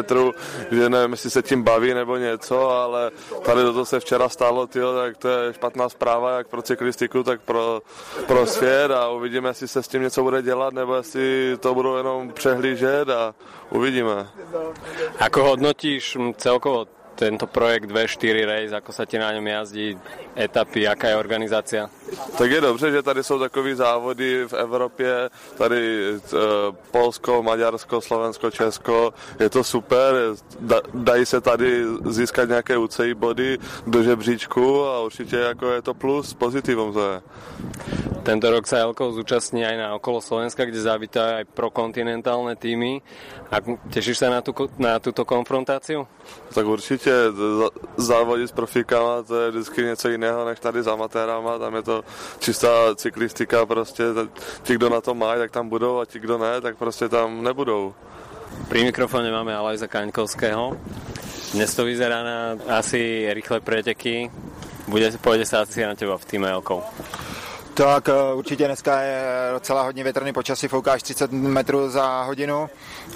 že 0.70 0.88
nevím, 0.88 1.10
jestli 1.10 1.30
se 1.30 1.42
tím 1.42 1.62
baví 1.62 1.94
nebo 1.94 2.16
něco, 2.16 2.70
ale 2.70 3.10
tady 3.42 3.62
toto 3.62 3.84
se 3.84 4.00
včera 4.00 4.28
stalo, 4.28 4.66
tyjo, 4.66 4.94
tak 4.94 5.16
to 5.16 5.28
je 5.28 5.52
špatná 5.52 5.88
zpráva, 5.88 6.36
jak 6.36 6.48
pro 6.48 6.62
cyklistiku, 6.62 7.22
tak 7.22 7.40
pro, 7.40 7.82
pro 8.26 8.46
svět 8.46 8.90
a 8.90 9.08
uvidíme, 9.08 9.48
jestli 9.48 9.68
se 9.68 9.82
s 9.82 9.88
tím 9.88 10.02
něco 10.02 10.22
bude 10.22 10.42
dělat, 10.42 10.74
nebo 10.74 10.94
jestli 10.94 11.56
to 11.60 11.74
budou 11.74 11.96
jenom 11.96 12.32
přehlížet 12.32 13.08
a 13.08 13.34
uvidíme. 13.70 14.28
Ako 15.18 15.44
hodnotíš 15.44 16.18
celkovo 16.36 17.01
tento 17.14 17.46
projekt 17.46 17.90
V4 17.92 18.44
Race, 18.44 18.72
ako 18.72 18.90
sa 18.92 19.04
ti 19.04 19.18
na 19.18 19.32
ňom 19.32 19.46
jazdí, 19.46 19.98
etapy, 20.36 20.88
jaká 20.88 21.08
je 21.08 21.16
organizácia? 21.16 21.82
Tak 22.38 22.50
je 22.50 22.60
dobře, 22.60 22.90
že 22.90 23.02
tady 23.02 23.24
jsou 23.24 23.38
takové 23.38 23.76
závody 23.76 24.44
v 24.48 24.52
Evropě, 24.52 25.30
tady 25.58 25.80
e, 26.08 26.20
Polsko, 26.90 27.42
Maďarsko, 27.42 28.00
Slovensko, 28.00 28.50
Česko, 28.50 29.14
je 29.40 29.50
to 29.50 29.64
super, 29.64 30.14
da, 30.60 30.80
dají 30.94 31.26
se 31.26 31.40
tady 31.40 31.84
získat 32.04 32.48
nějaké 32.48 32.76
UCI 32.76 33.14
body 33.14 33.58
do 33.86 34.02
žebříčku 34.02 34.84
a 34.84 35.00
určitě 35.00 35.36
jako 35.36 35.70
je 35.70 35.82
to 35.82 35.94
plus, 35.94 36.34
pozitivum 36.34 36.92
to 36.92 37.12
je. 37.12 37.20
Tento 38.22 38.54
rok 38.54 38.70
sa 38.70 38.86
Elko 38.86 39.10
zúčastní 39.10 39.66
aj 39.66 39.76
na 39.82 39.88
okolo 39.98 40.22
Slovenska, 40.22 40.62
kde 40.62 40.78
zavítá 40.78 41.42
aj 41.42 41.50
prokontinentálne 41.58 42.54
týmy. 42.54 43.02
A 43.50 43.58
tešíš 43.90 44.22
sa 44.22 44.30
na, 44.30 44.38
tú, 44.38 44.54
na 44.78 45.02
túto 45.02 45.26
konfrontáciu? 45.26 46.06
Tak 46.54 46.62
určitě 47.02 47.42
závodit 47.96 48.48
s 48.48 48.52
profíkama, 48.52 49.22
to 49.22 49.40
je 49.40 49.50
vždycky 49.50 49.82
něco 49.82 50.08
jiného 50.08 50.44
než 50.44 50.60
tady 50.60 50.82
s 50.82 50.86
amatérama, 50.86 51.58
tam 51.58 51.74
je 51.74 51.82
to 51.82 52.04
čistá 52.38 52.94
cyklistika, 52.94 53.66
prostě 53.66 54.04
ti, 54.62 54.74
kdo 54.74 54.88
na 54.88 55.00
to 55.00 55.14
mají, 55.14 55.38
tak 55.38 55.50
tam 55.50 55.68
budou 55.68 55.98
a 55.98 56.06
ti, 56.06 56.18
kdo 56.18 56.38
ne, 56.38 56.60
tak 56.60 56.76
prostě 56.76 57.08
tam 57.08 57.42
nebudou. 57.42 57.94
Pri 58.68 58.84
mikrofóne 58.84 59.32
máme 59.32 59.56
Alajza 59.56 59.88
Kaňkovského. 59.88 60.76
Dnes 61.56 61.72
to 61.72 61.88
vyzerá 61.88 62.20
na 62.22 62.38
asi 62.68 63.24
rýchle 63.32 63.64
preteky. 63.64 64.28
Bude, 64.88 65.08
pôjde 65.24 65.48
sa 65.48 65.64
asi 65.64 65.80
na 65.80 65.96
teba 65.96 66.20
v 66.20 66.28
týme 66.28 66.52
Elkou. 66.52 66.84
Tak 67.74 68.08
eh, 68.08 68.34
určitě 68.34 68.66
dneska 68.66 69.00
je 69.00 69.22
docela 69.52 69.82
hodně 69.82 70.04
větrný 70.04 70.32
počasí, 70.32 70.68
fouká 70.68 70.92
až 70.92 71.02
30 71.02 71.32
metrů 71.32 71.90
za 71.90 72.22
hodinu 72.22 72.70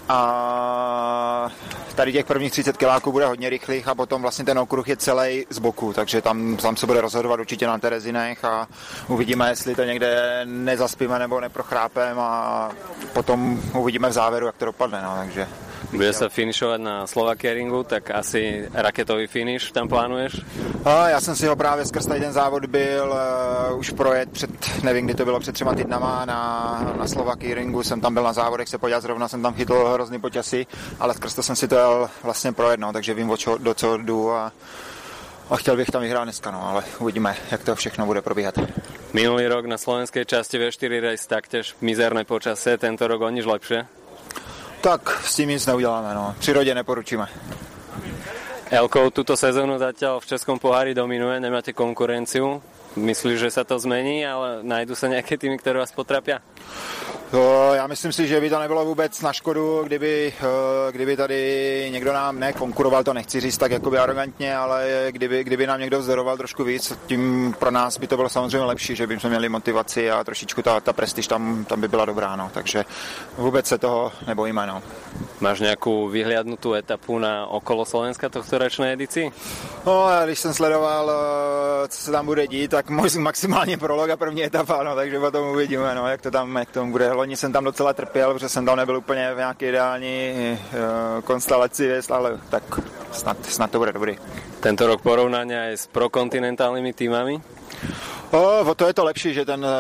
a 0.08 1.50
tady 1.94 2.12
těch 2.12 2.26
prvních 2.26 2.52
30 2.52 2.76
kiláků 2.76 3.12
bude 3.12 3.26
hodně 3.26 3.50
rychlých 3.50 3.88
a 3.88 3.94
potom 3.94 4.22
vlastně 4.22 4.44
ten 4.44 4.58
okruh 4.58 4.88
je 4.88 4.96
celý 4.96 5.46
z 5.50 5.58
boku, 5.58 5.92
takže 5.92 6.22
tam, 6.22 6.56
tam 6.56 6.76
se 6.76 6.86
bude 6.86 7.00
rozhodovat 7.00 7.40
určitě 7.40 7.66
na 7.66 7.78
Terezinech 7.78 8.44
a 8.44 8.68
uvidíme, 9.08 9.48
jestli 9.48 9.74
to 9.74 9.84
někde 9.84 10.40
nezaspíme 10.44 11.18
nebo 11.18 11.40
neprochrápem 11.40 12.20
a 12.20 12.70
potom 13.12 13.60
uvidíme 13.72 14.08
v 14.08 14.12
závěru, 14.12 14.46
jak 14.46 14.56
to 14.56 14.64
dopadne, 14.64 15.02
no, 15.02 15.14
takže 15.16 15.48
bude 15.92 16.12
sa 16.12 16.26
finišovať 16.28 16.80
na 16.82 16.96
Slovakia 17.06 17.54
ringu, 17.54 17.82
tak 17.86 18.10
asi 18.10 18.66
raketový 18.72 19.26
finish 19.26 19.70
tam 19.70 19.88
plánuješ? 19.88 20.40
Já 20.84 21.20
jsem 21.20 21.36
si 21.36 21.46
ho 21.46 21.56
právě 21.56 21.84
skrz 21.86 22.06
ten 22.06 22.32
závod 22.32 22.66
byl 22.66 23.14
uh, 23.70 23.78
už 23.78 23.90
projet 23.90 24.30
před, 24.30 24.50
nevím, 24.82 25.04
kdy 25.04 25.14
to 25.14 25.24
bylo, 25.24 25.40
před 25.40 25.52
třema 25.52 25.74
týdnama 25.74 26.24
na, 26.24 26.94
na 26.98 27.06
Slovakia 27.06 27.54
ringu, 27.54 27.82
jsem 27.82 28.00
tam 28.00 28.14
byl 28.14 28.22
na 28.22 28.32
závodech 28.32 28.68
se 28.68 28.78
podívat, 28.78 29.00
zrovna 29.00 29.28
jsem 29.28 29.42
tam 29.42 29.54
chytl 29.54 29.90
hrozný 29.92 30.20
počasí, 30.20 30.66
ale 31.00 31.14
skrz 31.14 31.34
to 31.34 31.42
jsem 31.42 31.56
si 31.56 31.68
to 31.68 31.74
jel 31.74 32.10
vlastně 32.22 32.52
projet, 32.52 32.80
no, 32.80 32.92
takže 32.92 33.14
vím, 33.14 33.30
o 33.30 33.36
čo, 33.36 33.58
do 33.58 33.74
co 33.74 33.96
jdu 33.96 34.32
a 34.32 34.52
a 35.50 35.56
chtěl 35.56 35.76
bych 35.76 35.90
tam 35.90 36.02
vyhrát 36.02 36.24
dneska, 36.24 36.50
no, 36.50 36.68
ale 36.68 36.84
uvidíme, 36.98 37.36
jak 37.50 37.64
to 37.64 37.74
všechno 37.74 38.06
bude 38.06 38.22
probíhat. 38.22 38.54
Minulý 39.12 39.46
rok 39.46 39.66
na 39.66 39.78
slovenskej 39.78 40.24
časti 40.24 40.58
V4 40.58 41.00
Race 41.00 41.28
taktiež 41.28 41.78
mizerné 41.80 42.24
počasie, 42.24 42.78
tento 42.78 43.06
rok 43.06 43.22
o 43.22 43.30
nič 43.30 43.46
lepšie? 43.46 43.86
Tak 44.80 45.22
s 45.24 45.34
tím 45.34 45.48
nic 45.48 45.66
neuděláme, 45.66 46.14
no. 46.14 46.34
Přírodě 46.38 46.74
neporučíme. 46.74 47.26
Elko 48.66 49.14
túto 49.14 49.38
sezónu 49.38 49.78
zatiaľ 49.78 50.18
v 50.18 50.26
Českom 50.26 50.58
pohári 50.58 50.90
dominuje, 50.90 51.38
nemáte 51.38 51.70
konkurenciu. 51.70 52.58
Myslíš, 52.98 53.46
že 53.46 53.50
sa 53.50 53.62
to 53.62 53.78
zmení, 53.78 54.26
ale 54.26 54.66
najdu 54.66 54.98
sa 54.98 55.06
nejaké 55.06 55.38
týmy, 55.38 55.54
ktoré 55.62 55.78
vás 55.78 55.94
potrapia? 55.94 56.42
Já 57.74 57.86
myslím 57.86 58.12
si, 58.12 58.26
že 58.26 58.40
by 58.40 58.50
to 58.50 58.58
nebylo 58.58 58.84
vůbec 58.84 59.20
na 59.20 59.32
škodu, 59.32 59.82
kdyby, 59.84 60.32
kdyby 60.90 61.16
tady 61.16 61.88
někdo 61.92 62.12
nám 62.12 62.38
nekonkuroval, 62.38 63.04
to 63.04 63.12
nechci 63.14 63.40
říct 63.40 63.58
tak 63.58 63.70
jakoby 63.70 63.98
arrogantně, 63.98 64.56
ale 64.56 65.06
kdyby, 65.10 65.44
kdyby 65.44 65.66
nám 65.66 65.80
někdo 65.80 65.98
vzdoroval 65.98 66.36
trošku 66.36 66.64
víc, 66.64 66.92
tím 67.06 67.54
pro 67.58 67.70
nás 67.70 67.98
by 67.98 68.06
to 68.06 68.16
bylo 68.16 68.28
samozřejmě 68.28 68.66
lepší, 68.66 68.96
že 68.96 69.06
bychom 69.06 69.30
měli 69.30 69.48
motivaci 69.48 70.10
a 70.10 70.24
trošičku 70.24 70.62
ta, 70.62 70.80
ta 70.80 70.92
prestiž 70.92 71.26
tam, 71.26 71.64
tam 71.64 71.80
by 71.80 71.88
byla 71.88 72.04
dobrá, 72.04 72.36
no. 72.36 72.50
takže 72.54 72.84
vůbec 73.38 73.66
se 73.66 73.78
toho 73.78 74.12
nebojíme. 74.26 74.66
No. 74.66 74.82
Máš 75.40 75.60
nějakou 75.60 76.08
vyhliadnutú 76.08 76.72
etapu 76.72 77.18
na 77.20 77.46
okolo 77.46 77.84
Slovenska 77.84 78.28
tohto 78.32 78.56
ročnej 78.56 78.96
edici? 78.96 79.28
No, 79.86 80.08
když 80.24 80.38
jsem 80.38 80.54
sledoval, 80.54 81.12
co 81.88 81.98
se 82.02 82.10
tam 82.10 82.26
bude 82.26 82.46
dít, 82.46 82.70
tak 82.70 82.90
maximálně 83.18 83.76
prolog 83.76 84.10
a 84.10 84.16
první 84.16 84.44
etapa, 84.44 84.82
no, 84.82 84.94
takže 84.94 85.20
potom 85.20 85.48
uvidíme, 85.48 85.94
no, 85.94 86.08
jak 86.08 86.22
to 86.22 86.30
tam, 86.30 86.56
jak 86.56 86.70
to 86.70 86.84
bude 86.84 87.12
loni 87.16 87.36
jsem 87.36 87.52
tam 87.52 87.64
docela 87.64 87.92
trpěl, 87.92 88.34
protože 88.34 88.48
jsem 88.48 88.66
tam 88.66 88.76
nebyl 88.76 88.96
úplně 88.96 89.34
v 89.34 89.36
nějaké 89.36 89.68
ideální 89.68 90.32
uh, 90.52 91.22
konstelaci, 91.24 92.00
ale 92.10 92.38
tak 92.48 92.62
snad, 93.12 93.36
snad 93.46 93.70
to 93.70 93.78
bude 93.78 93.92
dobrý. 93.92 94.18
Tento 94.60 94.86
rok 94.86 95.02
porovnání 95.02 95.50
je 95.50 95.76
s 95.76 95.86
prokontinentálními 95.86 96.92
týmami? 96.92 97.40
O, 98.30 98.60
o 98.60 98.74
to 98.74 98.86
je 98.86 98.94
to 98.94 99.04
lepší, 99.04 99.34
že 99.34 99.44
ten 99.44 99.64
uh, 99.64 99.70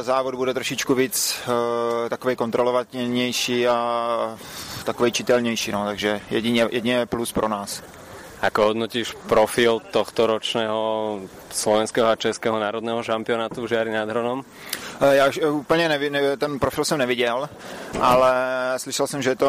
závod 0.00 0.34
bude 0.34 0.54
trošičku 0.54 0.94
víc 0.94 1.38
uh, 1.46 2.08
takový 2.08 2.36
kontrolovanější 2.36 3.68
a 3.68 4.38
takový 4.84 5.12
čitelnější, 5.12 5.72
no, 5.72 5.84
takže 5.84 6.20
jedině, 6.30 6.68
jedině 6.70 7.06
plus 7.06 7.32
pro 7.32 7.48
nás. 7.48 7.82
Ako 8.44 8.76
hodnotíš 8.76 9.16
profil 9.24 9.80
tohto 9.88 10.28
ročného 10.28 11.16
slovenského 11.48 12.12
a 12.12 12.16
českého 12.16 12.60
národného 12.60 13.00
šampionátu 13.00 13.64
v 13.64 13.72
Žiari 13.72 13.88
nad 13.88 14.04
Hronom? 14.04 14.44
Eh, 15.00 15.16
já 15.16 15.28
už 15.28 15.40
eh, 15.42 15.48
úplně 15.48 15.88
nevi, 15.88 16.10
ne, 16.10 16.36
ten 16.36 16.58
profil 16.58 16.84
jsem 16.84 16.98
neviděl, 16.98 17.48
ale 18.00 18.32
slyšel 18.76 19.06
jsem, 19.06 19.22
že 19.22 19.30
je 19.30 19.36
to 19.36 19.48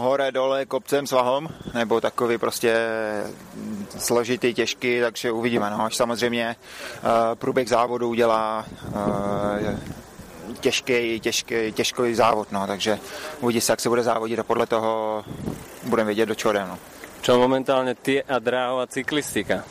hore, 0.00 0.32
dole, 0.32 0.66
kopcem, 0.66 1.06
svahom, 1.06 1.48
nebo 1.74 2.00
takový 2.00 2.38
prostě 2.38 2.76
složitý, 3.98 4.54
těžký, 4.54 5.00
takže 5.00 5.32
uvidíme. 5.32 5.70
No. 5.70 5.84
Až 5.84 5.96
samozřejmě 5.96 6.56
uh, 6.56 7.34
průběh 7.34 7.68
závodu 7.68 8.08
udělá 8.08 8.64
těžký, 10.60 11.20
těžký, 11.20 11.72
těžký 11.72 12.14
závod, 12.14 12.52
no, 12.52 12.66
takže 12.66 12.98
uvidí 13.40 13.60
se, 13.60 13.72
jak 13.72 13.80
se 13.80 13.88
bude 13.88 14.02
závodit 14.02 14.38
a 14.38 14.42
podle 14.42 14.66
toho 14.66 15.24
budeme 15.82 16.06
vědět, 16.06 16.26
do 16.26 16.34
čeho 16.34 16.52
no. 16.52 16.78
Čo 17.22 17.38
momentálně 17.38 17.94
ty 17.94 18.22
a 18.22 18.38
dráhová 18.38 18.86
cyklistika? 18.86 19.64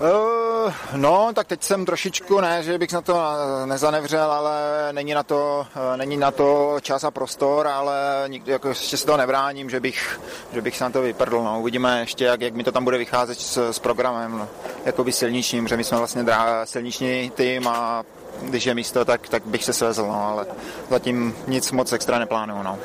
Uh, 0.00 0.72
no, 0.96 1.30
tak 1.34 1.46
teď 1.46 1.62
jsem 1.62 1.86
trošičku, 1.86 2.40
ne, 2.40 2.62
že 2.62 2.78
bych 2.78 2.92
na 2.92 3.00
to 3.00 3.22
nezanevřel, 3.66 4.32
ale 4.32 4.52
není 4.92 5.14
na 5.14 5.22
to, 5.22 5.66
uh, 5.76 5.96
není 5.96 6.16
na 6.16 6.30
to 6.30 6.76
čas 6.80 7.04
a 7.04 7.10
prostor, 7.10 7.66
ale 7.66 8.24
nikdy, 8.26 8.52
jako 8.52 8.68
ještě 8.68 8.96
se 8.96 9.06
toho 9.06 9.18
nebráním, 9.18 9.70
že 9.70 9.80
bych, 9.80 10.20
že 10.52 10.62
bych 10.62 10.76
se 10.76 10.84
na 10.84 10.90
to 10.90 11.02
vyprdl. 11.02 11.42
No. 11.42 11.60
Uvidíme 11.60 12.00
ještě, 12.00 12.24
jak, 12.24 12.40
jak 12.40 12.54
mi 12.54 12.64
to 12.64 12.72
tam 12.72 12.84
bude 12.84 12.98
vycházet 12.98 13.40
s, 13.40 13.70
s 13.70 13.78
programem, 13.78 14.38
no. 14.38 14.48
jakoby 14.84 15.12
silničním, 15.12 15.68
že 15.68 15.76
my 15.76 15.84
jsme 15.84 15.98
vlastně 15.98 16.22
drá, 16.22 16.66
silniční 16.66 17.30
tým 17.30 17.68
a 17.68 18.02
když 18.42 18.64
je 18.64 18.74
místo, 18.74 19.04
tak, 19.04 19.28
tak 19.28 19.46
bych 19.46 19.64
se 19.64 19.72
svezl, 19.72 20.06
no, 20.06 20.24
ale 20.24 20.46
zatím 20.90 21.34
nic 21.48 21.72
moc 21.72 21.92
extra 21.92 22.18
neplánuju. 22.18 22.62
No. 22.62 22.78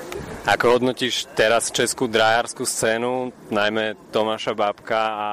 Ako 0.45 0.77
hodnotíš 0.77 1.25
teraz 1.33 1.73
českú 1.73 2.05
drajárskú 2.05 2.69
scénu, 2.69 3.33
najmä 3.49 3.97
Tomáša 4.13 4.53
Babka 4.53 5.01
a 5.17 5.29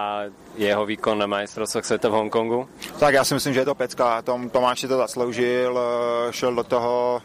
jeho 0.57 0.88
výkon 0.88 1.20
na 1.20 1.29
majstrovstvách 1.29 1.85
sveta 1.85 2.09
v 2.09 2.16
Hongkongu? 2.16 2.68
Tak 2.98 3.14
já 3.14 3.25
si 3.25 3.35
myslím, 3.35 3.55
že 3.55 3.61
je 3.61 3.64
to 3.64 3.75
pecka. 3.75 4.22
Tom, 4.22 4.51
Tomáš 4.51 4.81
si 4.81 4.88
to 4.88 4.96
zasloužil, 4.96 5.79
eh, 5.79 6.33
šel 6.33 6.55
do 6.55 6.64
toho 6.64 7.22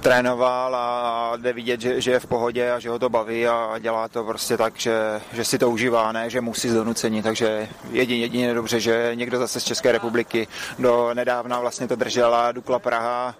trénoval 0.00 0.76
a 0.76 1.32
jde 1.36 1.52
vidět, 1.52 1.80
že, 1.80 2.00
že 2.00 2.10
je 2.10 2.20
v 2.20 2.26
pohodě 2.26 2.72
a 2.72 2.78
že 2.78 2.90
ho 2.90 2.98
to 2.98 3.08
baví 3.08 3.46
a 3.46 3.78
dělá 3.78 4.08
to 4.08 4.24
prostě 4.24 4.56
tak, 4.56 4.76
že, 4.76 5.20
že 5.32 5.44
si 5.44 5.58
to 5.58 5.70
užívá, 5.70 6.12
ne, 6.12 6.30
že 6.30 6.40
musí 6.40 6.68
z 6.68 6.74
donucení, 6.74 7.22
takže 7.22 7.68
jedině, 7.90 8.20
jedině 8.20 8.54
dobře, 8.54 8.80
že 8.80 9.10
někdo 9.14 9.38
zase 9.38 9.60
z 9.60 9.64
České 9.64 9.92
republiky 9.92 10.48
do 10.78 11.10
nedávna 11.14 11.60
vlastně 11.60 11.88
to 11.88 11.96
držela 11.96 12.52
Dukla 12.52 12.78
Praha, 12.78 13.34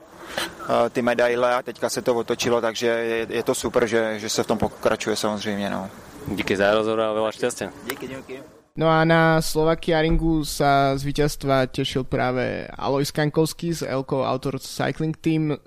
ty 0.90 1.02
medaile 1.02 1.54
a 1.54 1.62
teďka 1.62 1.88
se 1.88 2.02
to 2.02 2.14
otočilo, 2.14 2.60
takže 2.60 2.86
je, 2.86 3.26
je 3.30 3.42
to 3.42 3.54
super, 3.54 3.86
že, 3.86 4.18
že 4.18 4.28
se 4.28 4.42
v 4.42 4.46
tom 4.46 4.58
pokračuje 4.58 5.16
samozřejmě. 5.16 5.70
No. 5.70 5.90
Díky 6.28 6.56
za 6.56 6.74
rozhovor 6.74 7.00
a 7.00 7.16
veľa 7.16 7.32
šťastia. 7.32 7.72
Díky, 7.88 8.08
díky. 8.08 8.57
No 8.78 8.86
a 8.86 9.02
na 9.02 9.42
Slovakia 9.42 9.98
Ringu 9.98 10.46
sa 10.46 10.94
z 10.94 11.02
víťazstva 11.02 11.66
tešil 11.66 12.06
práve 12.06 12.62
Alois 12.78 13.10
Kankovský 13.10 13.74
z 13.74 13.90
Elko 13.90 14.22
Autor 14.22 14.62
Cycling 14.62 15.18
Team 15.18 15.50
uh, 15.50 15.58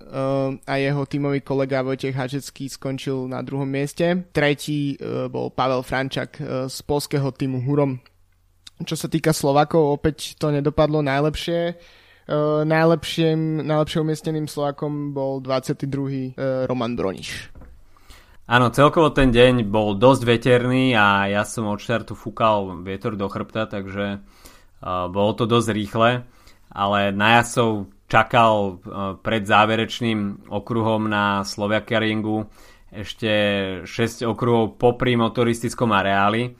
a 0.63 0.79
jeho 0.79 1.03
tímový 1.03 1.43
kolega 1.43 1.83
Vojtech 1.83 2.15
Hažecký 2.15 2.71
skončil 2.71 3.27
na 3.27 3.43
druhom 3.43 3.67
mieste. 3.67 4.31
Tretí 4.31 4.95
uh, 4.95 5.27
bol 5.27 5.51
Pavel 5.51 5.83
Frančak 5.83 6.39
uh, 6.39 6.71
z 6.71 6.77
polského 6.87 7.35
týmu 7.35 7.59
Hurom. 7.67 7.99
Čo 8.87 8.95
sa 8.95 9.11
týka 9.11 9.35
Slovakov, 9.35 9.91
opäť 9.91 10.39
to 10.39 10.47
nedopadlo 10.47 11.03
najlepšie. 11.03 11.75
Najlepším, 12.63 13.59
najlepšie 13.67 13.99
umiestneným 13.99 14.47
Slovakom 14.47 15.11
bol 15.11 15.43
22. 15.43 16.39
Uh, 16.39 16.63
Roman 16.63 16.95
Broniš. 16.95 17.50
Áno, 18.49 18.73
celkovo 18.73 19.13
ten 19.13 19.29
deň 19.29 19.69
bol 19.69 19.93
dosť 19.95 20.21
veterný 20.25 20.97
a 20.97 21.29
ja 21.29 21.45
som 21.45 21.69
od 21.69 21.77
štartu 21.77 22.17
fúkal 22.17 22.81
vietor 22.81 23.13
do 23.13 23.29
chrbta, 23.29 23.69
takže 23.69 24.17
uh, 24.17 25.07
bolo 25.07 25.31
to 25.37 25.45
dosť 25.45 25.69
rýchle, 25.71 26.25
ale 26.73 26.99
na 27.13 27.39
jazdcov 27.39 27.93
čakal 28.09 28.53
uh, 28.53 28.73
pred 29.21 29.45
záverečným 29.45 30.49
okruhom 30.49 31.05
na 31.05 31.45
Slovakia 31.45 32.01
Ringu 32.01 32.49
ešte 32.91 33.31
6 33.87 34.27
okruhov 34.27 34.75
popri 34.75 35.15
motoristickom 35.15 35.95
areáli 35.95 36.51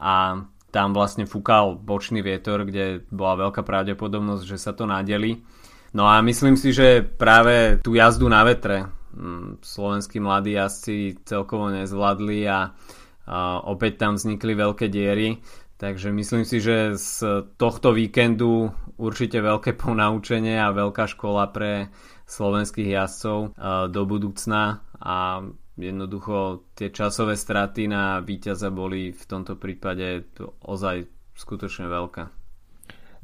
a 0.00 0.40
tam 0.72 0.90
vlastne 0.90 1.28
fúkal 1.28 1.76
bočný 1.76 2.24
vietor, 2.24 2.66
kde 2.66 3.04
bola 3.12 3.46
veľká 3.46 3.62
pravdepodobnosť, 3.62 4.42
že 4.48 4.58
sa 4.58 4.72
to 4.74 4.88
nadeli. 4.88 5.44
No 5.94 6.10
a 6.10 6.18
myslím 6.24 6.58
si, 6.58 6.74
že 6.74 7.04
práve 7.04 7.78
tú 7.84 7.94
jazdu 7.94 8.26
na 8.26 8.42
vetre 8.42 8.90
slovenskí 9.62 10.20
mladí 10.20 10.58
jazdci 10.58 11.22
celkovo 11.24 11.70
nezvládli 11.70 12.48
a, 12.48 12.74
opäť 13.64 14.04
tam 14.04 14.20
vznikli 14.20 14.52
veľké 14.52 14.86
diery. 14.92 15.40
Takže 15.74 16.14
myslím 16.14 16.44
si, 16.46 16.62
že 16.62 16.94
z 16.94 17.44
tohto 17.58 17.90
víkendu 17.96 18.70
určite 19.00 19.40
veľké 19.40 19.74
ponaučenie 19.82 20.60
a 20.60 20.74
veľká 20.74 21.08
škola 21.10 21.50
pre 21.50 21.88
slovenských 22.24 22.88
jazdcov 22.88 23.52
do 23.92 24.02
budúcna 24.08 24.80
a 24.96 25.44
jednoducho 25.76 26.70
tie 26.78 26.94
časové 26.94 27.34
straty 27.34 27.90
na 27.90 28.22
víťaza 28.22 28.70
boli 28.70 29.10
v 29.10 29.24
tomto 29.26 29.58
prípade 29.58 30.30
ozaj 30.64 31.04
skutočne 31.34 31.90
veľká. 31.90 32.30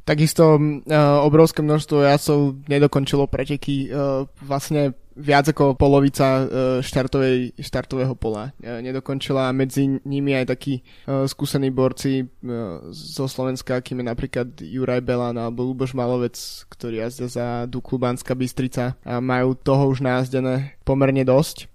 Takisto 0.01 0.57
uh, 0.57 0.81
obrovské 1.21 1.61
množstvo 1.61 1.97
jazdcov 2.03 2.39
nedokončilo 2.67 3.29
preteky 3.29 3.87
uh, 3.87 4.25
vlastne 4.41 4.97
viac 5.15 5.51
ako 5.51 5.75
polovica 5.75 6.27
e, 6.27 6.43
štartovej, 6.79 7.59
štartového 7.59 8.15
pola 8.15 8.55
e, 8.59 8.79
nedokončila 8.79 9.51
medzi 9.51 9.99
nimi 10.07 10.31
aj 10.35 10.55
takí 10.55 10.79
e, 10.79 10.81
skúsení 11.27 11.67
borci 11.71 12.23
zo 12.91 13.25
Slovenska, 13.27 13.79
akým 13.79 14.01
je 14.01 14.05
napríklad 14.07 14.47
Juraj 14.63 15.01
Belan 15.03 15.35
alebo 15.35 15.67
Luboš 15.67 15.91
Malovec, 15.93 16.35
ktorí 16.71 17.03
jazdia 17.03 17.27
za 17.27 17.45
Duklu 17.67 17.99
Banská 17.99 18.33
Bystrica 18.35 18.95
a 19.03 19.19
majú 19.19 19.55
toho 19.55 19.91
už 19.91 20.03
názdené 20.03 20.79
pomerne 20.87 21.27
dosť. 21.27 21.67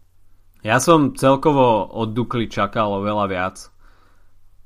Ja 0.64 0.82
som 0.82 1.14
celkovo 1.14 1.86
od 1.86 2.16
Dukly 2.16 2.50
čakal 2.50 2.90
oveľa 2.90 3.26
viac, 3.30 3.56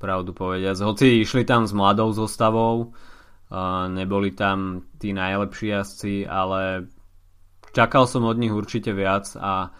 pravdu 0.01 0.33
povediac. 0.33 0.79
Hoci 0.81 1.21
išli 1.21 1.45
tam 1.45 1.69
s 1.69 1.77
mladou 1.77 2.09
zostavou, 2.09 2.97
neboli 3.93 4.33
tam 4.33 4.89
tí 4.97 5.13
najlepší 5.13 5.67
jazdci, 5.77 6.25
ale 6.25 6.89
čakal 7.71 8.07
som 8.07 8.27
od 8.27 8.37
nich 8.37 8.51
určite 8.51 8.91
viac 8.91 9.31
a 9.39 9.71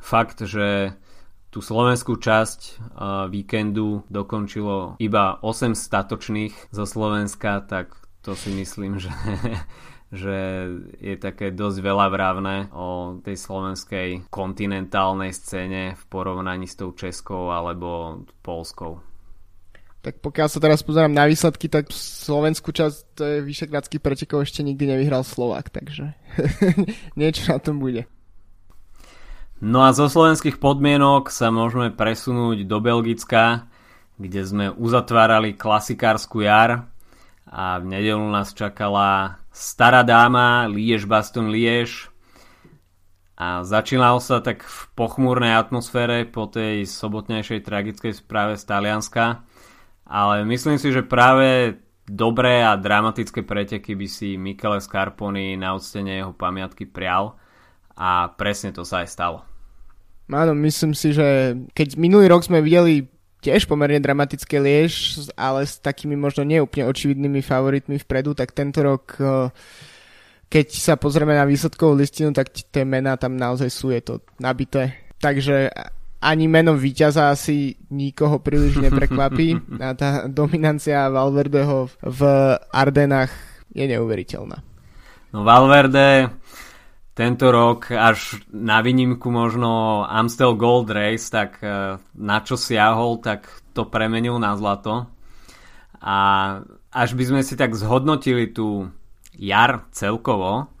fakt, 0.00 0.44
že 0.44 0.96
tú 1.54 1.62
slovenskú 1.62 2.18
časť 2.18 2.60
uh, 2.60 2.76
víkendu 3.30 4.02
dokončilo 4.10 4.98
iba 4.98 5.38
8 5.38 5.78
statočných 5.78 6.74
zo 6.74 6.82
Slovenska, 6.82 7.62
tak 7.62 7.94
to 8.26 8.34
si 8.34 8.50
myslím, 8.58 8.98
že, 9.04 9.14
že 10.10 10.38
je 10.98 11.14
také 11.14 11.54
dosť 11.54 11.78
veľa 11.78 12.06
vravné 12.10 12.56
o 12.74 13.22
tej 13.22 13.38
slovenskej 13.38 14.26
kontinentálnej 14.34 15.30
scéne 15.30 15.94
v 15.94 16.02
porovnaní 16.10 16.66
s 16.66 16.74
tou 16.74 16.90
českou 16.90 17.54
alebo 17.54 18.20
polskou. 18.42 19.13
Tak 20.04 20.20
pokiaľ 20.20 20.48
sa 20.52 20.60
teraz 20.60 20.84
pozerám 20.84 21.16
na 21.16 21.24
výsledky, 21.24 21.72
tak 21.72 21.88
slovenskú 21.88 22.76
časť 22.76 22.96
to 23.16 23.22
je 23.24 23.36
Vyšegradských 23.40 24.04
pretekov 24.04 24.44
ešte 24.44 24.60
nikdy 24.60 24.92
nevyhral 24.92 25.24
Slovak, 25.24 25.72
takže 25.72 26.12
niečo 27.18 27.48
na 27.48 27.56
tom 27.56 27.80
bude. 27.80 28.04
No 29.64 29.80
a 29.80 29.96
zo 29.96 30.12
slovenských 30.12 30.60
podmienok 30.60 31.32
sa 31.32 31.48
môžeme 31.48 31.88
presunúť 31.88 32.68
do 32.68 32.84
Belgicka, 32.84 33.64
kde 34.20 34.44
sme 34.44 34.66
uzatvárali 34.68 35.56
klasikárskú 35.56 36.44
jar 36.44 36.84
a 37.48 37.80
v 37.80 37.96
nedelu 37.96 38.28
nás 38.28 38.52
čakala 38.52 39.40
stará 39.48 40.04
dáma 40.04 40.68
Liež 40.68 41.08
Baston 41.08 41.48
Liež 41.48 42.12
a 43.40 43.64
začínal 43.64 44.20
sa 44.20 44.44
tak 44.44 44.60
v 44.60 44.78
pochmúrnej 44.92 45.56
atmosfére 45.56 46.28
po 46.28 46.44
tej 46.44 46.84
sobotnejšej 46.84 47.64
tragickej 47.64 48.12
správe 48.20 48.60
z 48.60 48.68
Talianska 48.68 49.48
ale 50.04 50.44
myslím 50.44 50.76
si, 50.76 50.92
že 50.92 51.04
práve 51.04 51.80
dobré 52.04 52.60
a 52.60 52.76
dramatické 52.76 53.40
preteky 53.40 53.96
by 53.96 54.06
si 54.08 54.36
Michele 54.36 54.80
Scarponi 54.80 55.56
na 55.56 55.72
odstene 55.72 56.20
jeho 56.20 56.36
pamiatky 56.36 56.84
prial 56.84 57.40
a 57.96 58.28
presne 58.36 58.70
to 58.76 58.84
sa 58.84 59.00
aj 59.04 59.08
stalo. 59.08 59.38
Áno, 60.28 60.52
myslím 60.64 60.92
si, 60.96 61.12
že 61.12 61.56
keď 61.72 61.96
minulý 62.00 62.28
rok 62.28 62.44
sme 62.44 62.64
videli 62.64 63.08
tiež 63.44 63.68
pomerne 63.68 64.00
dramatické 64.00 64.56
liež, 64.56 65.20
ale 65.36 65.68
s 65.68 65.76
takými 65.76 66.16
možno 66.16 66.48
neúplne 66.48 66.88
očividnými 66.88 67.44
favoritmi 67.44 68.00
vpredu, 68.00 68.32
tak 68.32 68.56
tento 68.56 68.80
rok 68.80 69.04
eh, 69.20 69.52
keď 70.48 70.66
sa 70.70 70.94
pozrieme 70.94 71.34
na 71.34 71.42
výsledkovú 71.42 71.98
listinu, 71.98 72.30
tak 72.30 72.54
tie 72.54 72.86
mená 72.86 73.18
tam 73.18 73.34
naozaj 73.34 73.68
sú, 73.74 73.90
je 73.90 74.00
to 74.06 74.14
nabité. 74.38 75.12
Takže 75.18 75.72
ani 76.24 76.48
meno 76.48 76.72
víťaza 76.72 77.28
asi 77.28 77.76
nikoho 77.92 78.40
príliš 78.40 78.80
neprekvapí 78.80 79.60
a 79.84 79.92
tá 79.92 80.24
dominancia 80.24 81.12
Valverdeho 81.12 81.92
v 82.00 82.20
Ardenách 82.72 83.32
je 83.76 83.84
neuveriteľná. 83.84 84.64
No 85.36 85.44
Valverde 85.44 86.32
tento 87.14 87.46
rok 87.52 87.94
až 87.94 88.42
na 88.50 88.82
výnimku 88.82 89.30
možno 89.30 90.02
Amstel 90.02 90.58
Gold 90.58 90.90
Race, 90.90 91.30
tak 91.30 91.62
e, 91.62 91.98
na 92.18 92.38
čo 92.42 92.58
siahol, 92.58 93.22
tak 93.22 93.46
to 93.70 93.86
premenil 93.86 94.42
na 94.42 94.58
zlato. 94.58 95.06
a 96.02 96.16
až 96.90 97.10
by 97.14 97.24
sme 97.26 97.40
si 97.42 97.54
tak 97.54 97.74
zhodnotili 97.74 98.50
tú 98.50 98.90
jar 99.34 99.86
celkovo 99.90 100.73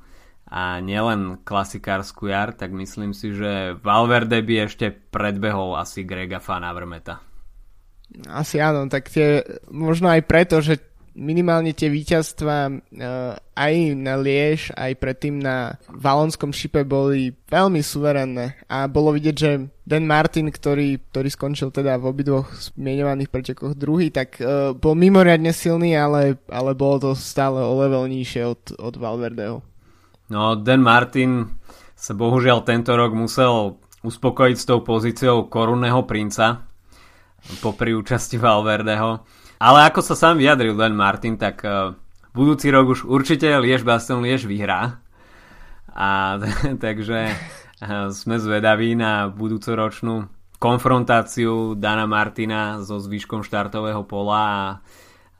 a 0.54 0.78
nielen 0.78 1.42
klasikárskú 1.42 2.30
jar, 2.30 2.54
tak 2.54 2.70
myslím 2.70 3.10
si, 3.10 3.34
že 3.34 3.74
Valverde 3.82 4.38
by 4.38 4.70
ešte 4.70 4.94
predbehol 4.94 5.74
asi 5.74 6.06
Grega 6.06 6.38
Fanavrmeta. 6.38 7.18
Asi 8.30 8.62
áno, 8.62 8.86
tak 8.86 9.10
tie, 9.10 9.42
možno 9.66 10.14
aj 10.14 10.22
preto, 10.22 10.62
že 10.62 10.78
minimálne 11.18 11.74
tie 11.74 11.90
víťazstva 11.90 12.70
uh, 12.70 13.34
aj 13.54 13.74
na 13.98 14.14
Liež, 14.14 14.70
aj 14.78 14.94
predtým 14.98 15.42
na 15.42 15.74
Valonskom 15.90 16.54
šipe 16.54 16.86
boli 16.86 17.34
veľmi 17.50 17.82
suverénne 17.82 18.54
a 18.70 18.86
bolo 18.86 19.10
vidieť, 19.14 19.34
že 19.34 19.50
Dan 19.82 20.06
Martin, 20.06 20.54
ktorý, 20.54 21.02
ktorý 21.10 21.28
skončil 21.34 21.74
teda 21.74 21.98
v 21.98 22.14
obidvoch 22.14 22.50
zmienovaných 22.54 23.30
pretekoch 23.30 23.74
druhý, 23.74 24.14
tak 24.14 24.38
uh, 24.38 24.70
bol 24.70 24.94
mimoriadne 24.94 25.50
silný, 25.50 25.98
ale, 25.98 26.38
ale 26.46 26.78
bolo 26.78 27.10
to 27.10 27.10
stále 27.18 27.58
o 27.58 27.74
level 27.78 28.06
nižšie 28.06 28.42
od, 28.46 28.62
od 28.78 28.94
Valverdeho. 28.94 29.73
No, 30.28 30.56
Dan 30.56 30.80
Martin 30.80 31.60
sa 31.92 32.16
bohužiaľ 32.16 32.64
tento 32.64 32.96
rok 32.96 33.12
musel 33.12 33.76
uspokojiť 34.04 34.56
s 34.56 34.68
tou 34.68 34.80
pozíciou 34.84 35.48
korunného 35.48 36.04
princa 36.04 36.64
popri 37.60 37.92
účasti 37.92 38.40
Valverdeho 38.40 39.20
ale 39.64 39.88
ako 39.88 40.00
sa 40.02 40.12
sám 40.12 40.36
vyjadril 40.36 40.74
Len 40.74 40.92
Martin, 40.92 41.38
tak 41.38 41.62
uh, 41.62 41.94
budúci 42.36 42.68
rok 42.68 42.92
už 42.92 43.08
určite 43.08 43.48
Liež 43.48 43.80
Baston 43.86 44.20
Liež 44.20 44.44
vyhrá. 44.44 45.00
A 45.88 46.36
takže 46.84 47.32
uh, 47.32 48.12
sme 48.12 48.36
zvedaví 48.36 48.92
na 48.92 49.32
budúcoročnú 49.32 50.28
konfrontáciu 50.60 51.80
Dana 51.80 52.04
Martina 52.04 52.84
so 52.84 53.00
zvyškom 53.00 53.40
štartového 53.40 54.04
pola 54.04 54.42
a, 54.44 54.60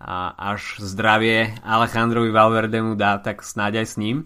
a 0.01 0.15
až 0.57 0.81
zdravie 0.81 1.53
Alejandrovi 1.61 2.33
Valverdemu 2.33 2.97
dá, 2.97 3.21
tak 3.21 3.45
snáď 3.45 3.85
aj 3.85 3.87
s 3.93 3.97
ním. 4.01 4.17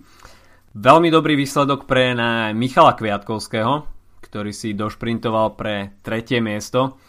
Veľmi 0.77 1.09
dobrý 1.09 1.39
výsledok 1.39 1.89
pre 1.89 2.13
na 2.13 2.53
Michala 2.53 2.93
Kviatkovského, 2.93 3.89
ktorý 4.21 4.53
si 4.53 4.77
došprintoval 4.77 5.57
pre 5.57 5.97
tretie 6.05 6.45
miesto. 6.45 7.01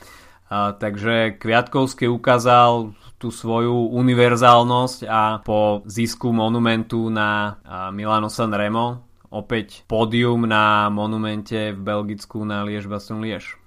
A, 0.48 0.74
takže 0.74 1.36
Kviatkovský 1.36 2.08
ukázal 2.08 2.96
tú 3.20 3.30
svoju 3.30 3.92
univerzálnosť 3.92 5.00
a 5.06 5.44
po 5.44 5.84
zisku 5.84 6.32
monumentu 6.32 7.12
na 7.12 7.60
Milano 7.92 8.32
San 8.32 8.56
Remo 8.56 9.10
opäť 9.30 9.86
pódium 9.86 10.46
na 10.50 10.90
monumente 10.90 11.74
v 11.74 11.80
Belgicku 11.80 12.42
na 12.46 12.66
Liež 12.66 12.90
Baston 12.90 13.22
Liež. 13.22 13.58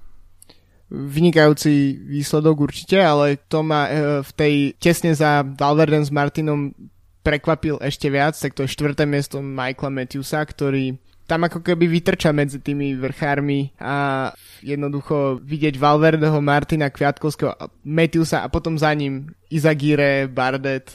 Vynikajúci 0.93 1.97
výsledok 2.05 2.69
určite, 2.69 3.01
ale 3.01 3.41
to 3.49 3.65
ma 3.65 3.89
e, 3.89 3.91
v 4.21 4.31
tej 4.37 4.55
tesne 4.77 5.17
za 5.17 5.41
Valverden 5.41 6.05
s 6.05 6.13
Martinom 6.13 6.77
prekvapil 7.23 7.79
ešte 7.79 8.11
viac, 8.11 8.35
tak 8.35 8.55
to 8.55 8.67
je 8.67 8.75
štvrté 8.75 9.07
miesto 9.07 9.39
Michaela 9.39 10.03
Matthewsa, 10.03 10.43
ktorý 10.43 10.99
tam 11.27 11.47
ako 11.47 11.63
keby 11.63 11.87
vytrča 11.87 12.35
medzi 12.35 12.59
tými 12.59 12.99
vrchármi 12.99 13.73
a 13.79 14.29
jednoducho 14.61 15.39
vidieť 15.41 15.79
Valverdeho, 15.79 16.43
Martina 16.43 16.91
Kviatkovského, 16.91 17.57
Matthewsa 17.87 18.43
a 18.43 18.53
potom 18.53 18.77
za 18.77 18.91
ním 18.93 19.31
Izagire, 19.49 20.27
Bardet, 20.27 20.91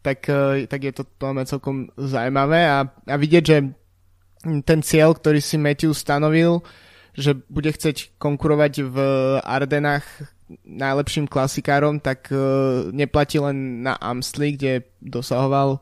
tak, 0.00 0.24
e, 0.30 0.64
tak 0.70 0.80
je 0.80 0.92
to 0.94 1.02
máme 1.20 1.44
celkom 1.44 1.90
zaujímavé 1.98 2.66
a, 2.66 2.86
a 2.88 3.14
vidieť, 3.18 3.44
že 3.44 3.58
ten 4.66 4.80
cieľ, 4.82 5.14
ktorý 5.14 5.38
si 5.38 5.54
Matthews 5.54 6.02
stanovil, 6.02 6.66
že 7.14 7.38
bude 7.46 7.70
chceť 7.70 8.16
konkurovať 8.18 8.72
v 8.82 8.96
Ardenách 9.44 10.06
najlepším 10.64 11.28
klasikárom, 11.28 12.00
tak 12.00 12.28
uh, 12.32 12.90
neplatí 12.92 13.40
len 13.40 13.82
na 13.86 13.96
Amstli, 13.96 14.54
kde 14.56 14.86
dosahoval 15.00 15.80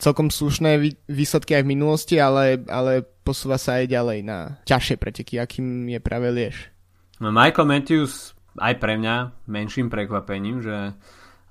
celkom 0.00 0.32
slušné 0.32 0.80
výsledky 1.06 1.60
aj 1.60 1.62
v 1.68 1.72
minulosti, 1.76 2.16
ale, 2.16 2.64
ale 2.66 3.04
posúva 3.04 3.60
sa 3.60 3.78
aj 3.78 3.92
ďalej 3.92 4.18
na 4.24 4.38
ťažšie 4.64 4.96
preteky, 4.96 5.36
akým 5.36 5.86
je 5.92 6.00
práve 6.00 6.32
Liež. 6.32 6.72
No 7.20 7.28
Michael 7.28 7.68
Matthews 7.68 8.32
aj 8.56 8.80
pre 8.80 8.96
mňa 8.96 9.46
menším 9.46 9.92
prekvapením, 9.92 10.64
že 10.64 10.96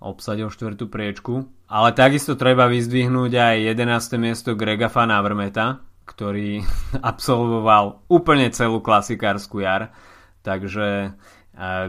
obsadil 0.02 0.50
štvrtú 0.50 0.90
priečku, 0.90 1.46
ale 1.70 1.94
takisto 1.94 2.34
treba 2.34 2.66
vyzdvihnúť 2.66 3.32
aj 3.38 3.56
11. 3.78 4.18
miesto 4.18 4.58
Grega 4.58 4.90
Van 4.90 5.14
Avermeta, 5.14 5.86
ktorý 6.10 6.66
absolvoval 7.14 8.10
úplne 8.10 8.50
celú 8.50 8.82
klasikárskú 8.82 9.62
jar, 9.62 9.94
takže 10.42 11.14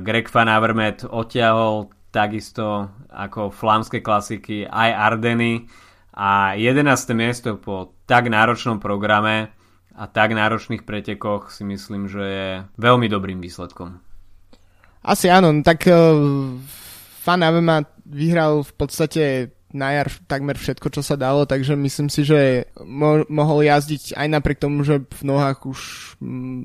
Greg 0.03 0.27
Van 0.35 0.51
Avermet 0.51 1.07
odtiahol 1.07 1.95
takisto 2.11 2.91
ako 3.07 3.55
flámske 3.55 4.03
klasiky 4.03 4.67
aj 4.67 4.91
Ardeny, 4.91 5.71
a 6.15 6.59
11. 6.59 6.85
miesto 7.15 7.57
po 7.57 7.95
tak 8.07 8.27
náročnom 8.27 8.83
programe 8.83 9.55
a 9.95 10.05
tak 10.11 10.35
náročných 10.35 10.83
pretekoch 10.83 11.55
si 11.55 11.63
myslím, 11.63 12.11
že 12.11 12.23
je 12.23 12.49
veľmi 12.77 13.07
dobrým 13.07 13.39
výsledkom. 13.39 14.03
Asi 15.01 15.33
áno, 15.33 15.55
no 15.55 15.65
tak 15.65 15.87
uh, 15.89 16.61
Fan 17.25 17.41
Avema 17.41 17.87
vyhral 18.05 18.67
v 18.67 18.73
podstate 18.75 19.25
na 19.71 19.95
jar 19.95 20.11
takmer 20.27 20.59
všetko, 20.59 20.91
čo 20.91 21.01
sa 21.01 21.15
dalo, 21.15 21.47
takže 21.47 21.79
myslím 21.79 22.11
si, 22.11 22.27
že 22.27 22.67
mo- 22.83 23.25
mohol 23.31 23.63
jazdiť 23.63 24.19
aj 24.19 24.29
napriek 24.29 24.59
tomu, 24.59 24.83
že 24.83 25.07
v 25.07 25.23
nohách 25.23 25.63
už 25.63 25.81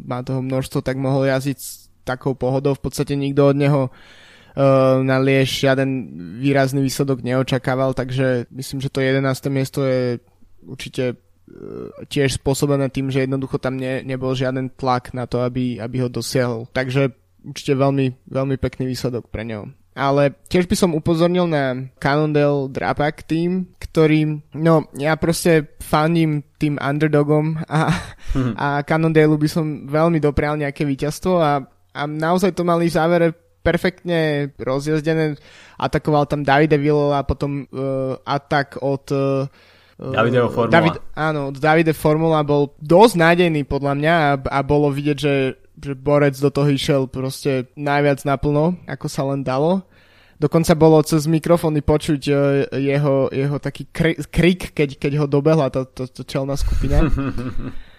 má 0.10 0.26
toho 0.26 0.42
množstvo, 0.42 0.82
tak 0.82 0.98
mohol 0.98 1.30
jazdiť 1.30 1.85
takou 2.06 2.38
pohodou. 2.38 2.78
V 2.78 2.86
podstate 2.86 3.18
nikto 3.18 3.50
od 3.52 3.58
neho 3.58 3.82
Eh, 4.56 5.04
na 5.04 5.20
Liež 5.20 5.68
žiaden 5.68 6.16
výrazný 6.40 6.80
výsledok 6.80 7.20
neočakával, 7.20 7.92
takže 7.92 8.48
myslím, 8.56 8.80
že 8.80 8.88
to 8.88 9.04
11. 9.04 9.52
miesto 9.52 9.84
je 9.84 10.24
určite 10.64 11.04
eh, 11.12 12.06
tiež 12.08 12.40
spôsobené 12.40 12.88
tým, 12.88 13.12
že 13.12 13.28
jednoducho 13.28 13.60
tam 13.60 13.76
ne, 13.76 14.00
nebol 14.08 14.32
žiaden 14.32 14.72
tlak 14.72 15.12
na 15.12 15.28
to, 15.28 15.44
aby, 15.44 15.76
aby 15.84 16.00
ho 16.00 16.08
dosiahol. 16.08 16.72
Takže 16.72 17.12
určite 17.44 17.76
veľmi, 17.76 18.16
veľmi 18.32 18.56
pekný 18.56 18.88
výsledok 18.88 19.28
pre 19.28 19.44
neho. 19.44 19.68
Ale 19.92 20.32
tiež 20.48 20.72
by 20.72 20.76
som 20.80 20.96
upozornil 20.96 21.52
na 21.52 21.92
Cannondale 22.00 22.72
Drapak 22.72 23.28
tým, 23.28 23.76
ktorý, 23.76 24.40
no 24.56 24.88
ja 24.96 25.20
proste 25.20 25.68
fandím 25.84 26.48
tým 26.60 26.80
underdogom 26.80 27.60
a, 27.68 27.92
mm-hmm. 28.32 28.56
a 28.56 28.68
Cannondale 28.88 29.36
by 29.36 29.50
som 29.52 29.84
veľmi 29.88 30.24
doprial 30.24 30.56
nejaké 30.56 30.88
víťazstvo 30.88 31.34
a, 31.44 31.64
a 31.96 32.04
naozaj 32.04 32.52
to 32.52 32.68
mali 32.68 32.92
v 32.92 32.96
závere 33.00 33.28
perfektne 33.66 34.52
rozjazdené. 34.62 35.40
Atakoval 35.80 36.30
tam 36.30 36.46
Davide 36.46 36.78
Villala 36.78 37.24
a 37.24 37.28
potom 37.28 37.66
uh, 37.66 38.20
atak 38.22 38.78
od 38.84 39.06
uh, 39.10 39.50
Davideho 39.98 40.52
Formula. 40.52 40.76
David, 40.76 40.96
áno, 41.16 41.42
od 41.50 41.58
Davide 41.58 41.96
Formula 41.96 42.44
bol 42.44 42.76
dosť 42.84 43.16
nádejný 43.16 43.64
podľa 43.66 43.94
mňa 43.96 44.14
a, 44.14 44.32
a 44.38 44.60
bolo 44.62 44.92
vidieť, 44.92 45.18
že, 45.18 45.56
že 45.80 45.92
Borec 45.96 46.36
do 46.36 46.52
toho 46.52 46.68
išiel 46.68 47.08
proste 47.08 47.72
najviac 47.80 48.22
naplno, 48.28 48.76
ako 48.86 49.08
sa 49.08 49.24
len 49.26 49.42
dalo. 49.42 49.88
Dokonca 50.36 50.76
bolo 50.76 51.00
cez 51.00 51.32
mikrofóny 51.32 51.80
počuť 51.80 52.22
uh, 52.30 52.38
jeho, 52.76 53.32
jeho 53.34 53.58
taký 53.58 53.88
krik, 54.30 54.76
keď, 54.76 55.00
keď 55.00 55.12
ho 55.24 55.26
dobehla 55.26 55.72
tá 55.72 55.88
to, 55.88 56.06
to 56.12 56.22
čelná 56.28 56.54
skupina. 56.60 57.02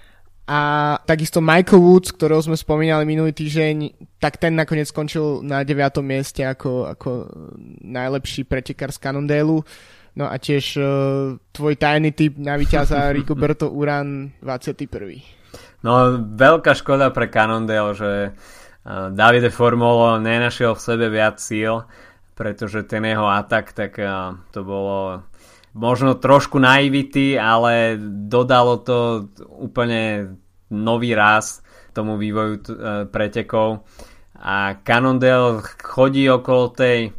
A 0.46 0.94
takisto 1.02 1.42
Michael 1.42 1.82
Woods, 1.82 2.14
ktorého 2.14 2.38
sme 2.38 2.54
spomínali 2.54 3.02
minulý 3.02 3.34
týždeň, 3.34 3.98
tak 4.22 4.38
ten 4.38 4.54
nakoniec 4.54 4.86
skončil 4.86 5.42
na 5.42 5.66
9. 5.66 5.74
mieste 6.06 6.46
ako, 6.46 6.86
ako 6.94 7.10
najlepší 7.82 8.46
pretekár 8.46 8.94
z 8.94 9.02
Cannondale. 9.02 9.66
No 10.16 10.24
a 10.30 10.38
tiež 10.38 10.64
uh, 10.78 10.86
tvoj 11.50 11.74
tajný 11.74 12.14
typ 12.14 12.38
na 12.38 12.54
víťaza 12.54 13.10
Rigoberto 13.16 13.74
Uran 13.74 14.38
21. 14.38 14.86
No 15.82 16.14
veľká 16.38 16.78
škoda 16.78 17.10
pre 17.10 17.26
Cannondale, 17.26 17.90
že 17.98 18.10
uh, 18.30 19.10
Davide 19.10 19.50
Formolo 19.50 20.22
nenašiel 20.22 20.78
v 20.78 20.84
sebe 20.86 21.06
viac 21.10 21.42
síl, 21.42 21.82
pretože 22.38 22.86
ten 22.86 23.02
jeho 23.02 23.26
atak, 23.26 23.74
tak 23.74 23.98
uh, 23.98 24.38
to 24.54 24.62
bolo 24.62 25.26
možno 25.76 26.16
trošku 26.16 26.56
naivity, 26.56 27.36
ale 27.36 28.00
dodalo 28.24 28.80
to 28.80 29.28
úplne 29.44 30.32
nový 30.72 31.12
raz 31.12 31.60
tomu 31.92 32.16
vývoju 32.16 32.54
e, 32.56 32.62
pretekov 33.12 33.84
a 34.40 34.80
Cannondale 34.84 35.64
chodí 35.80 36.28
okolo 36.28 36.72
tej 36.72 37.12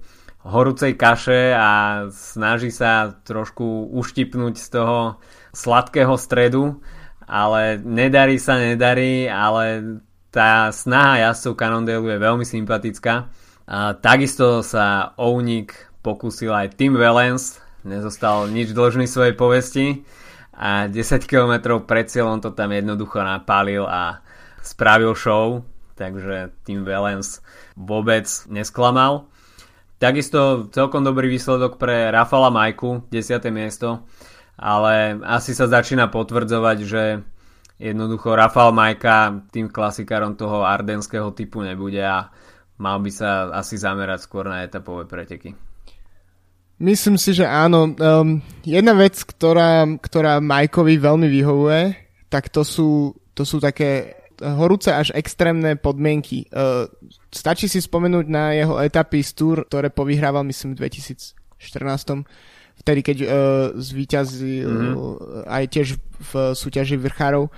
horúcej 0.48 0.96
kaše 0.96 1.52
a 1.52 1.70
snaží 2.14 2.72
sa 2.72 3.12
trošku 3.26 3.92
uštipnúť 3.92 4.56
z 4.56 4.68
toho 4.72 5.20
sladkého 5.52 6.16
stredu, 6.16 6.80
ale 7.28 7.82
nedarí 7.84 8.40
sa, 8.40 8.56
nedarí, 8.56 9.28
ale 9.28 10.00
tá 10.32 10.72
snaha 10.72 11.28
jazdcov 11.28 11.54
Cannondale 11.60 12.16
je 12.16 12.20
veľmi 12.22 12.46
sympatická. 12.48 13.28
A 13.68 13.92
takisto 14.00 14.64
sa 14.64 15.12
o 15.20 15.36
únik 15.36 15.76
pokúsil 16.00 16.56
aj 16.56 16.80
Tim 16.80 16.96
Wellens, 16.96 17.60
nezostal 17.88 18.52
nič 18.52 18.76
dlžný 18.76 19.08
svojej 19.08 19.34
povesti 19.34 20.04
a 20.52 20.92
10 20.92 21.24
km 21.24 21.80
pred 21.80 22.12
cieľom 22.12 22.44
to 22.44 22.52
tam 22.52 22.76
jednoducho 22.76 23.24
napálil 23.24 23.88
a 23.88 24.20
spravil 24.60 25.16
show, 25.16 25.64
takže 25.96 26.52
Tim 26.68 26.84
Valens 26.84 27.40
vôbec 27.80 28.28
nesklamal. 28.52 29.32
takisto 29.98 30.70
celkom 30.70 31.02
dobrý 31.02 31.32
výsledok 31.32 31.82
pre 31.82 32.14
Rafala 32.14 32.54
Majku, 32.54 33.08
10. 33.10 33.42
miesto, 33.50 34.06
ale 34.60 35.18
asi 35.26 35.58
sa 35.58 35.66
začína 35.66 36.12
potvrdzovať, 36.12 36.78
že 36.86 37.04
jednoducho 37.82 38.34
Rafal 38.34 38.74
Majka 38.74 39.48
tým 39.54 39.70
klasikárom 39.70 40.38
toho 40.38 40.66
ardenského 40.66 41.34
typu 41.34 41.62
nebude 41.62 42.02
a 42.02 42.30
mal 42.78 43.02
by 43.02 43.10
sa 43.14 43.50
asi 43.54 43.78
zamerať 43.78 44.26
skôr 44.26 44.46
na 44.46 44.66
etapové 44.66 45.06
preteky. 45.06 45.67
Myslím 46.78 47.18
si, 47.18 47.34
že 47.34 47.46
áno. 47.50 47.98
Um, 47.98 48.42
jedna 48.62 48.94
vec, 48.94 49.18
ktorá, 49.26 49.86
ktorá 49.98 50.38
Majkovi 50.38 51.02
veľmi 51.02 51.26
vyhovuje, 51.26 51.98
tak 52.30 52.54
to 52.54 52.62
sú, 52.62 53.18
to 53.34 53.42
sú 53.42 53.58
také 53.58 54.14
horúce 54.38 54.94
až 54.94 55.10
extrémne 55.18 55.74
podmienky. 55.74 56.46
Uh, 56.54 56.86
stačí 57.34 57.66
si 57.66 57.82
spomenúť 57.82 58.26
na 58.30 58.54
jeho 58.54 58.78
etapy 58.78 59.26
z 59.26 59.32
Tour, 59.34 59.58
ktoré 59.66 59.90
povyhrával 59.90 60.46
myslím 60.46 60.78
v 60.78 60.86
2014 60.86 61.34
vtedy 62.78 63.02
keď 63.02 63.18
uh, 63.26 63.30
zvíťazil 63.74 64.70
mm-hmm. 64.70 65.50
aj 65.50 65.64
tiež 65.66 65.88
v 65.98 66.32
súťaži 66.54 66.96
vrchárov. 67.02 67.50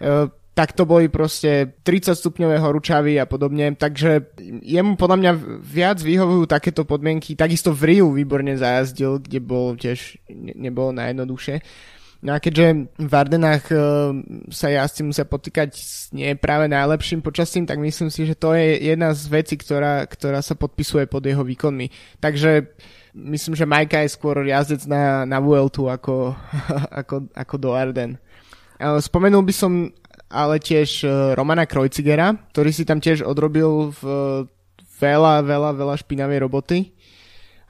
Uh, 0.00 0.30
tak 0.50 0.74
to 0.74 0.82
boli 0.82 1.06
proste 1.06 1.78
30 1.86 2.18
stupňové 2.18 2.58
horúčavy 2.58 3.16
a 3.22 3.24
podobne, 3.24 3.72
takže 3.78 4.34
jemu 4.60 4.98
podľa 4.98 5.16
mňa 5.22 5.32
viac 5.62 6.02
vyhovujú 6.02 6.50
takéto 6.50 6.82
podmienky, 6.82 7.38
takisto 7.38 7.70
v 7.70 7.94
Riu 7.94 8.10
výborne 8.10 8.58
zajazdil, 8.58 9.22
kde 9.22 9.38
bol 9.38 9.78
tiež, 9.78 10.18
ne, 10.26 10.52
nebolo 10.58 10.90
najjednoduchšie. 10.90 11.62
No 12.20 12.36
a 12.36 12.38
keďže 12.42 12.92
v 13.00 13.12
Ardenách 13.16 13.64
uh, 13.72 14.12
sa 14.52 14.68
jazdci 14.68 15.08
musia 15.08 15.24
potýkať 15.24 15.72
s 15.72 16.12
nie 16.12 16.36
práve 16.36 16.68
najlepším 16.68 17.24
počasím, 17.24 17.64
tak 17.64 17.80
myslím 17.80 18.12
si, 18.12 18.28
že 18.28 18.36
to 18.36 18.52
je 18.52 18.92
jedna 18.92 19.16
z 19.16 19.24
vecí, 19.32 19.56
ktorá, 19.56 20.04
ktorá 20.04 20.44
sa 20.44 20.52
podpisuje 20.52 21.08
pod 21.08 21.24
jeho 21.24 21.40
výkonmi. 21.40 21.88
Takže 22.20 22.76
myslím, 23.16 23.56
že 23.56 23.64
Majka 23.64 24.04
je 24.04 24.12
skôr 24.12 24.36
jazdec 24.44 24.84
na, 24.84 25.24
na 25.24 25.40
Vueltu 25.40 25.88
ako, 25.88 26.36
ako, 27.00 27.32
ako 27.32 27.54
do 27.56 27.72
Arden. 27.72 28.20
Spomenul 28.80 29.44
by 29.44 29.54
som 29.56 29.72
ale 30.30 30.62
tiež 30.62 31.04
e, 31.04 31.34
Romana 31.34 31.66
Krojcigera, 31.66 32.38
ktorý 32.54 32.70
si 32.70 32.86
tam 32.86 33.02
tiež 33.02 33.26
odrobil 33.26 33.90
v 33.98 34.02
veľa, 35.00 35.42
veľa, 35.42 35.70
veľa 35.74 35.94
špinavej 35.98 36.38
roboty 36.46 36.78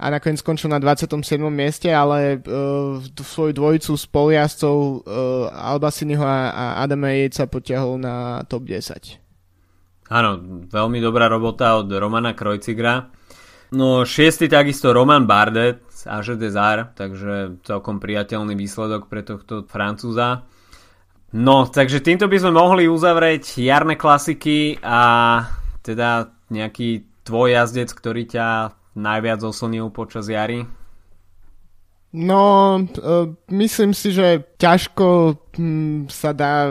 a 0.00 0.08
nakoniec 0.08 0.40
skončil 0.40 0.72
na 0.72 0.80
27. 0.80 1.36
mieste, 1.52 1.92
ale 1.92 2.40
uh, 2.40 2.96
svoju 3.20 3.52
dvojicu 3.52 3.92
poliazcov 4.08 5.04
uh, 5.04 5.52
Albasiniho 5.52 6.24
a, 6.24 6.48
a 6.50 6.64
Adama 6.80 7.12
Jejca 7.12 7.44
potiahol 7.44 8.00
na 8.00 8.40
top 8.48 8.64
10. 8.64 9.20
Áno, 10.08 10.30
veľmi 10.72 10.98
dobrá 11.04 11.28
robota 11.28 11.76
od 11.76 11.92
Romana 11.92 12.32
Krojcigra. 12.32 13.12
No 13.76 14.02
šiestý 14.02 14.50
takisto 14.50 14.90
Roman 14.90 15.28
Bardet 15.28 15.84
z 15.92 16.08
Age 16.10 16.34
Desar, 16.34 16.96
takže 16.96 17.62
celkom 17.62 18.02
priateľný 18.02 18.56
výsledok 18.56 19.06
pre 19.06 19.22
tohto 19.22 19.68
Francúza. 19.68 20.48
No, 21.30 21.62
takže 21.70 22.02
týmto 22.02 22.26
by 22.26 22.42
sme 22.42 22.52
mohli 22.58 22.90
uzavrieť 22.90 23.62
jarné 23.62 23.94
klasiky 23.94 24.82
a 24.82 25.46
teda 25.86 26.34
nejaký 26.50 27.06
tvoj 27.22 27.54
jazdec, 27.54 27.94
ktorý 27.94 28.26
ťa 28.26 28.74
najviac 28.98 29.38
oslnil 29.46 29.94
počas 29.94 30.26
jary? 30.26 30.66
No, 32.10 32.74
uh, 32.82 33.30
myslím 33.54 33.94
si, 33.94 34.10
že 34.10 34.42
ťažko 34.58 35.38
hm, 35.54 36.10
sa 36.10 36.34
dá 36.34 36.66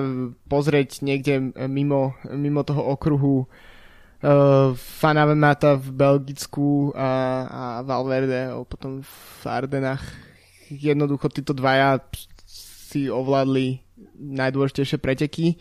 pozrieť 0.52 1.00
niekde 1.08 1.56
mimo, 1.72 2.20
mimo 2.28 2.60
toho 2.68 2.84
okruhu 2.92 3.48
uh, 3.48 4.76
Fanavemata 4.76 5.80
v 5.80 5.88
Belgicku 5.96 6.92
a, 6.92 7.12
a 7.48 7.64
Valverde 7.88 8.52
a 8.52 8.60
potom 8.68 9.00
v 9.00 9.44
Ardenách. 9.48 10.04
Jednoducho 10.68 11.32
títo 11.32 11.56
dvaja 11.56 12.04
si 12.44 13.08
ovládli 13.08 13.80
najdôležitejšie 14.20 14.98
preteky. 15.00 15.56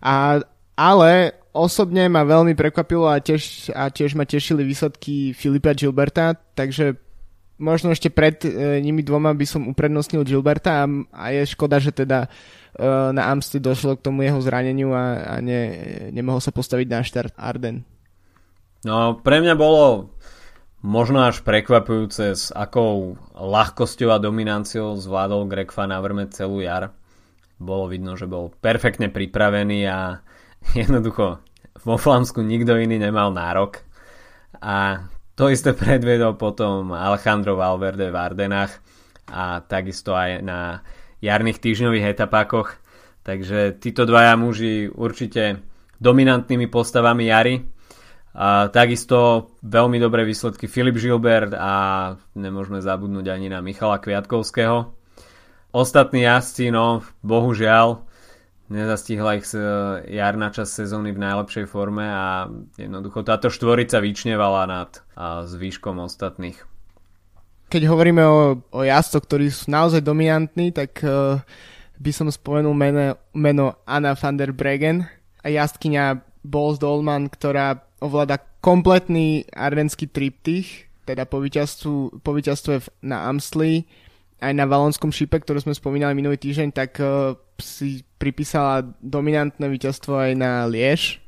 A, 0.00 0.40
ale 0.74 1.40
osobne 1.52 2.06
ma 2.06 2.22
veľmi 2.22 2.54
prekvapilo 2.54 3.10
a 3.10 3.18
tiež, 3.18 3.74
a 3.74 3.90
tiež 3.90 4.14
ma 4.14 4.24
tešili 4.24 4.62
výsledky 4.62 5.34
Filipa 5.34 5.74
Gilberta, 5.74 6.38
takže 6.54 6.96
možno 7.60 7.92
ešte 7.92 8.08
pred 8.08 8.40
e, 8.46 8.80
nimi 8.80 9.04
dvoma 9.04 9.36
by 9.36 9.46
som 9.46 9.68
uprednostnil 9.68 10.24
Gilberta 10.24 10.82
a, 10.82 10.84
a 11.12 11.24
je 11.34 11.52
škoda, 11.52 11.76
že 11.82 11.92
teda 11.92 12.26
e, 12.26 12.28
na 13.12 13.28
Amstel 13.28 13.60
došlo 13.60 14.00
k 14.00 14.04
tomu 14.08 14.24
jeho 14.24 14.40
zraneniu 14.40 14.96
a, 14.96 15.36
a 15.36 15.44
ne, 15.44 15.60
nemohol 16.14 16.40
sa 16.40 16.54
postaviť 16.54 16.86
na 16.88 17.00
štart 17.04 17.34
Arden. 17.36 17.84
No, 18.80 19.20
pre 19.20 19.44
mňa 19.44 19.54
bolo 19.60 20.16
možno 20.80 21.20
až 21.20 21.44
prekvapujúce, 21.44 22.32
s 22.32 22.48
akou 22.48 23.20
ľahkosťou 23.36 24.08
a 24.08 24.22
dominanciou 24.22 24.96
zvládol 24.96 25.44
Greg 25.44 25.68
Van 25.68 25.92
Avermaet 25.92 26.32
celú 26.32 26.64
jar 26.64 26.96
bolo 27.60 27.92
vidno, 27.92 28.16
že 28.16 28.24
bol 28.24 28.48
perfektne 28.48 29.12
pripravený 29.12 29.80
a 29.84 30.24
jednoducho 30.72 31.44
vo 31.84 31.96
Flamsku 32.00 32.40
nikto 32.40 32.74
iný 32.80 32.96
nemal 32.96 33.30
nárok. 33.30 33.84
A 34.64 35.06
to 35.36 35.52
isté 35.52 35.76
predvedol 35.76 36.40
potom 36.40 36.92
Alejandro 36.96 37.56
Valverde 37.60 38.08
v 38.08 38.16
Ardenách 38.16 38.72
a 39.30 39.60
takisto 39.64 40.16
aj 40.16 40.40
na 40.40 40.80
jarných 41.20 41.60
týždňových 41.60 42.16
etapákoch. 42.16 42.80
Takže 43.20 43.76
títo 43.76 44.08
dvaja 44.08 44.34
muži 44.40 44.88
určite 44.88 45.60
dominantnými 46.00 46.66
postavami 46.72 47.28
jary. 47.28 47.54
A 48.30 48.70
takisto 48.70 49.50
veľmi 49.64 49.98
dobré 50.00 50.22
výsledky 50.24 50.70
Filip 50.70 50.96
Gilbert 50.96 51.52
a 51.52 51.72
nemôžeme 52.38 52.78
zabudnúť 52.78 53.26
ani 53.26 53.50
na 53.50 53.58
Michala 53.60 53.98
Kviatkovského. 53.98 54.99
Ostatní 55.70 56.26
jazdci, 56.26 56.74
no, 56.74 57.06
bohužiaľ, 57.22 58.02
nezastihla 58.70 59.38
ich 59.38 59.46
jarná 60.06 60.50
časť 60.54 60.70
sezóny 60.86 61.10
v 61.10 61.22
najlepšej 61.22 61.66
forme 61.66 62.06
a 62.06 62.46
jednoducho 62.78 63.26
táto 63.26 63.50
štvorica 63.50 63.98
vyčnevala 63.98 64.66
nad 64.66 64.90
a 65.18 65.46
zvýškom 65.46 65.98
ostatných. 66.02 66.58
Keď 67.70 67.82
hovoríme 67.86 68.22
o, 68.26 68.58
o 68.74 68.80
jazdcoch, 68.82 69.26
ktorí 69.26 69.46
sú 69.50 69.70
naozaj 69.70 70.02
dominantní, 70.02 70.74
tak 70.74 71.06
uh, 71.06 71.38
by 72.02 72.10
som 72.10 72.26
spomenul 72.26 72.74
meno, 72.74 73.14
meno 73.30 73.78
Anna 73.86 74.18
van 74.18 74.34
der 74.34 74.50
Bregen 74.50 75.06
a 75.42 75.46
jazdkynia 75.50 76.18
Bols 76.42 76.82
Dolman, 76.82 77.30
ktorá 77.30 77.78
ovláda 78.02 78.42
kompletný 78.58 79.46
ardenský 79.54 80.10
triptych, 80.10 80.90
teda 81.06 81.26
po 81.30 81.38
víťazstve 82.32 83.06
na 83.06 83.30
Amsli, 83.30 83.86
aj 84.40 84.52
na 84.56 84.64
Valonskom 84.64 85.12
šipe, 85.12 85.36
ktorú 85.36 85.60
sme 85.60 85.76
spomínali 85.76 86.16
minulý 86.16 86.40
týždeň, 86.40 86.68
tak 86.72 86.96
uh, 86.98 87.36
si 87.60 88.02
pripísala 88.16 88.88
dominantné 89.04 89.68
víťazstvo 89.68 90.16
aj 90.16 90.32
na 90.34 90.64
Liež. 90.64 91.20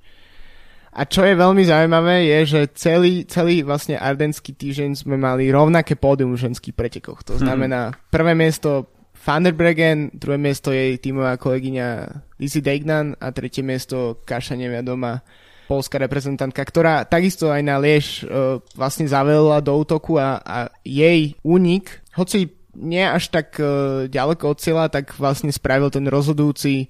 A 0.92 1.08
čo 1.08 1.24
je 1.24 1.32
veľmi 1.32 1.64
zaujímavé 1.64 2.28
je, 2.28 2.38
že 2.44 2.60
celý, 2.76 3.24
celý 3.24 3.64
vlastne 3.64 3.96
ardenský 3.96 4.52
týždeň 4.52 5.04
sme 5.08 5.16
mali 5.16 5.48
rovnaké 5.48 5.96
pódium 5.96 6.36
v 6.36 6.52
ženských 6.52 6.76
pretekoch. 6.76 7.24
To 7.28 7.36
mhm. 7.36 7.40
znamená 7.40 7.80
prvé 8.12 8.36
miesto 8.36 8.92
Van 9.22 9.46
der 9.46 9.54
Bregen, 9.54 10.10
druhé 10.10 10.34
miesto 10.34 10.74
jej 10.74 10.98
tímová 10.98 11.38
kolegyňa 11.38 12.10
Lizzie 12.42 12.64
Degnan 12.64 13.14
a 13.22 13.30
tretie 13.30 13.62
miesto 13.62 14.18
Kaša 14.26 14.58
Nevia 14.58 14.82
doma 14.82 15.22
polská 15.70 15.96
reprezentantka, 16.02 16.58
ktorá 16.58 17.06
takisto 17.06 17.48
aj 17.48 17.62
na 17.62 17.78
Liež 17.78 18.26
uh, 18.26 18.58
vlastne 18.74 19.06
zavelila 19.06 19.62
do 19.62 19.78
útoku 19.78 20.18
a, 20.18 20.42
a 20.42 20.56
jej 20.82 21.38
únik, 21.46 22.02
hoci 22.18 22.50
nie 22.76 23.04
až 23.04 23.28
tak 23.28 23.56
uh, 23.60 24.08
ďaleko 24.08 24.56
od 24.56 24.58
cieľa, 24.60 24.88
tak 24.88 25.12
vlastne 25.16 25.52
spravil 25.52 25.92
ten 25.92 26.08
rozhodujúci 26.08 26.88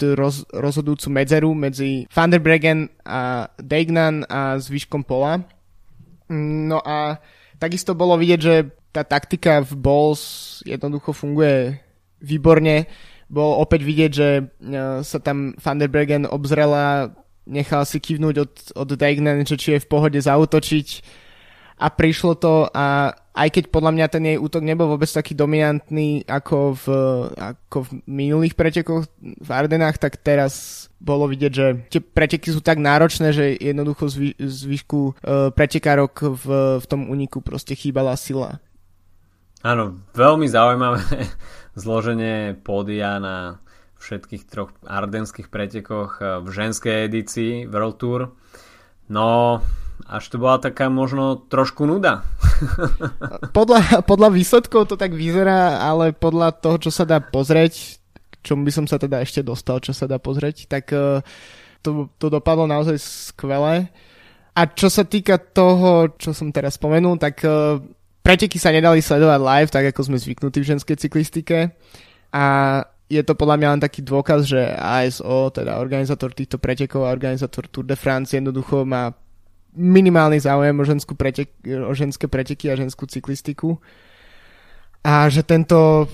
tú 0.00 0.16
roz, 0.16 0.48
rozhodujúcu 0.48 1.08
medzeru 1.12 1.50
medzi 1.52 2.08
Van 2.08 2.32
a 2.32 3.20
Degnan 3.60 4.24
a 4.26 4.56
zvyškom 4.56 5.04
pola. 5.04 5.44
No 6.32 6.80
a 6.80 7.20
takisto 7.60 7.92
bolo 7.92 8.16
vidieť, 8.16 8.40
že 8.40 8.54
tá 8.90 9.04
taktika 9.04 9.62
v 9.62 9.76
Balls 9.76 10.22
jednoducho 10.66 11.12
funguje 11.12 11.78
výborne. 12.18 12.88
Bolo 13.30 13.62
opäť 13.62 13.86
vidieť, 13.86 14.10
že 14.10 14.28
uh, 14.42 15.04
sa 15.04 15.18
tam 15.22 15.54
Van 15.60 15.78
Bregen 15.78 16.26
obzrela, 16.26 17.14
nechal 17.46 17.86
si 17.86 18.02
kývnuť 18.02 18.34
od, 18.40 18.52
od 18.74 18.88
Degnan, 18.98 19.46
že 19.46 19.60
či 19.60 19.68
je 19.78 19.84
v 19.84 19.90
pohode 19.90 20.18
zautočiť 20.18 20.88
a 21.80 21.86
prišlo 21.88 22.36
to 22.36 22.68
a 22.68 23.16
aj 23.30 23.48
keď 23.54 23.64
podľa 23.70 23.92
mňa 23.94 24.06
ten 24.10 24.24
jej 24.26 24.38
útok 24.38 24.66
nebol 24.66 24.90
vôbec 24.90 25.06
taký 25.06 25.38
dominantný 25.38 26.26
ako 26.26 26.74
v, 26.74 26.86
ako 27.38 27.78
v 27.86 27.90
minulých 28.10 28.58
pretekoch 28.58 29.06
v 29.22 29.50
Ardenách, 29.50 30.02
tak 30.02 30.18
teraz 30.18 30.86
bolo 30.98 31.30
vidieť, 31.30 31.52
že 31.54 31.66
tie 31.88 32.02
preteky 32.02 32.50
sú 32.50 32.58
tak 32.58 32.82
náročné, 32.82 33.30
že 33.30 33.54
jednoducho 33.54 34.10
zvý, 34.10 34.30
zvyšku 34.34 35.00
uh, 35.00 35.54
pretekárok 35.54 36.14
v, 36.42 36.46
v 36.82 36.84
tom 36.90 37.06
úniku 37.06 37.38
proste 37.38 37.78
chýbala 37.78 38.18
sila. 38.18 38.58
Áno, 39.62 40.02
veľmi 40.16 40.50
zaujímavé 40.50 41.04
zloženie 41.82 42.58
pódia 42.58 43.22
na 43.22 43.62
všetkých 44.00 44.42
troch 44.48 44.72
ardenských 44.88 45.52
pretekoch 45.52 46.24
v 46.40 46.48
ženskej 46.48 47.04
edícii 47.04 47.68
World 47.68 48.00
Tour. 48.00 48.32
No, 49.12 49.60
až 50.06 50.24
to 50.30 50.36
bola 50.40 50.60
taká 50.60 50.88
možno 50.88 51.36
trošku 51.48 51.84
nuda. 51.84 52.22
podľa, 53.56 54.04
podľa 54.04 54.28
výsledkov 54.32 54.88
to 54.88 54.96
tak 55.00 55.12
vyzerá, 55.16 55.82
ale 55.82 56.12
podľa 56.12 56.56
toho, 56.56 56.76
čo 56.78 56.90
sa 56.92 57.08
dá 57.08 57.20
pozrieť, 57.20 58.00
čomu 58.40 58.64
by 58.64 58.72
som 58.72 58.86
sa 58.88 58.96
teda 58.96 59.20
ešte 59.20 59.44
dostal, 59.44 59.80
čo 59.80 59.92
sa 59.92 60.08
dá 60.08 60.16
pozrieť, 60.16 60.68
tak 60.68 60.88
uh, 60.92 61.20
to, 61.84 62.08
to 62.16 62.32
dopadlo 62.32 62.64
naozaj 62.64 62.96
skvelé. 63.00 63.88
A 64.56 64.66
čo 64.66 64.90
sa 64.90 65.06
týka 65.06 65.38
toho, 65.40 66.12
čo 66.16 66.36
som 66.36 66.52
teraz 66.52 66.76
spomenul, 66.76 67.16
tak 67.20 67.40
uh, 67.44 67.80
preteky 68.20 68.60
sa 68.60 68.74
nedali 68.74 69.00
sledovať 69.00 69.40
live, 69.40 69.70
tak 69.72 69.84
ako 69.92 70.00
sme 70.12 70.18
zvyknutí 70.18 70.58
v 70.60 70.70
ženskej 70.76 70.96
cyklistike. 71.00 71.72
A 72.30 72.44
je 73.10 73.22
to 73.26 73.34
podľa 73.34 73.58
mňa 73.58 73.68
len 73.74 73.82
taký 73.82 74.06
dôkaz, 74.06 74.46
že 74.46 74.70
ASO, 74.78 75.50
teda 75.50 75.82
organizátor 75.82 76.30
týchto 76.30 76.62
pretekov 76.62 77.02
a 77.02 77.10
organizátor 77.10 77.66
Tour 77.66 77.82
de 77.82 77.98
France 77.98 78.30
jednoducho 78.30 78.86
má 78.86 79.10
minimálny 79.76 80.40
záujem 80.40 80.76
o, 80.76 80.84
ženskú 80.84 81.14
pretek, 81.14 81.50
o 81.66 81.92
ženské 81.94 82.26
preteky 82.26 82.70
a 82.70 82.78
ženskú 82.78 83.06
cyklistiku. 83.06 83.78
A 85.00 85.32
že 85.32 85.40
tento, 85.40 86.10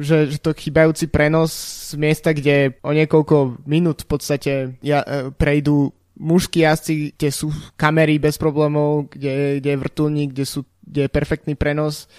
že, 0.00 0.32
že 0.32 0.38
to 0.40 0.56
chýbajúci 0.56 1.12
prenos 1.12 1.52
z 1.92 2.00
miesta, 2.00 2.32
kde 2.32 2.80
o 2.80 2.90
niekoľko 2.96 3.68
minút 3.68 4.04
v 4.04 4.08
podstate 4.08 4.52
ja, 4.80 5.04
e, 5.04 5.28
prejdú 5.28 5.92
mužskí 6.20 6.60
jazdci, 6.60 7.16
kde 7.16 7.30
sú 7.32 7.48
kamery 7.80 8.20
bez 8.20 8.36
problémov, 8.36 9.08
kde, 9.08 9.58
kde 9.58 9.70
je 9.72 9.80
vrtulník, 9.80 10.30
kde, 10.36 10.44
sú, 10.44 10.68
kde 10.84 11.08
je 11.08 11.10
perfektný 11.10 11.54
prenos, 11.56 12.12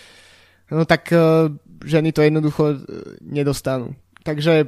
no 0.74 0.90
tak 0.90 1.14
uh, 1.14 1.54
ženy 1.86 2.10
to 2.10 2.26
jednoducho 2.26 2.64
uh, 2.74 2.78
nedostanú. 3.22 3.94
Takže 4.26 4.66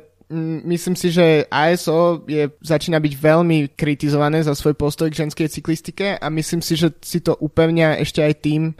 myslím 0.65 0.95
si, 0.97 1.13
že 1.13 1.45
ASO 1.47 2.25
je, 2.25 2.49
začína 2.59 2.97
byť 2.97 3.13
veľmi 3.13 3.57
kritizované 3.77 4.41
za 4.41 4.57
svoj 4.57 4.73
postoj 4.73 5.07
k 5.13 5.19
ženskej 5.21 5.47
cyklistike 5.49 6.17
a 6.17 6.27
myslím 6.33 6.59
si, 6.59 6.73
že 6.73 6.89
si 7.05 7.21
to 7.21 7.37
upevňa 7.37 8.01
ešte 8.01 8.25
aj 8.25 8.33
tým, 8.41 8.61
e, 8.71 8.73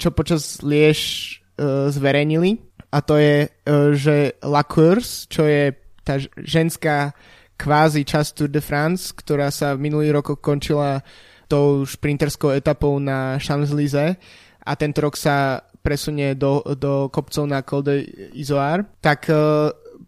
čo 0.00 0.10
počas 0.16 0.64
Liež 0.64 0.98
e, 0.98 1.88
zverejnili. 1.92 2.58
A 2.92 2.98
to 3.04 3.20
je, 3.20 3.46
e, 3.46 3.48
že 3.92 4.40
La 4.44 4.64
Course, 4.64 5.28
čo 5.28 5.44
je 5.44 5.76
tá 6.02 6.18
ženská 6.40 7.12
kvázi 7.60 8.02
časť 8.02 8.28
Tour 8.34 8.50
de 8.50 8.62
France, 8.64 9.14
ktorá 9.14 9.52
sa 9.52 9.76
v 9.76 9.86
minulý 9.86 10.10
rok 10.10 10.40
končila 10.40 11.04
tou 11.46 11.84
šprinterskou 11.84 12.50
etapou 12.56 12.96
na 12.96 13.36
Champs-Élysées. 13.38 14.16
A 14.62 14.72
tento 14.74 14.98
rok 15.04 15.14
sa 15.20 15.62
presunie 15.82 16.38
do, 16.38 16.62
do 16.78 17.10
kopcov 17.10 17.44
na 17.44 17.60
Col 17.66 17.82
de 17.82 17.96
Izoar, 18.38 18.86
tak 19.02 19.26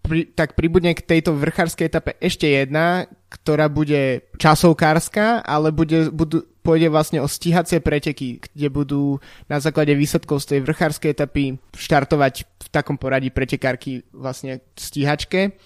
pri, 0.04 0.28
tak 0.28 0.52
pribudne 0.52 0.92
k 0.92 1.00
tejto 1.00 1.32
vrchárskej 1.32 1.88
etape 1.88 2.20
ešte 2.20 2.44
jedna, 2.44 3.08
ktorá 3.32 3.72
bude 3.72 4.28
časovkárska, 4.36 5.40
ale 5.40 5.72
bude, 5.72 6.12
budú, 6.12 6.44
pôjde 6.60 6.92
vlastne 6.92 7.24
o 7.24 7.28
stíhacie 7.28 7.80
preteky, 7.80 8.44
kde 8.44 8.68
budú 8.68 9.16
na 9.48 9.64
základe 9.64 9.96
výsledkov 9.96 10.44
z 10.44 10.54
tej 10.54 10.60
vrchárskej 10.68 11.10
etapy 11.16 11.56
štartovať 11.72 12.44
v 12.44 12.68
takom 12.68 13.00
poradí 13.00 13.32
pretekárky 13.32 14.04
vlastne 14.12 14.60
stíhačke. 14.76 15.56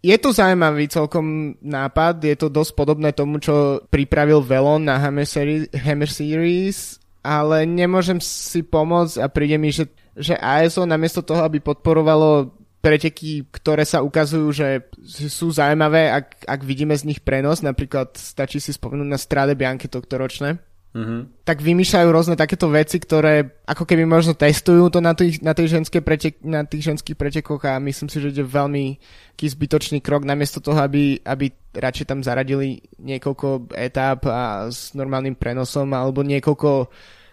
Je 0.00 0.16
to 0.16 0.32
zaujímavý 0.32 0.88
celkom 0.88 1.58
nápad, 1.60 2.24
je 2.24 2.36
to 2.40 2.48
dosť 2.48 2.72
podobné 2.72 3.12
tomu, 3.12 3.36
čo 3.36 3.84
pripravil 3.92 4.40
Velon 4.40 4.80
na 4.80 4.96
Hammer 4.96 5.28
Series, 5.28 5.68
Hammer 5.76 6.08
Series 6.08 6.98
ale 7.28 7.68
nemôžem 7.68 8.22
si 8.22 8.64
pomôcť 8.64 9.20
a 9.20 9.26
príde 9.28 9.60
mi, 9.60 9.68
že, 9.68 9.90
že 10.16 10.32
ASO 10.38 10.88
namiesto 10.88 11.20
toho, 11.20 11.44
aby 11.44 11.60
podporovalo 11.60 12.57
preteky, 12.88 13.44
ktoré 13.52 13.84
sa 13.84 14.00
ukazujú, 14.00 14.48
že 14.56 14.88
sú 15.28 15.52
zaujímavé, 15.52 16.08
ak, 16.08 16.48
ak 16.48 16.60
vidíme 16.64 16.96
z 16.96 17.04
nich 17.04 17.20
prenos, 17.20 17.60
napríklad 17.60 18.16
stačí 18.16 18.56
si 18.64 18.72
spomenúť 18.72 19.08
na 19.08 19.20
Strade 19.20 19.52
Bianche 19.52 19.92
tohto 19.92 20.16
ročné, 20.16 20.56
mm-hmm. 20.96 21.44
tak 21.44 21.60
vymýšľajú 21.60 22.08
rôzne 22.08 22.34
takéto 22.40 22.72
veci, 22.72 22.96
ktoré 22.96 23.60
ako 23.68 23.84
keby 23.84 24.08
možno 24.08 24.32
testujú 24.32 24.88
to 24.88 25.04
na, 25.04 25.12
tých, 25.12 25.44
na, 25.44 25.52
tej 25.52 25.76
ženské 25.76 26.00
pretek, 26.00 26.40
na 26.40 26.64
tých 26.64 26.88
ženských 26.88 27.20
pretekoch 27.20 27.60
a 27.68 27.76
myslím 27.76 28.08
si, 28.08 28.24
že 28.24 28.32
je 28.32 28.46
veľmi 28.46 28.96
zbytočný 29.36 30.00
krok, 30.00 30.24
namiesto 30.24 30.64
toho, 30.64 30.80
aby, 30.80 31.20
aby 31.28 31.52
radšej 31.76 32.08
tam 32.08 32.24
zaradili 32.24 32.80
niekoľko 32.96 33.76
etáp 33.76 34.24
a 34.24 34.72
s 34.72 34.96
normálnym 34.96 35.36
prenosom 35.36 35.92
alebo 35.92 36.24
niekoľko 36.24 36.88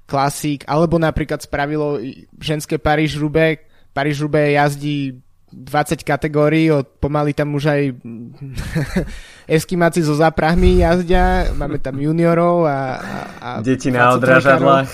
klasík, 0.06 0.68
alebo 0.70 1.02
napríklad 1.02 1.42
spravilo 1.42 1.98
ženské 2.38 2.78
Paríž-Roubaix, 2.78 3.66
Paríž-Roubaix 3.96 4.54
jazdí 4.54 5.25
20 5.56 6.04
kategórií, 6.04 6.68
od 6.68 7.00
pomaly 7.00 7.32
tam 7.32 7.56
už 7.56 7.64
aj 7.72 7.82
eskimáci 9.56 10.04
so 10.04 10.20
záprahmi 10.20 10.84
jazdia, 10.84 11.56
máme 11.56 11.80
tam 11.80 11.96
juniorov 11.96 12.68
a... 12.68 13.00
a, 13.00 13.20
a 13.40 13.50
Deti 13.64 13.88
na 13.88 14.12
odrážadlách. 14.12 14.92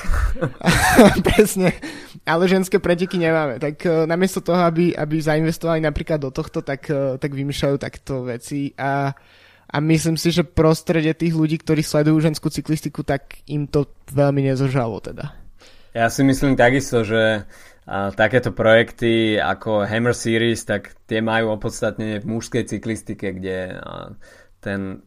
Presne, 1.34 1.74
ale 2.22 2.45
ženské 2.45 2.78
preteky 2.78 3.18
nemáme. 3.18 3.57
Tak 3.57 3.76
uh, 3.89 4.05
namiesto 4.05 4.45
toho, 4.45 4.62
aby, 4.62 4.93
aby 4.93 5.18
zainvestovali 5.18 5.82
napríklad 5.82 6.22
do 6.22 6.30
tohto, 6.30 6.62
tak, 6.62 6.86
uh, 6.93 7.18
tak 7.18 7.34
vymýšľajú 7.34 7.76
takto 7.82 8.30
veci 8.30 8.70
a, 8.78 9.09
a 9.66 9.78
myslím 9.82 10.14
si, 10.14 10.30
že 10.30 10.45
prostredie 10.45 11.18
tých 11.18 11.34
ľudí, 11.34 11.57
ktorí 11.57 11.82
sledujú 11.82 12.22
ženskú 12.22 12.53
cyklistiku, 12.53 13.01
tak 13.01 13.41
im 13.49 13.66
to 13.66 13.89
veľmi 14.14 14.45
nezožalo 14.45 15.01
teda. 15.01 15.34
Ja 15.91 16.07
si 16.07 16.24
myslím 16.24 16.55
takisto, 16.55 17.03
že 17.03 17.43
a 17.90 18.14
takéto 18.14 18.54
projekty 18.54 19.42
ako 19.42 19.90
Hammer 19.90 20.14
Series, 20.14 20.62
tak 20.64 20.94
tie 21.10 21.20
majú 21.20 21.58
opodstatnenie 21.58 22.22
v 22.22 22.30
mužskej 22.30 22.70
cyklistike, 22.70 23.34
kde 23.34 23.82
ten 24.62 25.02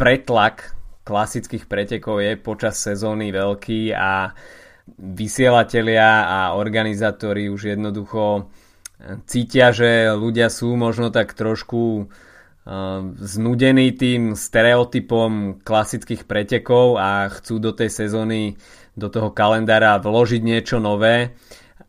pretlak 0.00 0.72
klasických 1.04 1.68
pretekov 1.68 2.24
je 2.24 2.40
počas 2.40 2.80
sezóny 2.80 3.28
veľký 3.28 3.92
a 3.92 4.32
vysielatelia 4.98 6.24
a 6.24 6.38
organizátori 6.56 7.48
už 7.48 7.76
jednoducho 7.76 8.24
e, 8.36 8.42
cítia, 9.24 9.72
že 9.72 10.12
ľudia 10.12 10.52
sú 10.52 10.76
možno 10.76 11.08
tak 11.08 11.32
trošku 11.32 11.80
e, 12.00 12.04
znudení 13.20 13.96
tým 13.96 14.36
stereotypom 14.36 15.60
klasických 15.60 16.28
pretekov 16.28 17.00
a 17.00 17.32
chcú 17.32 17.60
do 17.60 17.72
tej 17.72 17.92
sezóny, 17.92 18.56
do 18.92 19.08
toho 19.08 19.32
kalendára 19.32 19.96
vložiť 20.00 20.40
niečo 20.44 20.80
nové 20.80 21.36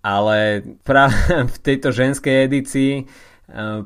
ale 0.06 0.62
práve 0.86 1.18
v 1.54 1.58
tejto 1.66 1.90
ženskej 1.90 2.46
edícii 2.46 2.94
e, 3.02 3.04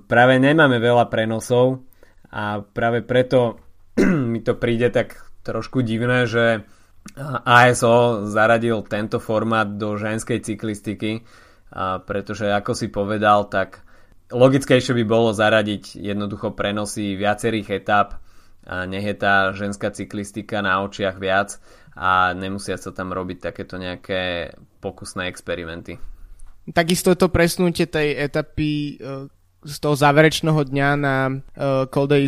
práve 0.03 0.36
nemáme 0.36 0.84
veľa 0.84 1.07
prenosov 1.07 1.88
a 2.28 2.59
práve 2.59 3.07
preto 3.07 3.63
mi 4.32 4.43
to 4.43 4.59
príde 4.59 4.91
tak 4.91 5.15
trošku 5.47 5.80
divné, 5.82 6.28
že 6.28 6.67
ASO 7.47 8.28
zaradil 8.28 8.84
tento 8.86 9.17
formát 9.17 9.65
do 9.65 9.95
ženskej 9.95 10.43
cyklistiky, 10.43 11.26
pretože 12.05 12.51
ako 12.51 12.76
si 12.76 12.91
povedal, 12.91 13.49
tak 13.49 13.82
logickejšie 14.30 14.93
by 14.93 15.03
bolo 15.07 15.34
zaradiť 15.34 15.97
jednoducho 15.97 16.53
prenosy 16.53 17.17
viacerých 17.17 17.82
etap, 17.82 18.22
nech 18.86 19.05
je 19.05 19.15
tá 19.17 19.49
ženská 19.55 19.89
cyklistika 19.89 20.61
na 20.61 20.86
očiach 20.86 21.17
viac 21.17 21.57
a 22.00 22.32
nemusia 22.32 22.80
sa 22.80 22.95
tam 22.95 23.12
robiť 23.12 23.52
takéto 23.52 23.76
nejaké 23.76 24.56
pokusné 24.80 25.28
experimenty. 25.28 26.00
Takisto 26.72 27.12
to 27.20 27.28
presnutie 27.28 27.91
tej 27.91 28.16
etapy 28.16 28.95
uh, 29.04 29.28
z 29.68 29.76
toho 29.84 30.00
záverečného 30.00 30.64
dňa 30.64 30.89
na 30.95 31.16
uh, 31.28 31.84
Col 31.91 32.08
de 32.08 32.24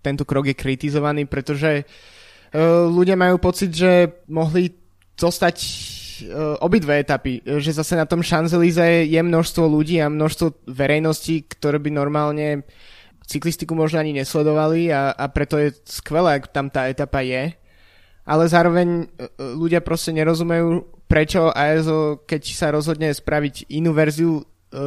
tento 0.00 0.22
krok 0.22 0.46
je 0.46 0.54
kritizovaný, 0.54 1.26
pretože 1.26 1.82
uh, 1.82 2.86
ľudia 2.86 3.18
majú 3.18 3.42
pocit, 3.42 3.74
že 3.74 4.22
mohli 4.30 4.70
zostať 5.18 5.56
obidve 6.60 7.00
etapy, 7.00 7.40
že 7.40 7.72
zase 7.72 7.96
na 7.96 8.04
tom 8.04 8.20
champs 8.20 8.52
je 8.52 9.20
množstvo 9.24 9.64
ľudí 9.64 9.96
a 10.04 10.12
množstvo 10.12 10.68
verejností, 10.68 11.48
ktoré 11.48 11.80
by 11.80 11.88
normálne 11.88 12.60
cyklistiku 13.24 13.72
možno 13.72 14.04
ani 14.04 14.12
nesledovali 14.12 14.92
a, 14.92 15.16
a 15.16 15.24
preto 15.32 15.56
je 15.56 15.72
skvelé, 15.88 16.36
ak 16.36 16.52
tam 16.52 16.68
tá 16.68 16.92
etapa 16.92 17.24
je. 17.24 17.56
Ale 18.24 18.46
zároveň 18.46 19.08
ľudia 19.38 19.80
proste 19.80 20.12
nerozumejú, 20.14 20.86
prečo 21.10 21.50
ASO, 21.50 22.22
keď 22.22 22.42
sa 22.54 22.70
rozhodne 22.70 23.10
spraviť 23.10 23.66
inú 23.74 23.90
verziu 23.90 24.38
e, 24.38 24.42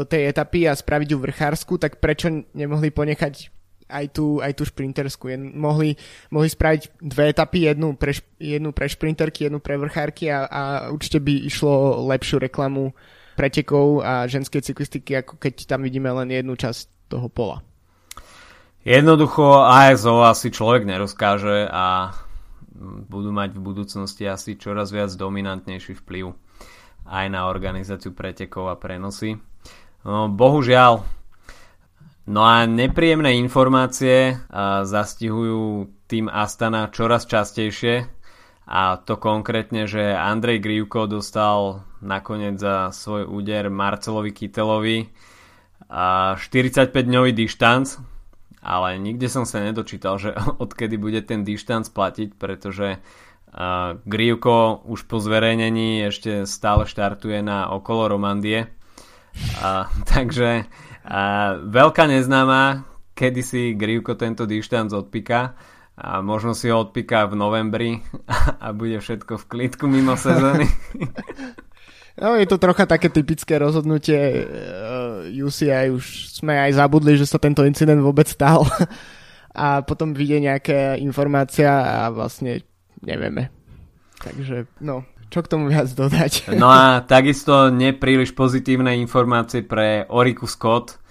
tej 0.08 0.32
etapy 0.32 0.64
a 0.70 0.78
spraviť 0.78 1.08
ju 1.12 1.18
vrchársku, 1.20 1.76
tak 1.76 2.00
prečo 2.00 2.32
nemohli 2.56 2.96
ponechať 2.96 3.52
aj 3.92 4.06
tú, 4.16 4.40
aj 4.40 4.56
tú 4.56 4.64
šprintersku. 4.64 5.28
Jen, 5.28 5.52
mohli, 5.60 6.00
mohli 6.32 6.48
spraviť 6.48 7.04
dve 7.04 7.36
etapy, 7.36 7.68
jednu 7.68 8.00
pre, 8.00 8.16
jednu 8.40 8.72
pre 8.72 8.88
šprinterky, 8.88 9.52
jednu 9.52 9.60
pre 9.60 9.76
vrchárky 9.76 10.32
a, 10.32 10.48
a 10.48 10.62
určite 10.90 11.20
by 11.20 11.34
išlo 11.44 12.08
lepšiu 12.08 12.40
reklamu 12.40 12.96
pretekov 13.36 14.06
a 14.06 14.30
ženskej 14.30 14.62
cyklistiky, 14.62 15.20
ako 15.20 15.42
keď 15.42 15.68
tam 15.68 15.84
vidíme 15.84 16.08
len 16.10 16.32
jednu 16.32 16.54
časť 16.56 17.12
toho 17.12 17.28
pola. 17.28 17.60
Jednoducho 18.84 19.64
ASO 19.64 20.28
asi 20.28 20.52
človek 20.52 20.84
nerozkáže 20.84 21.72
a 21.72 22.12
budú 22.82 23.30
mať 23.30 23.54
v 23.54 23.62
budúcnosti 23.62 24.26
asi 24.26 24.58
čoraz 24.58 24.90
viac 24.90 25.14
dominantnejší 25.14 25.98
vplyv 26.02 26.34
aj 27.04 27.26
na 27.30 27.46
organizáciu 27.52 28.16
pretekov 28.16 28.72
a 28.72 28.76
prenosy. 28.80 29.38
No, 30.04 30.28
bohužiaľ, 30.28 31.04
no 32.28 32.42
a 32.44 32.64
nepríjemné 32.68 33.36
informácie 33.40 34.40
zastihujú 34.84 35.92
tým 36.08 36.28
Astana 36.28 36.92
čoraz 36.92 37.28
častejšie. 37.28 38.08
A 38.64 38.96
to 38.96 39.20
konkrétne, 39.20 39.92
že 39.92 40.16
Andrej 40.16 40.64
Grivko 40.64 41.04
dostal 41.04 41.84
nakoniec 42.00 42.56
za 42.56 42.96
svoj 42.96 43.28
úder 43.28 43.68
Marcelovi 43.68 44.32
Kytelovi 44.32 45.12
a 45.92 46.40
45-dňový 46.40 47.36
dištanc, 47.36 48.00
ale 48.64 48.96
nikde 48.96 49.28
som 49.28 49.44
sa 49.44 49.60
nedočítal, 49.60 50.16
že 50.18 50.32
odkedy 50.64 50.96
bude 50.96 51.20
ten 51.22 51.44
dištanc 51.44 51.92
platiť, 51.92 52.40
pretože 52.40 52.98
uh, 52.98 54.00
Grivko 54.08 54.88
už 54.88 55.06
po 55.06 55.20
zverejnení 55.20 56.08
ešte 56.08 56.48
stále 56.48 56.88
štartuje 56.88 57.44
na 57.44 57.70
okolo 57.76 58.16
Romandie. 58.16 58.72
Uh, 59.60 59.86
takže 60.12 60.64
uh, 60.64 61.60
veľká 61.60 62.08
neznáma, 62.08 62.88
kedy 63.14 63.42
si 63.44 63.62
Grivko 63.76 64.16
tento 64.16 64.48
dištanc 64.48 64.96
odpíka 64.96 65.54
a 65.94 66.26
možno 66.26 66.58
si 66.58 66.74
ho 66.74 66.82
odpíka 66.82 67.30
v 67.30 67.38
novembri 67.38 67.92
a 68.64 68.74
bude 68.74 68.98
všetko 68.98 69.38
v 69.44 69.48
klidku 69.52 69.86
mimo 69.86 70.18
sezóny. 70.18 70.66
No, 72.14 72.38
je 72.38 72.46
to 72.46 72.62
trocha 72.62 72.86
také 72.86 73.10
typické 73.10 73.58
rozhodnutie 73.58 74.46
eh, 74.46 75.44
UCI, 75.44 75.90
už 75.90 76.38
sme 76.42 76.54
aj 76.54 76.78
zabudli, 76.78 77.18
že 77.18 77.26
sa 77.26 77.42
tento 77.42 77.66
incident 77.66 77.98
vôbec 78.06 78.30
stal 78.30 78.66
a 79.66 79.82
potom 79.82 80.14
vyjde 80.14 80.46
nejaká 80.46 80.98
informácia 81.02 81.74
a 81.74 82.14
vlastne 82.14 82.62
nevieme. 83.02 83.50
Takže, 84.22 84.70
no, 84.80 85.04
čo 85.34 85.42
k 85.42 85.50
tomu 85.50 85.74
viac 85.74 85.90
dodať? 85.90 86.48
No 86.62 86.70
a 86.70 87.02
takisto 87.02 87.74
nepríliš 87.74 88.38
pozitívne 88.38 88.94
informácie 89.02 89.66
pre 89.66 90.06
Oriku 90.06 90.46
Scott, 90.46 91.02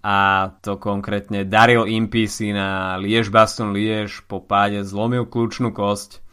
a 0.00 0.48
to 0.64 0.80
konkrétne 0.80 1.44
Daryl 1.44 1.84
Impey 1.84 2.24
si 2.24 2.56
na 2.56 2.96
Liež 2.96 3.28
Baston 3.28 3.76
Liež 3.76 4.24
po 4.24 4.40
páde 4.40 4.80
zlomil 4.80 5.28
kľúčnú 5.28 5.76
kosť 5.76 6.24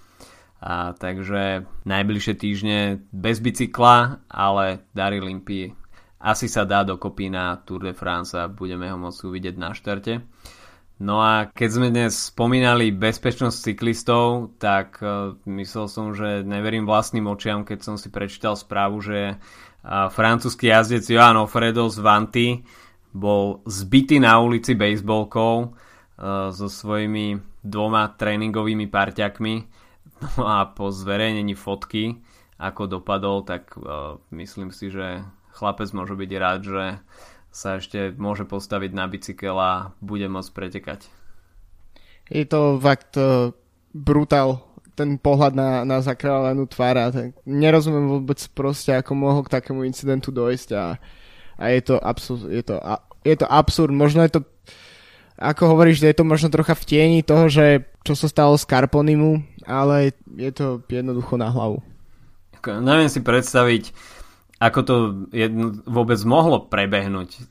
a 0.58 0.98
takže 0.98 1.70
najbližšie 1.86 2.34
týždne 2.34 2.80
bez 3.14 3.38
bicykla, 3.38 4.26
ale 4.26 4.82
Daryl 4.98 5.30
Impey 5.30 5.78
asi 6.18 6.50
sa 6.50 6.66
dá 6.66 6.82
dokopy 6.82 7.30
na 7.30 7.62
Tour 7.62 7.86
de 7.86 7.94
France 7.94 8.34
a 8.34 8.50
budeme 8.50 8.90
ho 8.90 8.98
môcť 8.98 9.22
uvidieť 9.22 9.56
na 9.56 9.78
štarte. 9.78 10.26
No 10.98 11.22
a 11.22 11.46
keď 11.54 11.70
sme 11.70 11.94
dnes 11.94 12.34
spomínali 12.34 12.90
bezpečnosť 12.90 13.70
cyklistov, 13.70 14.58
tak 14.58 14.98
uh, 15.06 15.38
myslel 15.46 15.86
som, 15.86 16.18
že 16.18 16.42
neverím 16.42 16.90
vlastným 16.90 17.30
očiam, 17.30 17.62
keď 17.62 17.86
som 17.86 17.96
si 18.02 18.10
prečítal 18.10 18.58
správu, 18.58 18.98
že 19.06 19.38
uh, 19.38 20.10
francúzsky 20.10 20.74
jazdec 20.74 21.06
Johan 21.06 21.38
Ofredo 21.38 21.86
z 21.86 22.02
Vanty 22.02 22.48
bol 23.14 23.62
zbytý 23.70 24.18
na 24.18 24.42
ulici 24.42 24.74
baseballkou 24.74 25.54
uh, 25.62 25.70
so 26.50 26.66
svojimi 26.66 27.38
dvoma 27.62 28.18
tréningovými 28.18 28.90
parťakmi 28.90 29.77
no 30.38 30.46
a 30.48 30.66
po 30.70 30.90
zverejnení 30.90 31.54
fotky 31.54 32.22
ako 32.58 33.00
dopadol, 33.00 33.46
tak 33.46 33.78
uh, 33.78 34.18
myslím 34.34 34.74
si, 34.74 34.90
že 34.90 35.22
chlapec 35.54 35.90
môže 35.94 36.18
byť 36.18 36.32
rád, 36.42 36.60
že 36.66 36.86
sa 37.54 37.78
ešte 37.78 38.14
môže 38.18 38.46
postaviť 38.46 38.92
na 38.94 39.06
bicykel 39.06 39.58
a 39.58 39.94
bude 40.02 40.26
môcť 40.26 40.52
pretekať. 40.54 41.00
Je 42.34 42.44
to 42.50 42.82
fakt 42.82 43.14
uh, 43.18 43.54
brutál 43.94 44.68
ten 44.98 45.22
pohľad 45.22 45.54
na, 45.54 45.86
na 45.86 46.02
zakrávanú 46.02 46.66
tvár 46.66 47.14
nerozumiem 47.46 48.10
vôbec 48.10 48.42
proste, 48.58 48.98
ako 48.98 49.14
mohol 49.14 49.46
k 49.46 49.54
takému 49.62 49.86
incidentu 49.86 50.34
dojsť 50.34 50.70
a, 50.74 50.98
a 51.62 51.64
je 51.70 51.82
to, 51.86 51.96
absurd, 52.02 52.50
je 52.50 52.66
to 52.66 52.82
je 53.22 53.36
to 53.38 53.46
absurd, 53.46 53.94
možno 53.94 54.26
je 54.26 54.34
to 54.34 54.42
ako 55.38 55.78
hovoríš, 55.78 56.02
je 56.02 56.18
to 56.18 56.26
možno 56.26 56.50
trocha 56.50 56.74
v 56.74 56.88
tieni 56.90 57.20
toho, 57.22 57.46
že 57.46 57.86
čo 58.02 58.18
sa 58.18 58.26
stalo 58.26 58.58
z 58.58 58.66
Carponimu, 58.66 59.46
ale 59.68 60.16
je 60.40 60.52
to 60.56 60.80
jednoducho 60.88 61.36
na 61.36 61.52
hlavu. 61.52 61.84
Neviem 62.64 63.12
si 63.12 63.22
predstaviť, 63.22 63.92
ako 64.58 64.80
to 64.82 64.96
jedno, 65.36 65.78
vôbec 65.86 66.18
mohlo 66.26 66.66
prebehnúť. 66.66 67.46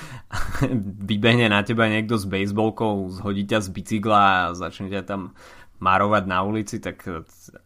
Vybehne 1.10 1.50
na 1.50 1.66
teba 1.66 1.90
niekto 1.90 2.14
s 2.14 2.28
baseballkou, 2.28 3.10
zhodí 3.10 3.48
ťa 3.48 3.66
z 3.66 3.68
bicykla 3.74 4.22
a 4.22 4.54
začne 4.54 4.92
ťa 4.92 5.02
tam 5.02 5.34
marovať 5.80 6.24
na 6.28 6.44
ulici, 6.44 6.78
tak 6.78 7.02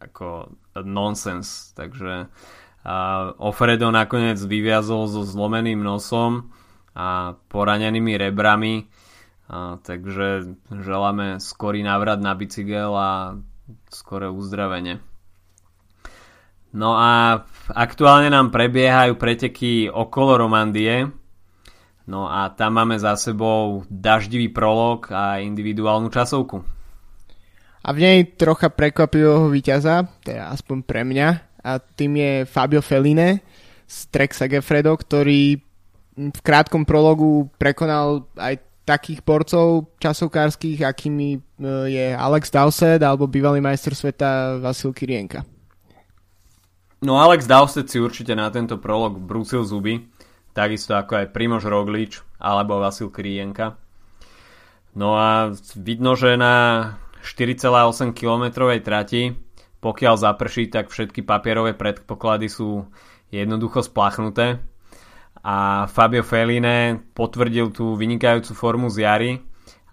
ako 0.01 0.49
nonsens. 0.81 1.75
Takže 1.77 2.31
uh, 2.31 3.25
Ofredo 3.37 3.91
nakoniec 3.91 4.39
vyviazol 4.39 5.11
so 5.11 5.21
zlomeným 5.21 5.83
nosom 5.83 6.49
a 6.95 7.35
poranenými 7.51 8.15
rebrami. 8.15 8.87
A, 9.45 9.77
takže 9.77 10.57
želáme 10.73 11.37
skorý 11.37 11.85
návrat 11.85 12.17
na 12.17 12.33
bicykel 12.33 12.89
a 12.97 13.37
skoré 13.89 14.29
uzdravenie. 14.29 15.01
No 16.75 16.99
a 16.99 17.39
aktuálne 17.71 18.27
nám 18.27 18.51
prebiehajú 18.51 19.15
preteky 19.15 19.87
okolo 19.87 20.35
Romandie. 20.43 21.07
No 22.05 22.27
a 22.27 22.51
tam 22.51 22.77
máme 22.77 22.99
za 22.99 23.15
sebou 23.15 23.87
daždivý 23.87 24.51
prolog 24.51 25.07
a 25.09 25.39
individuálnu 25.39 26.11
časovku. 26.11 26.61
A 27.85 27.89
v 27.93 27.97
nej 28.01 28.17
trocha 28.35 28.67
prekvapivého 28.73 29.47
víťaza, 29.47 30.09
teda 30.25 30.51
aspoň 30.51 30.77
pre 30.83 31.01
mňa, 31.07 31.27
a 31.65 31.81
tým 31.81 32.17
je 32.17 32.33
Fabio 32.45 32.81
Feline 32.81 33.41
z 33.85 33.97
Trek 34.13 34.33
Segefredo, 34.33 34.93
ktorý 34.93 35.57
v 36.15 36.39
krátkom 36.41 36.85
prologu 36.85 37.49
prekonal 37.57 38.29
aj 38.37 38.61
takých 38.85 39.25
borcov 39.25 39.89
časovkárskych, 39.97 40.85
akými 40.85 41.29
e, 41.35 41.39
je 41.89 42.05
Alex 42.13 42.53
Dowsett 42.53 43.01
alebo 43.01 43.25
bývalý 43.25 43.57
majster 43.57 43.97
sveta 43.97 44.61
Vasil 44.61 44.93
Kirienka. 44.93 45.41
No 47.01 47.17
Alex 47.17 47.49
Dowsett 47.49 47.89
si 47.89 47.97
určite 47.97 48.37
na 48.37 48.47
tento 48.53 48.77
prolog 48.77 49.17
brúsil 49.17 49.65
zuby, 49.65 50.05
takisto 50.53 50.93
ako 50.93 51.25
aj 51.25 51.33
Primož 51.33 51.65
Roglič 51.65 52.21
alebo 52.37 52.77
Vasil 52.77 53.09
Kirienka. 53.09 53.75
No 54.95 55.17
a 55.17 55.51
vidno, 55.75 56.15
že 56.15 56.39
na 56.39 56.95
4,8 57.25 58.13
km 58.15 58.69
trati, 58.79 59.33
pokiaľ 59.81 60.15
zaprší, 60.15 60.71
tak 60.71 60.93
všetky 60.93 61.25
papierové 61.25 61.75
predpoklady 61.75 62.47
sú 62.47 62.87
jednoducho 63.33 63.83
splachnuté 63.83 64.61
a 65.45 65.85
Fabio 65.85 66.25
Feline 66.25 66.97
potvrdil 67.13 67.69
tú 67.69 67.93
vynikajúcu 67.93 68.57
formu 68.57 68.89
z 68.89 69.05
jary 69.05 69.31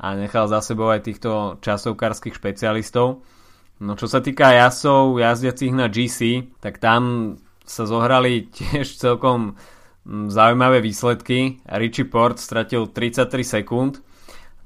a 0.00 0.16
nechal 0.16 0.48
za 0.48 0.64
sebou 0.64 0.88
aj 0.88 1.04
týchto 1.04 1.60
časovkárskych 1.60 2.32
špecialistov. 2.32 3.20
No 3.84 3.92
čo 3.92 4.08
sa 4.08 4.24
týka 4.24 4.48
jasov 4.56 5.20
jazdiacich 5.20 5.76
na 5.76 5.92
GC, 5.92 6.48
tak 6.56 6.80
tam 6.80 7.36
sa 7.68 7.84
zohrali 7.84 8.48
tiež 8.56 8.96
celkom 8.96 9.60
mm, 10.08 10.32
zaujímavé 10.32 10.80
výsledky. 10.80 11.60
Richie 11.68 12.08
Port 12.08 12.40
stratil 12.40 12.88
33 12.88 13.60
sekúnd, 13.60 14.00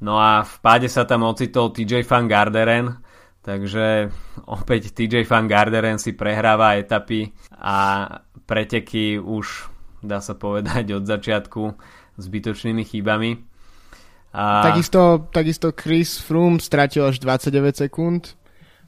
no 0.07 0.22
a 0.22 0.47
v 0.47 0.55
páde 0.62 0.87
sa 0.87 1.03
tam 1.03 1.26
ocitol 1.26 1.74
TJ 1.74 2.07
Van 2.07 2.30
Garderen, 2.30 3.03
takže 3.43 4.07
opäť 4.47 4.95
TJ 4.95 5.26
Van 5.26 5.51
Garderen 5.51 5.99
si 5.99 6.14
prehráva 6.14 6.78
etapy 6.78 7.34
a 7.59 8.07
preteky 8.47 9.18
už 9.18 9.76
dá 10.07 10.22
sa 10.22 10.38
povedať, 10.38 10.96
od 10.96 11.04
začiatku 11.04 11.74
zbytočnými 12.16 12.82
chybami. 12.86 13.42
A... 14.36 14.72
Takisto, 14.72 15.28
takisto 15.32 15.72
Chris 15.72 16.20
Froome 16.20 16.61
stratil 16.61 17.09
až 17.09 17.20
29 17.20 17.88
sekúnd. 17.88 18.36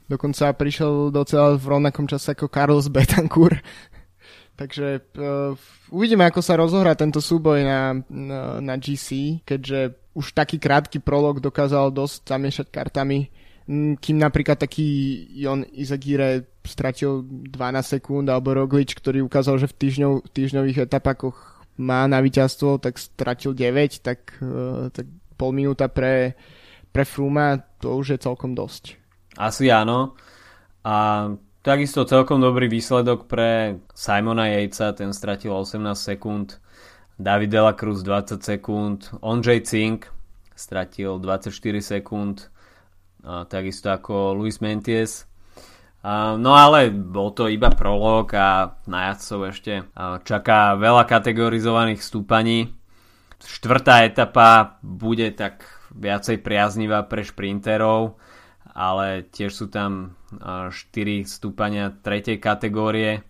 Dokonca 0.09 0.53
prišiel 0.57 1.13
docela 1.13 1.53
v 1.53 1.65
rovnakom 1.69 2.09
čase 2.09 2.33
ako 2.33 2.49
Carlos 2.49 2.89
Betancourt. 2.89 3.61
Takže 4.59 4.99
uh, 5.15 5.55
uvidíme, 5.93 6.27
ako 6.27 6.43
sa 6.43 6.59
rozohrá 6.59 6.91
tento 6.91 7.23
súboj 7.23 7.63
na, 7.63 7.95
na, 8.11 8.59
na 8.59 8.75
GC, 8.75 9.39
keďže 9.47 9.95
už 10.19 10.35
taký 10.35 10.59
krátky 10.59 10.99
prolog 10.99 11.39
dokázal 11.39 11.95
dosť 11.95 12.27
zamiešať 12.27 12.67
kartami, 12.67 13.31
kým 14.01 14.17
napríklad 14.19 14.59
taký 14.59 14.83
Jon 15.31 15.63
Izagire 15.71 16.58
stratil 16.69 17.25
12 17.25 17.49
sekúnd, 17.97 18.29
alebo 18.29 18.53
Roglič, 18.53 18.93
ktorý 18.93 19.25
ukázal, 19.25 19.57
že 19.59 19.67
v, 19.67 19.75
týždňov, 19.75 20.13
týždňových 20.29 20.85
etapakoch 20.85 21.65
má 21.81 22.05
na 22.05 22.21
víťazstvo, 22.21 22.77
tak 22.77 23.01
stratil 23.01 23.57
9, 23.57 24.05
tak, 24.05 24.37
uh, 24.39 24.93
tak 24.93 25.09
pol 25.39 25.51
minúta 25.55 25.89
pre, 25.89 26.37
pre 26.93 27.03
Fruma, 27.07 27.57
to 27.79 27.95
už 27.97 28.15
je 28.15 28.19
celkom 28.19 28.53
dosť. 28.53 28.99
Asi 29.39 29.71
áno. 29.71 30.19
A 30.83 31.27
takisto 31.63 32.03
celkom 32.03 32.43
dobrý 32.43 32.67
výsledok 32.67 33.27
pre 33.31 33.79
Simona 33.95 34.51
Jejca, 34.51 34.91
ten 34.91 35.15
stratil 35.15 35.55
18 35.55 35.95
sekúnd, 35.95 36.59
David 37.19 37.51
Dela 37.51 37.75
Cruz 37.75 38.03
20 38.03 38.39
sekúnd, 38.39 39.11
Ondřej 39.19 39.59
Cink 39.67 40.07
stratil 40.55 41.19
24 41.19 41.51
sekúnd, 41.79 42.51
takisto 43.47 43.91
ako 43.91 44.35
Luis 44.35 44.59
Menties 44.59 45.28
No 46.05 46.51
ale 46.55 46.89
bol 46.91 47.35
to 47.35 47.51
iba 47.51 47.69
prolog 47.73 48.31
a 48.37 48.79
na 48.87 49.11
jazdcov 49.11 49.39
ešte 49.51 49.73
čaká 50.23 50.79
veľa 50.79 51.03
kategorizovaných 51.03 51.99
stúpaní. 51.99 52.71
Štvrtá 53.39 54.07
etapa 54.07 54.79
bude 54.79 55.31
tak 55.35 55.67
viacej 55.91 56.39
priaznivá 56.39 57.03
pre 57.03 57.23
šprinterov 57.27 58.19
ale 58.79 59.27
tiež 59.27 59.51
sú 59.51 59.65
tam 59.67 60.15
4 60.39 60.71
stúpania 61.27 61.91
tretej 61.91 62.39
kategórie. 62.39 63.25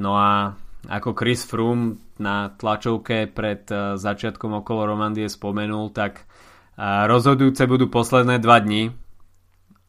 No 0.00 0.18
a 0.18 0.58
ako 0.90 1.14
Chris 1.14 1.46
Froome 1.46 2.02
na 2.18 2.50
tlačovke 2.50 3.30
pred 3.30 3.62
začiatkom 3.94 4.64
okolo 4.64 4.90
Romandie 4.90 5.30
spomenul, 5.30 5.94
tak 5.94 6.26
rozhodujúce 6.80 7.68
budú 7.70 7.86
posledné 7.92 8.42
dva 8.42 8.58
dni 8.58 8.90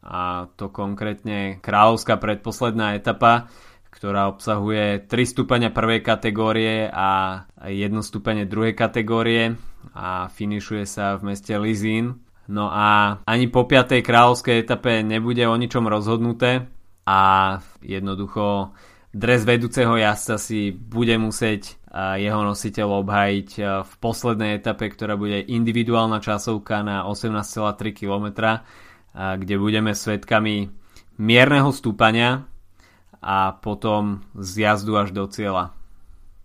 a 0.04 0.52
to 0.60 0.68
konkrétne 0.68 1.64
kráľovská 1.64 2.20
predposledná 2.20 2.92
etapa, 2.92 3.48
ktorá 3.88 4.28
obsahuje 4.28 5.08
3 5.08 5.08
stupňa 5.08 5.72
prvej 5.72 6.04
kategórie 6.04 6.92
a 6.92 7.42
1 7.64 7.88
stupňa 8.04 8.44
druhej 8.44 8.76
kategórie 8.76 9.56
a 9.96 10.28
finišuje 10.28 10.84
sa 10.84 11.16
v 11.16 11.32
meste 11.32 11.56
Lizín. 11.56 12.20
No 12.44 12.68
a 12.68 13.16
ani 13.24 13.48
po 13.48 13.64
5. 13.64 14.04
kráľovskej 14.04 14.68
etape 14.68 15.00
nebude 15.00 15.48
o 15.48 15.56
ničom 15.56 15.88
rozhodnuté 15.88 16.68
a 17.08 17.20
jednoducho 17.80 18.76
dres 19.14 19.48
vedúceho 19.48 19.96
jazdca 19.96 20.36
si 20.36 20.68
bude 20.74 21.16
musieť 21.16 21.80
jeho 21.94 22.42
nositeľ 22.42 23.06
obhajiť 23.06 23.50
v 23.86 23.92
poslednej 24.02 24.58
etape, 24.58 24.90
ktorá 24.90 25.14
bude 25.14 25.38
individuálna 25.46 26.18
časovka 26.18 26.82
na 26.82 27.06
18,3 27.06 27.94
km, 27.94 28.60
kde 29.14 29.54
budeme 29.56 29.94
svetkami 29.94 30.74
mierneho 31.18 31.70
stúpania 31.70 32.50
a 33.24 33.56
potom 33.56 34.20
z 34.36 34.68
jazdu 34.68 34.98
až 35.00 35.14
do 35.14 35.24
cieľa. 35.30 35.72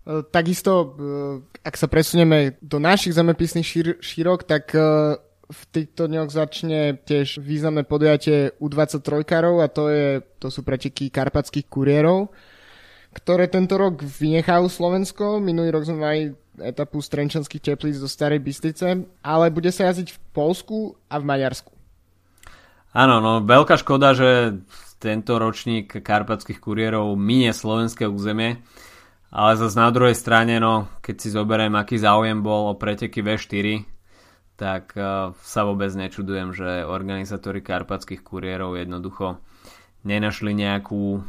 E, 0.08 0.24
takisto, 0.32 0.72
e, 0.80 0.86
ak 1.60 1.76
sa 1.76 1.86
presunieme 1.92 2.56
do 2.64 2.80
našich 2.80 3.12
zemepisných 3.12 3.66
šír- 3.66 4.00
šírok, 4.00 4.48
tak 4.48 4.72
e, 4.72 4.80
v 5.50 5.62
týchto 5.74 6.08
dňoch 6.08 6.30
začne 6.32 6.96
tiež 7.04 7.42
významné 7.42 7.84
podujatie 7.84 8.56
U23 8.62 9.28
a 9.60 9.66
to, 9.68 9.84
je, 9.90 10.08
to 10.40 10.48
sú 10.48 10.64
preteky 10.64 11.12
karpatských 11.12 11.66
kuriérov, 11.66 12.30
ktoré 13.12 13.50
tento 13.50 13.74
rok 13.76 14.00
vynechajú 14.00 14.70
Slovensko. 14.70 15.42
Minulý 15.42 15.74
rok 15.74 15.84
sme 15.84 15.98
mali 15.98 16.22
etapu 16.62 17.02
z 17.02 17.10
Trenčanských 17.10 17.74
teplíc 17.74 17.98
do 17.98 18.06
Starej 18.06 18.40
Bystrice, 18.40 19.04
ale 19.20 19.46
bude 19.50 19.74
sa 19.74 19.90
jazdiť 19.90 20.14
v 20.14 20.18
Polsku 20.30 20.94
a 21.10 21.18
v 21.18 21.26
Maďarsku. 21.26 21.79
Áno, 22.90 23.22
no 23.22 23.38
veľká 23.46 23.78
škoda, 23.78 24.18
že 24.18 24.60
tento 24.98 25.38
ročník 25.38 26.02
karpatských 26.02 26.58
kuriérov 26.58 27.14
minie 27.14 27.54
slovenské 27.54 28.10
územie, 28.10 28.60
ale 29.30 29.54
zase 29.54 29.78
na 29.78 29.94
druhej 29.94 30.18
strane, 30.18 30.58
no, 30.58 30.90
keď 30.98 31.16
si 31.22 31.28
zoberiem, 31.30 31.78
aký 31.78 32.02
záujem 32.02 32.42
bol 32.42 32.74
o 32.74 32.74
preteky 32.74 33.22
V4, 33.22 33.86
tak 34.58 34.92
uh, 34.98 35.32
sa 35.40 35.64
vôbec 35.64 35.88
nečudujem, 35.94 36.52
že 36.52 36.84
organizátori 36.84 37.64
karpatských 37.64 38.20
kuriérov 38.20 38.76
jednoducho 38.76 39.40
nenašli 40.04 40.52
nejakú 40.52 41.16
uh, 41.16 41.22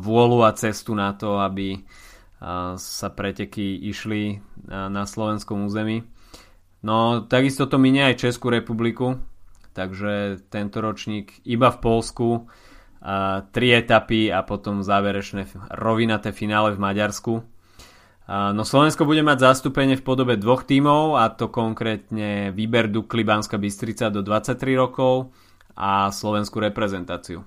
vôľu 0.00 0.46
a 0.46 0.56
cestu 0.56 0.96
na 0.96 1.12
to, 1.12 1.36
aby 1.42 1.82
uh, 1.82 2.78
sa 2.80 3.12
preteky 3.12 3.76
išli 3.90 4.38
uh, 4.38 4.88
na 4.88 5.04
slovenskom 5.04 5.68
území. 5.68 6.06
No, 6.80 7.26
takisto 7.26 7.66
to 7.68 7.76
minie 7.76 8.08
aj 8.08 8.24
Českú 8.24 8.48
republiku, 8.48 9.20
takže 9.76 10.40
tento 10.48 10.80
ročník 10.80 11.44
iba 11.44 11.68
v 11.68 11.78
Polsku 11.84 12.48
tri 13.52 13.68
etapy 13.76 14.32
a 14.32 14.42
potom 14.42 14.82
záverečné 14.82 15.46
rovinaté 15.76 16.32
finále 16.32 16.74
v 16.74 16.82
Maďarsku. 16.82 17.34
No 18.26 18.66
Slovensko 18.66 19.06
bude 19.06 19.22
mať 19.22 19.54
zastúpenie 19.54 19.94
v 19.94 20.02
podobe 20.02 20.34
dvoch 20.34 20.66
tímov 20.66 21.14
a 21.14 21.30
to 21.30 21.46
konkrétne 21.46 22.50
výber 22.50 22.90
Dukli 22.90 23.22
Banská 23.22 23.54
Bystrica 23.54 24.10
do 24.10 24.26
23 24.26 24.58
rokov 24.74 25.30
a 25.78 26.10
slovenskú 26.10 26.58
reprezentáciu. 26.58 27.46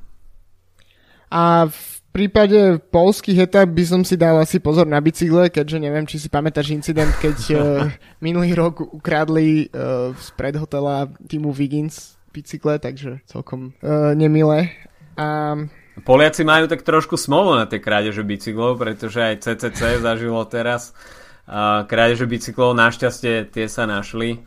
A 1.27 1.67
v 1.67 1.99
prípade 2.15 2.79
polských 2.89 3.51
etap 3.51 3.69
by 3.69 3.83
som 3.83 4.01
si 4.07 4.15
dal 4.15 4.39
asi 4.39 4.63
pozor 4.63 4.87
na 4.87 5.03
bicykle, 5.03 5.51
keďže 5.51 5.77
neviem, 5.77 6.07
či 6.07 6.17
si 6.17 6.31
pamätáš 6.31 6.71
incident, 6.71 7.11
keď 7.19 7.37
uh, 7.53 7.59
minulý 8.25 8.55
rok 8.55 8.79
ukradli 8.79 9.67
uh, 9.69 10.15
z 10.15 10.27
predhotela 10.39 11.11
týmu 11.27 11.51
Wiggins 11.51 12.18
bicykle, 12.31 12.79
takže 12.79 13.21
celkom 13.25 13.73
uh, 13.81 14.13
nemilé. 14.13 14.71
A... 15.19 15.57
Poliaci 15.99 16.47
majú 16.47 16.71
tak 16.71 16.87
trošku 16.87 17.19
smolu 17.19 17.59
na 17.59 17.67
tie 17.67 17.83
krádeže 17.83 18.23
bicyklov, 18.23 18.79
pretože 18.79 19.19
aj 19.19 19.43
CCC 19.43 19.99
zažilo 19.99 20.39
teraz 20.47 20.95
uh, 21.49 21.83
krádeže 21.83 22.23
bicyklov. 22.23 22.77
Našťastie 22.77 23.51
tie 23.51 23.65
sa 23.67 23.83
našli 23.83 24.39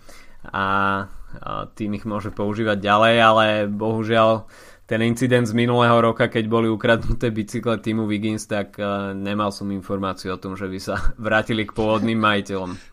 a 0.48 0.64
uh, 1.04 1.68
tým 1.76 2.00
ich 2.00 2.08
môže 2.08 2.32
používať 2.32 2.80
ďalej, 2.80 3.14
ale 3.20 3.44
bohužiaľ 3.68 4.48
ten 4.88 5.00
incident 5.04 5.48
z 5.48 5.56
minulého 5.56 5.94
roka, 6.04 6.28
keď 6.28 6.44
boli 6.52 6.68
ukradnuté 6.68 7.32
bicykle 7.32 7.80
týmu 7.80 8.04
Wiggins, 8.04 8.44
tak 8.44 8.76
uh, 8.76 9.16
nemal 9.16 9.48
som 9.48 9.68
informáciu 9.72 10.36
o 10.36 10.40
tom, 10.40 10.56
že 10.56 10.68
by 10.68 10.78
sa 10.80 10.96
vrátili 11.20 11.68
k 11.68 11.76
pôvodným 11.76 12.18
majiteľom. 12.18 12.91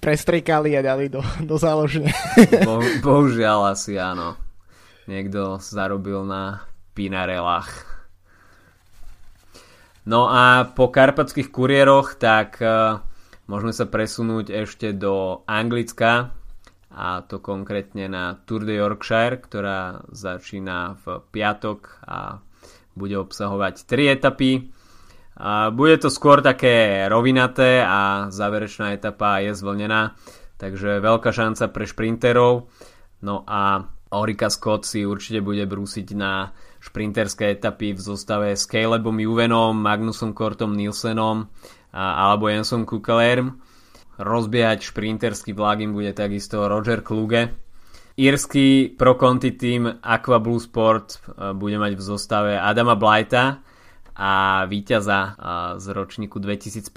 Prestrejkali 0.00 0.76
a 0.76 0.82
dali 0.84 1.12
do, 1.12 1.20
do 1.44 1.56
záložne. 1.60 2.12
Bo, 2.64 2.80
bohužiaľ 3.04 3.76
asi 3.76 3.96
áno 4.00 4.36
niekto 5.06 5.62
zarobil 5.62 6.26
na 6.26 6.66
Pinarelách. 6.92 7.70
No 10.06 10.30
a 10.30 10.70
po 10.70 10.90
karpatských 10.94 11.50
kuriéroch 11.50 12.14
tak 12.14 12.62
uh, 12.62 13.02
môžeme 13.50 13.74
sa 13.74 13.90
presunúť 13.90 14.54
ešte 14.54 14.94
do 14.94 15.42
Anglicka 15.50 16.30
a 16.94 17.26
to 17.26 17.42
konkrétne 17.42 18.06
na 18.06 18.38
Tour 18.46 18.62
de 18.62 18.78
Yorkshire, 18.78 19.42
ktorá 19.42 20.06
začína 20.14 20.96
v 21.02 21.20
piatok 21.34 22.06
a 22.06 22.38
bude 22.94 23.18
obsahovať 23.18 23.84
3 23.84 24.14
etapy. 24.16 24.70
A 25.36 25.68
bude 25.68 26.00
to 26.00 26.08
skôr 26.08 26.40
také 26.40 27.04
rovinaté 27.12 27.84
a 27.84 28.32
záverečná 28.32 28.96
etapa 28.96 29.44
je 29.44 29.52
zvlnená, 29.52 30.16
takže 30.56 31.04
veľká 31.04 31.28
šanca 31.28 31.68
pre 31.68 31.84
šprinterov. 31.84 32.72
No 33.20 33.44
a 33.44 33.84
Orika 34.16 34.48
Scott 34.48 34.88
si 34.88 35.04
určite 35.04 35.44
bude 35.44 35.68
brúsiť 35.68 36.08
na 36.16 36.56
šprinterské 36.80 37.52
etapy 37.52 37.92
v 37.92 38.00
zostave 38.00 38.56
s 38.56 38.64
Calebom 38.64 39.18
Juvenom, 39.20 39.76
Magnusom 39.76 40.32
Kortom 40.32 40.72
Nielsenom 40.72 41.52
a, 41.92 42.32
alebo 42.32 42.48
Jensom 42.48 42.88
Kukelerm. 42.88 43.60
Rozbiehať 44.16 44.88
šprinterský 44.88 45.52
vlak 45.52 45.84
im 45.84 45.92
bude 45.92 46.16
takisto 46.16 46.64
Roger 46.64 47.04
Kluge. 47.04 47.52
Írsky 48.16 48.96
Pro 48.96 49.12
Conti 49.20 49.52
tým 49.52 50.00
Aqua 50.00 50.40
Blue 50.40 50.56
Sport 50.56 51.06
e, 51.12 51.52
bude 51.52 51.76
mať 51.76 51.92
v 51.92 52.02
zostave 52.16 52.52
Adama 52.56 52.96
Blighta 52.96 53.60
a 54.16 54.64
víťaza 54.64 55.36
z 55.76 55.86
ročníku 55.92 56.40
2015 56.40 56.88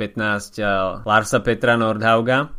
e, 0.56 0.64
Larsa 1.04 1.40
Petra 1.44 1.76
Nordhauga. 1.76 2.56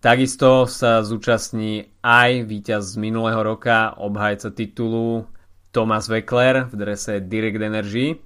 Takisto 0.00 0.64
sa 0.64 1.04
zúčastní 1.04 1.92
aj 2.00 2.48
víťaz 2.48 2.96
z 2.96 2.96
minulého 2.96 3.40
roka, 3.44 3.92
obhajca 4.00 4.52
titulu 4.52 5.28
Thomas 5.76 6.08
Weckler 6.08 6.72
v 6.72 6.74
drese 6.76 7.20
Direct 7.20 7.60
Energy. 7.60 8.16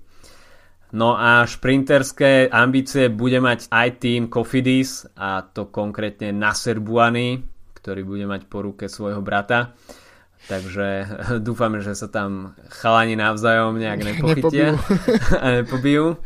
No 0.91 1.15
a 1.15 1.47
šprinterské 1.47 2.51
ambície 2.51 3.11
bude 3.11 3.39
mať 3.39 3.71
aj 3.71 3.89
tým 4.03 4.27
Kofidis 4.27 5.07
a 5.15 5.47
to 5.47 5.71
konkrétne 5.71 6.35
Nasser 6.35 6.83
Buany, 6.83 7.43
ktorý 7.79 8.03
bude 8.03 8.27
mať 8.27 8.51
po 8.51 8.67
ruke 8.67 8.91
svojho 8.91 9.23
brata. 9.23 9.75
Takže 10.47 10.87
dúfame, 11.47 11.85
že 11.85 11.93
sa 11.93 12.09
tam 12.09 12.57
chalani 12.71 13.19
navzájom 13.19 13.77
nejak 13.77 14.01
nepochytia 14.09 14.79
a 15.43 15.47
nepobijú. 15.61 16.17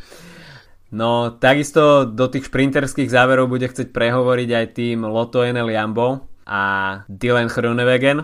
No, 0.94 1.34
takisto 1.34 2.06
do 2.06 2.30
tých 2.30 2.46
šprinterských 2.46 3.10
záverov 3.10 3.50
bude 3.50 3.66
chcieť 3.66 3.90
prehovoriť 3.90 4.50
aj 4.54 4.66
tým 4.78 5.02
Lotto 5.02 5.42
NL 5.42 5.74
Jambo 5.74 6.30
a 6.46 6.62
Dylan 7.10 7.50
Groenewegen 7.50 8.22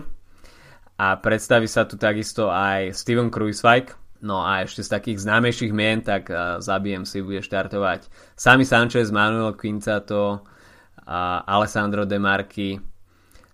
a 0.95 1.19
predstaví 1.19 1.67
sa 1.67 1.83
tu 1.83 1.99
takisto 1.99 2.47
aj 2.47 2.95
Steven 2.95 3.27
Kruiswijk. 3.27 3.99
No 4.21 4.45
a 4.45 4.61
ešte 4.61 4.85
z 4.85 4.93
takých 4.93 5.17
známejších 5.25 5.73
mien, 5.73 6.05
tak 6.05 6.29
uh, 6.29 6.61
zabijem 6.61 7.09
si 7.09 7.25
bude 7.25 7.41
štartovať 7.41 8.05
Sami 8.37 8.63
Sanchez, 8.69 9.09
Manuel 9.09 9.57
Quincato, 9.57 10.45
a 11.11 11.43
Alessandro 11.47 12.05
De 12.05 12.19
Marchi. 12.19 12.79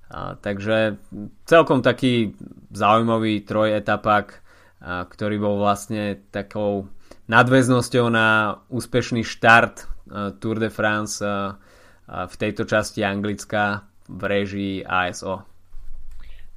A, 0.07 0.39
takže 0.39 0.95
celkom 1.43 1.83
taký 1.83 2.35
zaujímavý 2.71 3.43
trojetapak, 3.43 4.39
a, 4.79 5.03
ktorý 5.03 5.35
bol 5.39 5.55
vlastne 5.59 6.23
takou 6.31 6.87
nadväznosťou 7.27 8.07
na 8.07 8.59
úspešný 8.71 9.21
štart 9.27 9.83
uh, 9.83 10.31
Tour 10.39 10.63
de 10.63 10.71
France 10.71 11.19
uh, 11.19 11.53
uh, 11.53 12.25
v 12.25 12.35
tejto 12.39 12.63
časti 12.63 13.03
Anglicka 13.03 13.83
v 14.07 14.21
režii 14.23 14.75
ASO. 14.87 15.43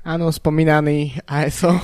Áno, 0.06 0.30
spomínaný 0.30 1.18
ASO. 1.26 1.74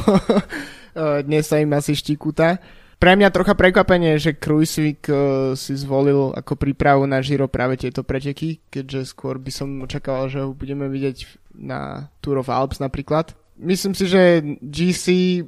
Dnes 1.29 1.45
sa 1.45 1.61
im 1.61 1.69
asi 1.77 1.93
štíkuta. 1.93 2.57
Pre 2.97 3.13
mňa 3.13 3.29
trocha 3.29 3.53
prekvapenie, 3.53 4.17
že 4.17 4.33
Kruisvik 4.41 5.05
si 5.53 5.73
zvolil 5.77 6.33
ako 6.33 6.57
prípravu 6.57 7.05
na 7.05 7.21
Giro 7.21 7.45
práve 7.45 7.77
tieto 7.77 8.01
preteky, 8.01 8.65
keďže 8.73 9.13
skôr 9.13 9.37
by 9.37 9.53
som 9.53 9.69
očakával, 9.85 10.33
že 10.33 10.41
ho 10.41 10.57
budeme 10.57 10.89
vidieť 10.89 11.29
na 11.61 12.09
Tour 12.25 12.41
of 12.41 12.49
Alps 12.49 12.81
napríklad. 12.81 13.37
myslím 13.61 13.93
si, 13.93 14.09
že 14.09 14.41
GC 14.65 15.05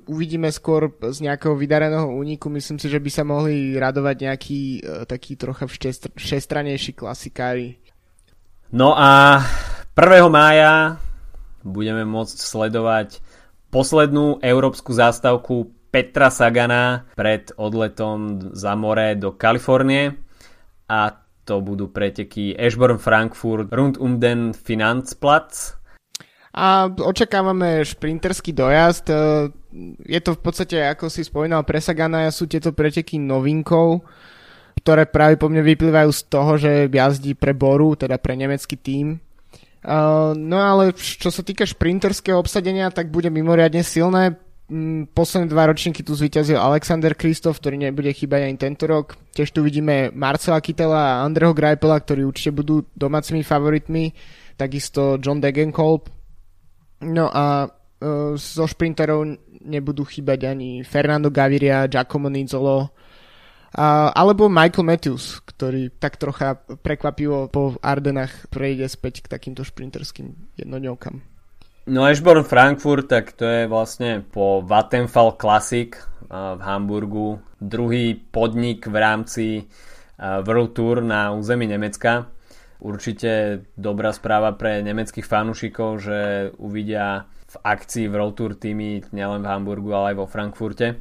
uvidíme 0.08 0.52
skôr 0.52 0.92
z 1.00 1.24
nejakého 1.24 1.56
vydareného 1.56 2.08
úniku. 2.08 2.52
Myslím 2.52 2.76
si, 2.76 2.88
že 2.88 3.00
by 3.00 3.10
sa 3.12 3.24
mohli 3.24 3.76
radovať 3.76 4.16
nejaký 4.28 4.60
uh, 4.80 5.04
taký 5.08 5.36
trocha 5.36 5.68
všestranejší 6.16 6.96
klasikári. 6.96 7.80
No 8.68 8.92
a 8.92 9.40
1. 9.96 10.28
mája 10.28 11.00
budeme 11.64 12.04
môcť 12.04 12.36
sledovať 12.36 13.24
poslednú 13.68 14.40
európsku 14.40 14.92
zástavku 14.92 15.72
Petra 15.88 16.28
Sagana 16.28 17.08
pred 17.16 17.52
odletom 17.56 18.52
za 18.52 18.76
more 18.76 19.16
do 19.16 19.32
Kalifornie 19.34 20.12
a 20.88 21.12
to 21.48 21.64
budú 21.64 21.88
preteky 21.88 22.52
Ashburn 22.52 23.00
Frankfurt 23.00 23.72
rund 23.72 23.96
um 23.96 24.20
den 24.20 24.52
Finanzplatz 24.52 25.78
a 26.58 26.90
očakávame 26.90 27.86
šprinterský 27.86 28.50
dojazd. 28.50 29.06
E, 29.06 29.16
je 30.10 30.20
to 30.24 30.34
v 30.34 30.40
podstate, 30.42 30.76
ako 30.90 31.06
si 31.06 31.22
spomínal, 31.22 31.62
pre 31.62 31.78
Sagana 31.78 32.26
sú 32.34 32.50
tieto 32.50 32.74
preteky 32.74 33.20
novinkou, 33.22 34.02
ktoré 34.82 35.06
práve 35.06 35.38
po 35.38 35.46
mne 35.46 35.62
vyplývajú 35.62 36.10
z 36.10 36.22
toho, 36.26 36.52
že 36.58 36.90
jazdí 36.90 37.38
pre 37.38 37.54
Boru, 37.54 37.94
teda 37.94 38.18
pre 38.18 38.34
nemecký 38.34 38.74
tím. 38.74 39.06
E, 39.14 39.96
no 40.34 40.58
ale 40.58 40.96
čo 40.98 41.30
sa 41.30 41.46
týka 41.46 41.62
šprinterského 41.62 42.34
obsadenia, 42.34 42.90
tak 42.90 43.14
bude 43.14 43.30
mimoriadne 43.30 43.86
silné. 43.86 44.34
Mm, 44.68 45.08
posledné 45.16 45.48
dva 45.48 45.72
ročníky 45.72 46.04
tu 46.04 46.12
zvíťazil 46.12 46.60
Alexander 46.60 47.16
Kristof, 47.16 47.56
ktorý 47.56 47.80
nebude 47.80 48.12
chýbať 48.12 48.40
ani 48.44 48.56
tento 48.60 48.84
rok. 48.84 49.16
Tiež 49.32 49.48
tu 49.52 49.64
vidíme 49.64 50.12
Marcela 50.12 50.60
Kytela 50.60 51.18
a 51.18 51.24
Andreho 51.24 51.56
Greipela, 51.56 51.96
ktorí 51.96 52.20
určite 52.20 52.52
budú 52.52 52.84
domácimi 52.92 53.40
favoritmi. 53.40 54.12
Takisto 54.60 55.16
John 55.22 55.40
Degenkolb, 55.40 56.18
No 56.98 57.30
a 57.30 57.70
uh, 57.70 58.34
zo 58.34 58.66
šprinterov 58.66 59.22
nebudú 59.62 60.02
chýbať 60.02 60.50
ani 60.50 60.82
Fernando 60.82 61.30
Gaviria, 61.30 61.86
Giacomo 61.86 62.26
Nizzolo, 62.26 62.90
a, 63.68 64.08
alebo 64.16 64.48
Michael 64.48 64.88
Matthews, 64.88 65.44
ktorý 65.44 65.92
tak 66.00 66.16
trocha 66.16 66.56
prekvapivo 66.56 67.52
po 67.52 67.76
Ardenách 67.84 68.48
prejde 68.48 68.88
späť 68.88 69.28
k 69.28 69.30
takýmto 69.36 69.60
šprinterským 69.60 70.56
jednodňovkám. 70.56 71.37
No 71.88 72.04
Ashborn 72.04 72.44
Frankfurt, 72.44 73.08
tak 73.08 73.32
to 73.32 73.48
je 73.48 73.64
vlastne 73.64 74.20
po 74.20 74.60
Vattenfall 74.60 75.40
Classic 75.40 75.96
v 76.28 76.60
Hamburgu 76.60 77.40
druhý 77.64 78.12
podnik 78.12 78.84
v 78.84 78.96
rámci 79.00 79.46
World 80.20 80.76
Tour 80.76 81.00
na 81.00 81.32
území 81.32 81.64
Nemecka 81.64 82.28
určite 82.78 83.64
dobrá 83.74 84.12
správa 84.12 84.54
pre 84.54 84.84
nemeckých 84.84 85.26
fanúšikov, 85.26 85.98
že 85.98 86.18
uvidia 86.60 87.26
v 87.48 87.56
akcii 87.56 88.12
Road 88.12 88.36
Tour 88.36 88.52
týmy 88.54 89.08
nielen 89.10 89.40
v 89.42 89.50
Hamburgu, 89.50 89.90
ale 89.96 90.12
aj 90.14 90.16
vo 90.20 90.26
Frankfurte. 90.28 91.00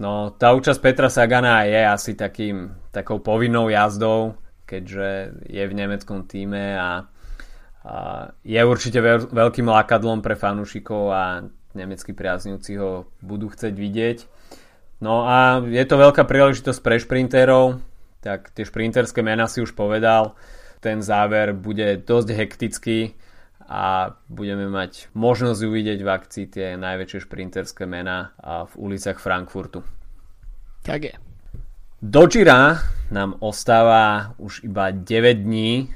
No, 0.00 0.34
tá 0.34 0.50
účasť 0.56 0.80
Petra 0.80 1.06
Sagana 1.12 1.62
je 1.68 1.80
asi 1.86 2.12
takým, 2.16 2.72
takou 2.90 3.20
povinnou 3.20 3.68
jazdou, 3.68 4.34
keďže 4.66 5.38
je 5.46 5.64
v 5.64 5.76
nemeckom 5.76 6.24
týme 6.24 6.74
a 6.74 7.04
je 8.44 8.60
určite 8.60 9.00
veľ, 9.00 9.32
veľkým 9.32 9.66
lákadlom 9.68 10.20
pre 10.20 10.36
fanúšikov 10.36 11.02
a 11.12 11.22
nemeckí 11.72 12.12
priaznivci 12.12 12.76
ho 12.76 13.08
budú 13.24 13.48
chcieť 13.48 13.74
vidieť. 13.74 14.18
No 15.00 15.24
a 15.24 15.64
je 15.64 15.84
to 15.88 15.96
veľká 15.96 16.28
príležitosť 16.28 16.80
pre 16.84 17.00
šprinterov, 17.00 17.80
tak 18.20 18.52
tie 18.52 18.68
šprinterské 18.68 19.24
mená 19.24 19.48
si 19.48 19.64
už 19.64 19.72
povedal 19.72 20.36
ten 20.80 21.04
záver 21.04 21.52
bude 21.52 22.00
dosť 22.00 22.28
hektický 22.32 23.12
a 23.68 24.16
budeme 24.26 24.66
mať 24.66 25.12
možnosť 25.12 25.60
uvidieť 25.62 26.00
v 26.02 26.08
akcii 26.08 26.44
tie 26.48 26.66
najväčšie 26.80 27.28
šprinterské 27.28 27.84
mená 27.86 28.34
v 28.40 28.72
uliciach 28.80 29.20
Frankfurtu. 29.20 29.84
Tak 30.82 31.00
je. 31.04 31.14
Do 32.00 32.24
Gira 32.26 32.80
nám 33.12 33.36
ostáva 33.44 34.32
už 34.40 34.64
iba 34.64 34.88
9 34.90 35.44
dní 35.44 35.92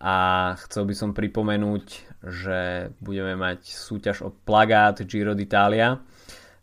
a 0.00 0.16
chcel 0.64 0.88
by 0.88 0.94
som 0.96 1.10
pripomenúť, 1.12 1.86
že 2.24 2.90
budeme 3.04 3.36
mať 3.36 3.68
súťaž 3.68 4.24
o 4.24 4.32
plagát 4.32 4.96
Giro 5.04 5.36
d'Italia. 5.36 6.00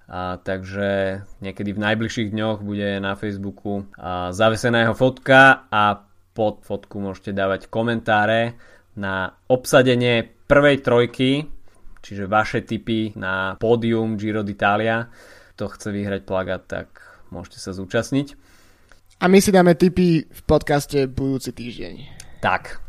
A, 0.07 0.39
takže 0.41 1.21
niekedy 1.43 1.75
v 1.75 1.83
najbližších 1.83 2.33
dňoch 2.33 2.65
bude 2.65 2.97
na 2.97 3.13
Facebooku 3.13 3.85
a, 3.93 4.33
zavesená 4.33 4.87
jeho 4.87 4.95
fotka 4.97 5.69
a 5.69 6.01
pod 6.33 6.65
fotku 6.65 6.97
môžete 6.97 7.35
dávať 7.35 7.69
komentáre 7.69 8.57
na 8.97 9.37
obsadenie 9.51 10.25
prvej 10.47 10.81
trojky, 10.81 11.45
čiže 12.01 12.25
vaše 12.25 12.65
tipy 12.65 13.13
na 13.19 13.59
pódium 13.59 14.17
Giro 14.17 14.41
d'Italia. 14.41 15.11
Kto 15.53 15.73
chce 15.73 15.89
vyhrať 15.93 16.21
plagát, 16.25 16.63
tak 16.65 16.87
môžete 17.29 17.59
sa 17.61 17.73
zúčastniť. 17.73 18.33
A 19.17 19.25
my 19.25 19.41
si 19.41 19.49
dáme 19.49 19.73
tipy 19.73 20.23
v 20.29 20.41
podcaste 20.45 21.09
budúci 21.09 21.49
týždeň. 21.49 21.93
Tak. 22.37 22.86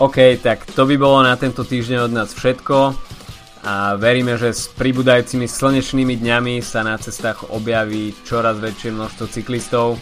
OK, 0.00 0.40
tak 0.40 0.64
to 0.64 0.88
by 0.88 0.96
bolo 0.96 1.20
na 1.20 1.36
tento 1.36 1.60
týždeň 1.60 2.08
od 2.08 2.12
nás 2.16 2.32
všetko 2.32 2.96
a 3.60 4.00
veríme, 4.00 4.40
že 4.40 4.56
s 4.56 4.72
pribúdajúcimi 4.72 5.44
slnečnými 5.44 6.16
dňami 6.16 6.64
sa 6.64 6.80
na 6.80 6.96
cestách 6.96 7.52
objaví 7.52 8.16
čoraz 8.24 8.56
väčšie 8.56 8.96
množstvo 8.96 9.24
cyklistov 9.28 10.00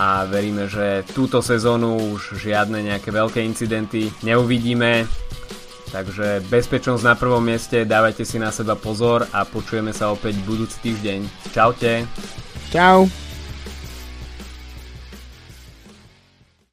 a 0.00 0.24
veríme, 0.24 0.64
že 0.64 1.04
túto 1.12 1.44
sezónu 1.44 2.16
už 2.16 2.40
žiadne 2.40 2.88
nejaké 2.88 3.12
veľké 3.12 3.44
incidenty 3.44 4.08
neuvidíme. 4.24 5.04
Takže 5.92 6.40
bezpečnosť 6.48 7.04
na 7.04 7.12
prvom 7.12 7.44
mieste, 7.44 7.84
dávajte 7.84 8.24
si 8.24 8.40
na 8.40 8.48
seba 8.48 8.80
pozor 8.80 9.28
a 9.28 9.44
počujeme 9.44 9.92
sa 9.92 10.08
opäť 10.08 10.40
budúci 10.48 10.80
týždeň. 10.80 11.52
Čaute. 11.52 12.08
Čau. 12.72 13.23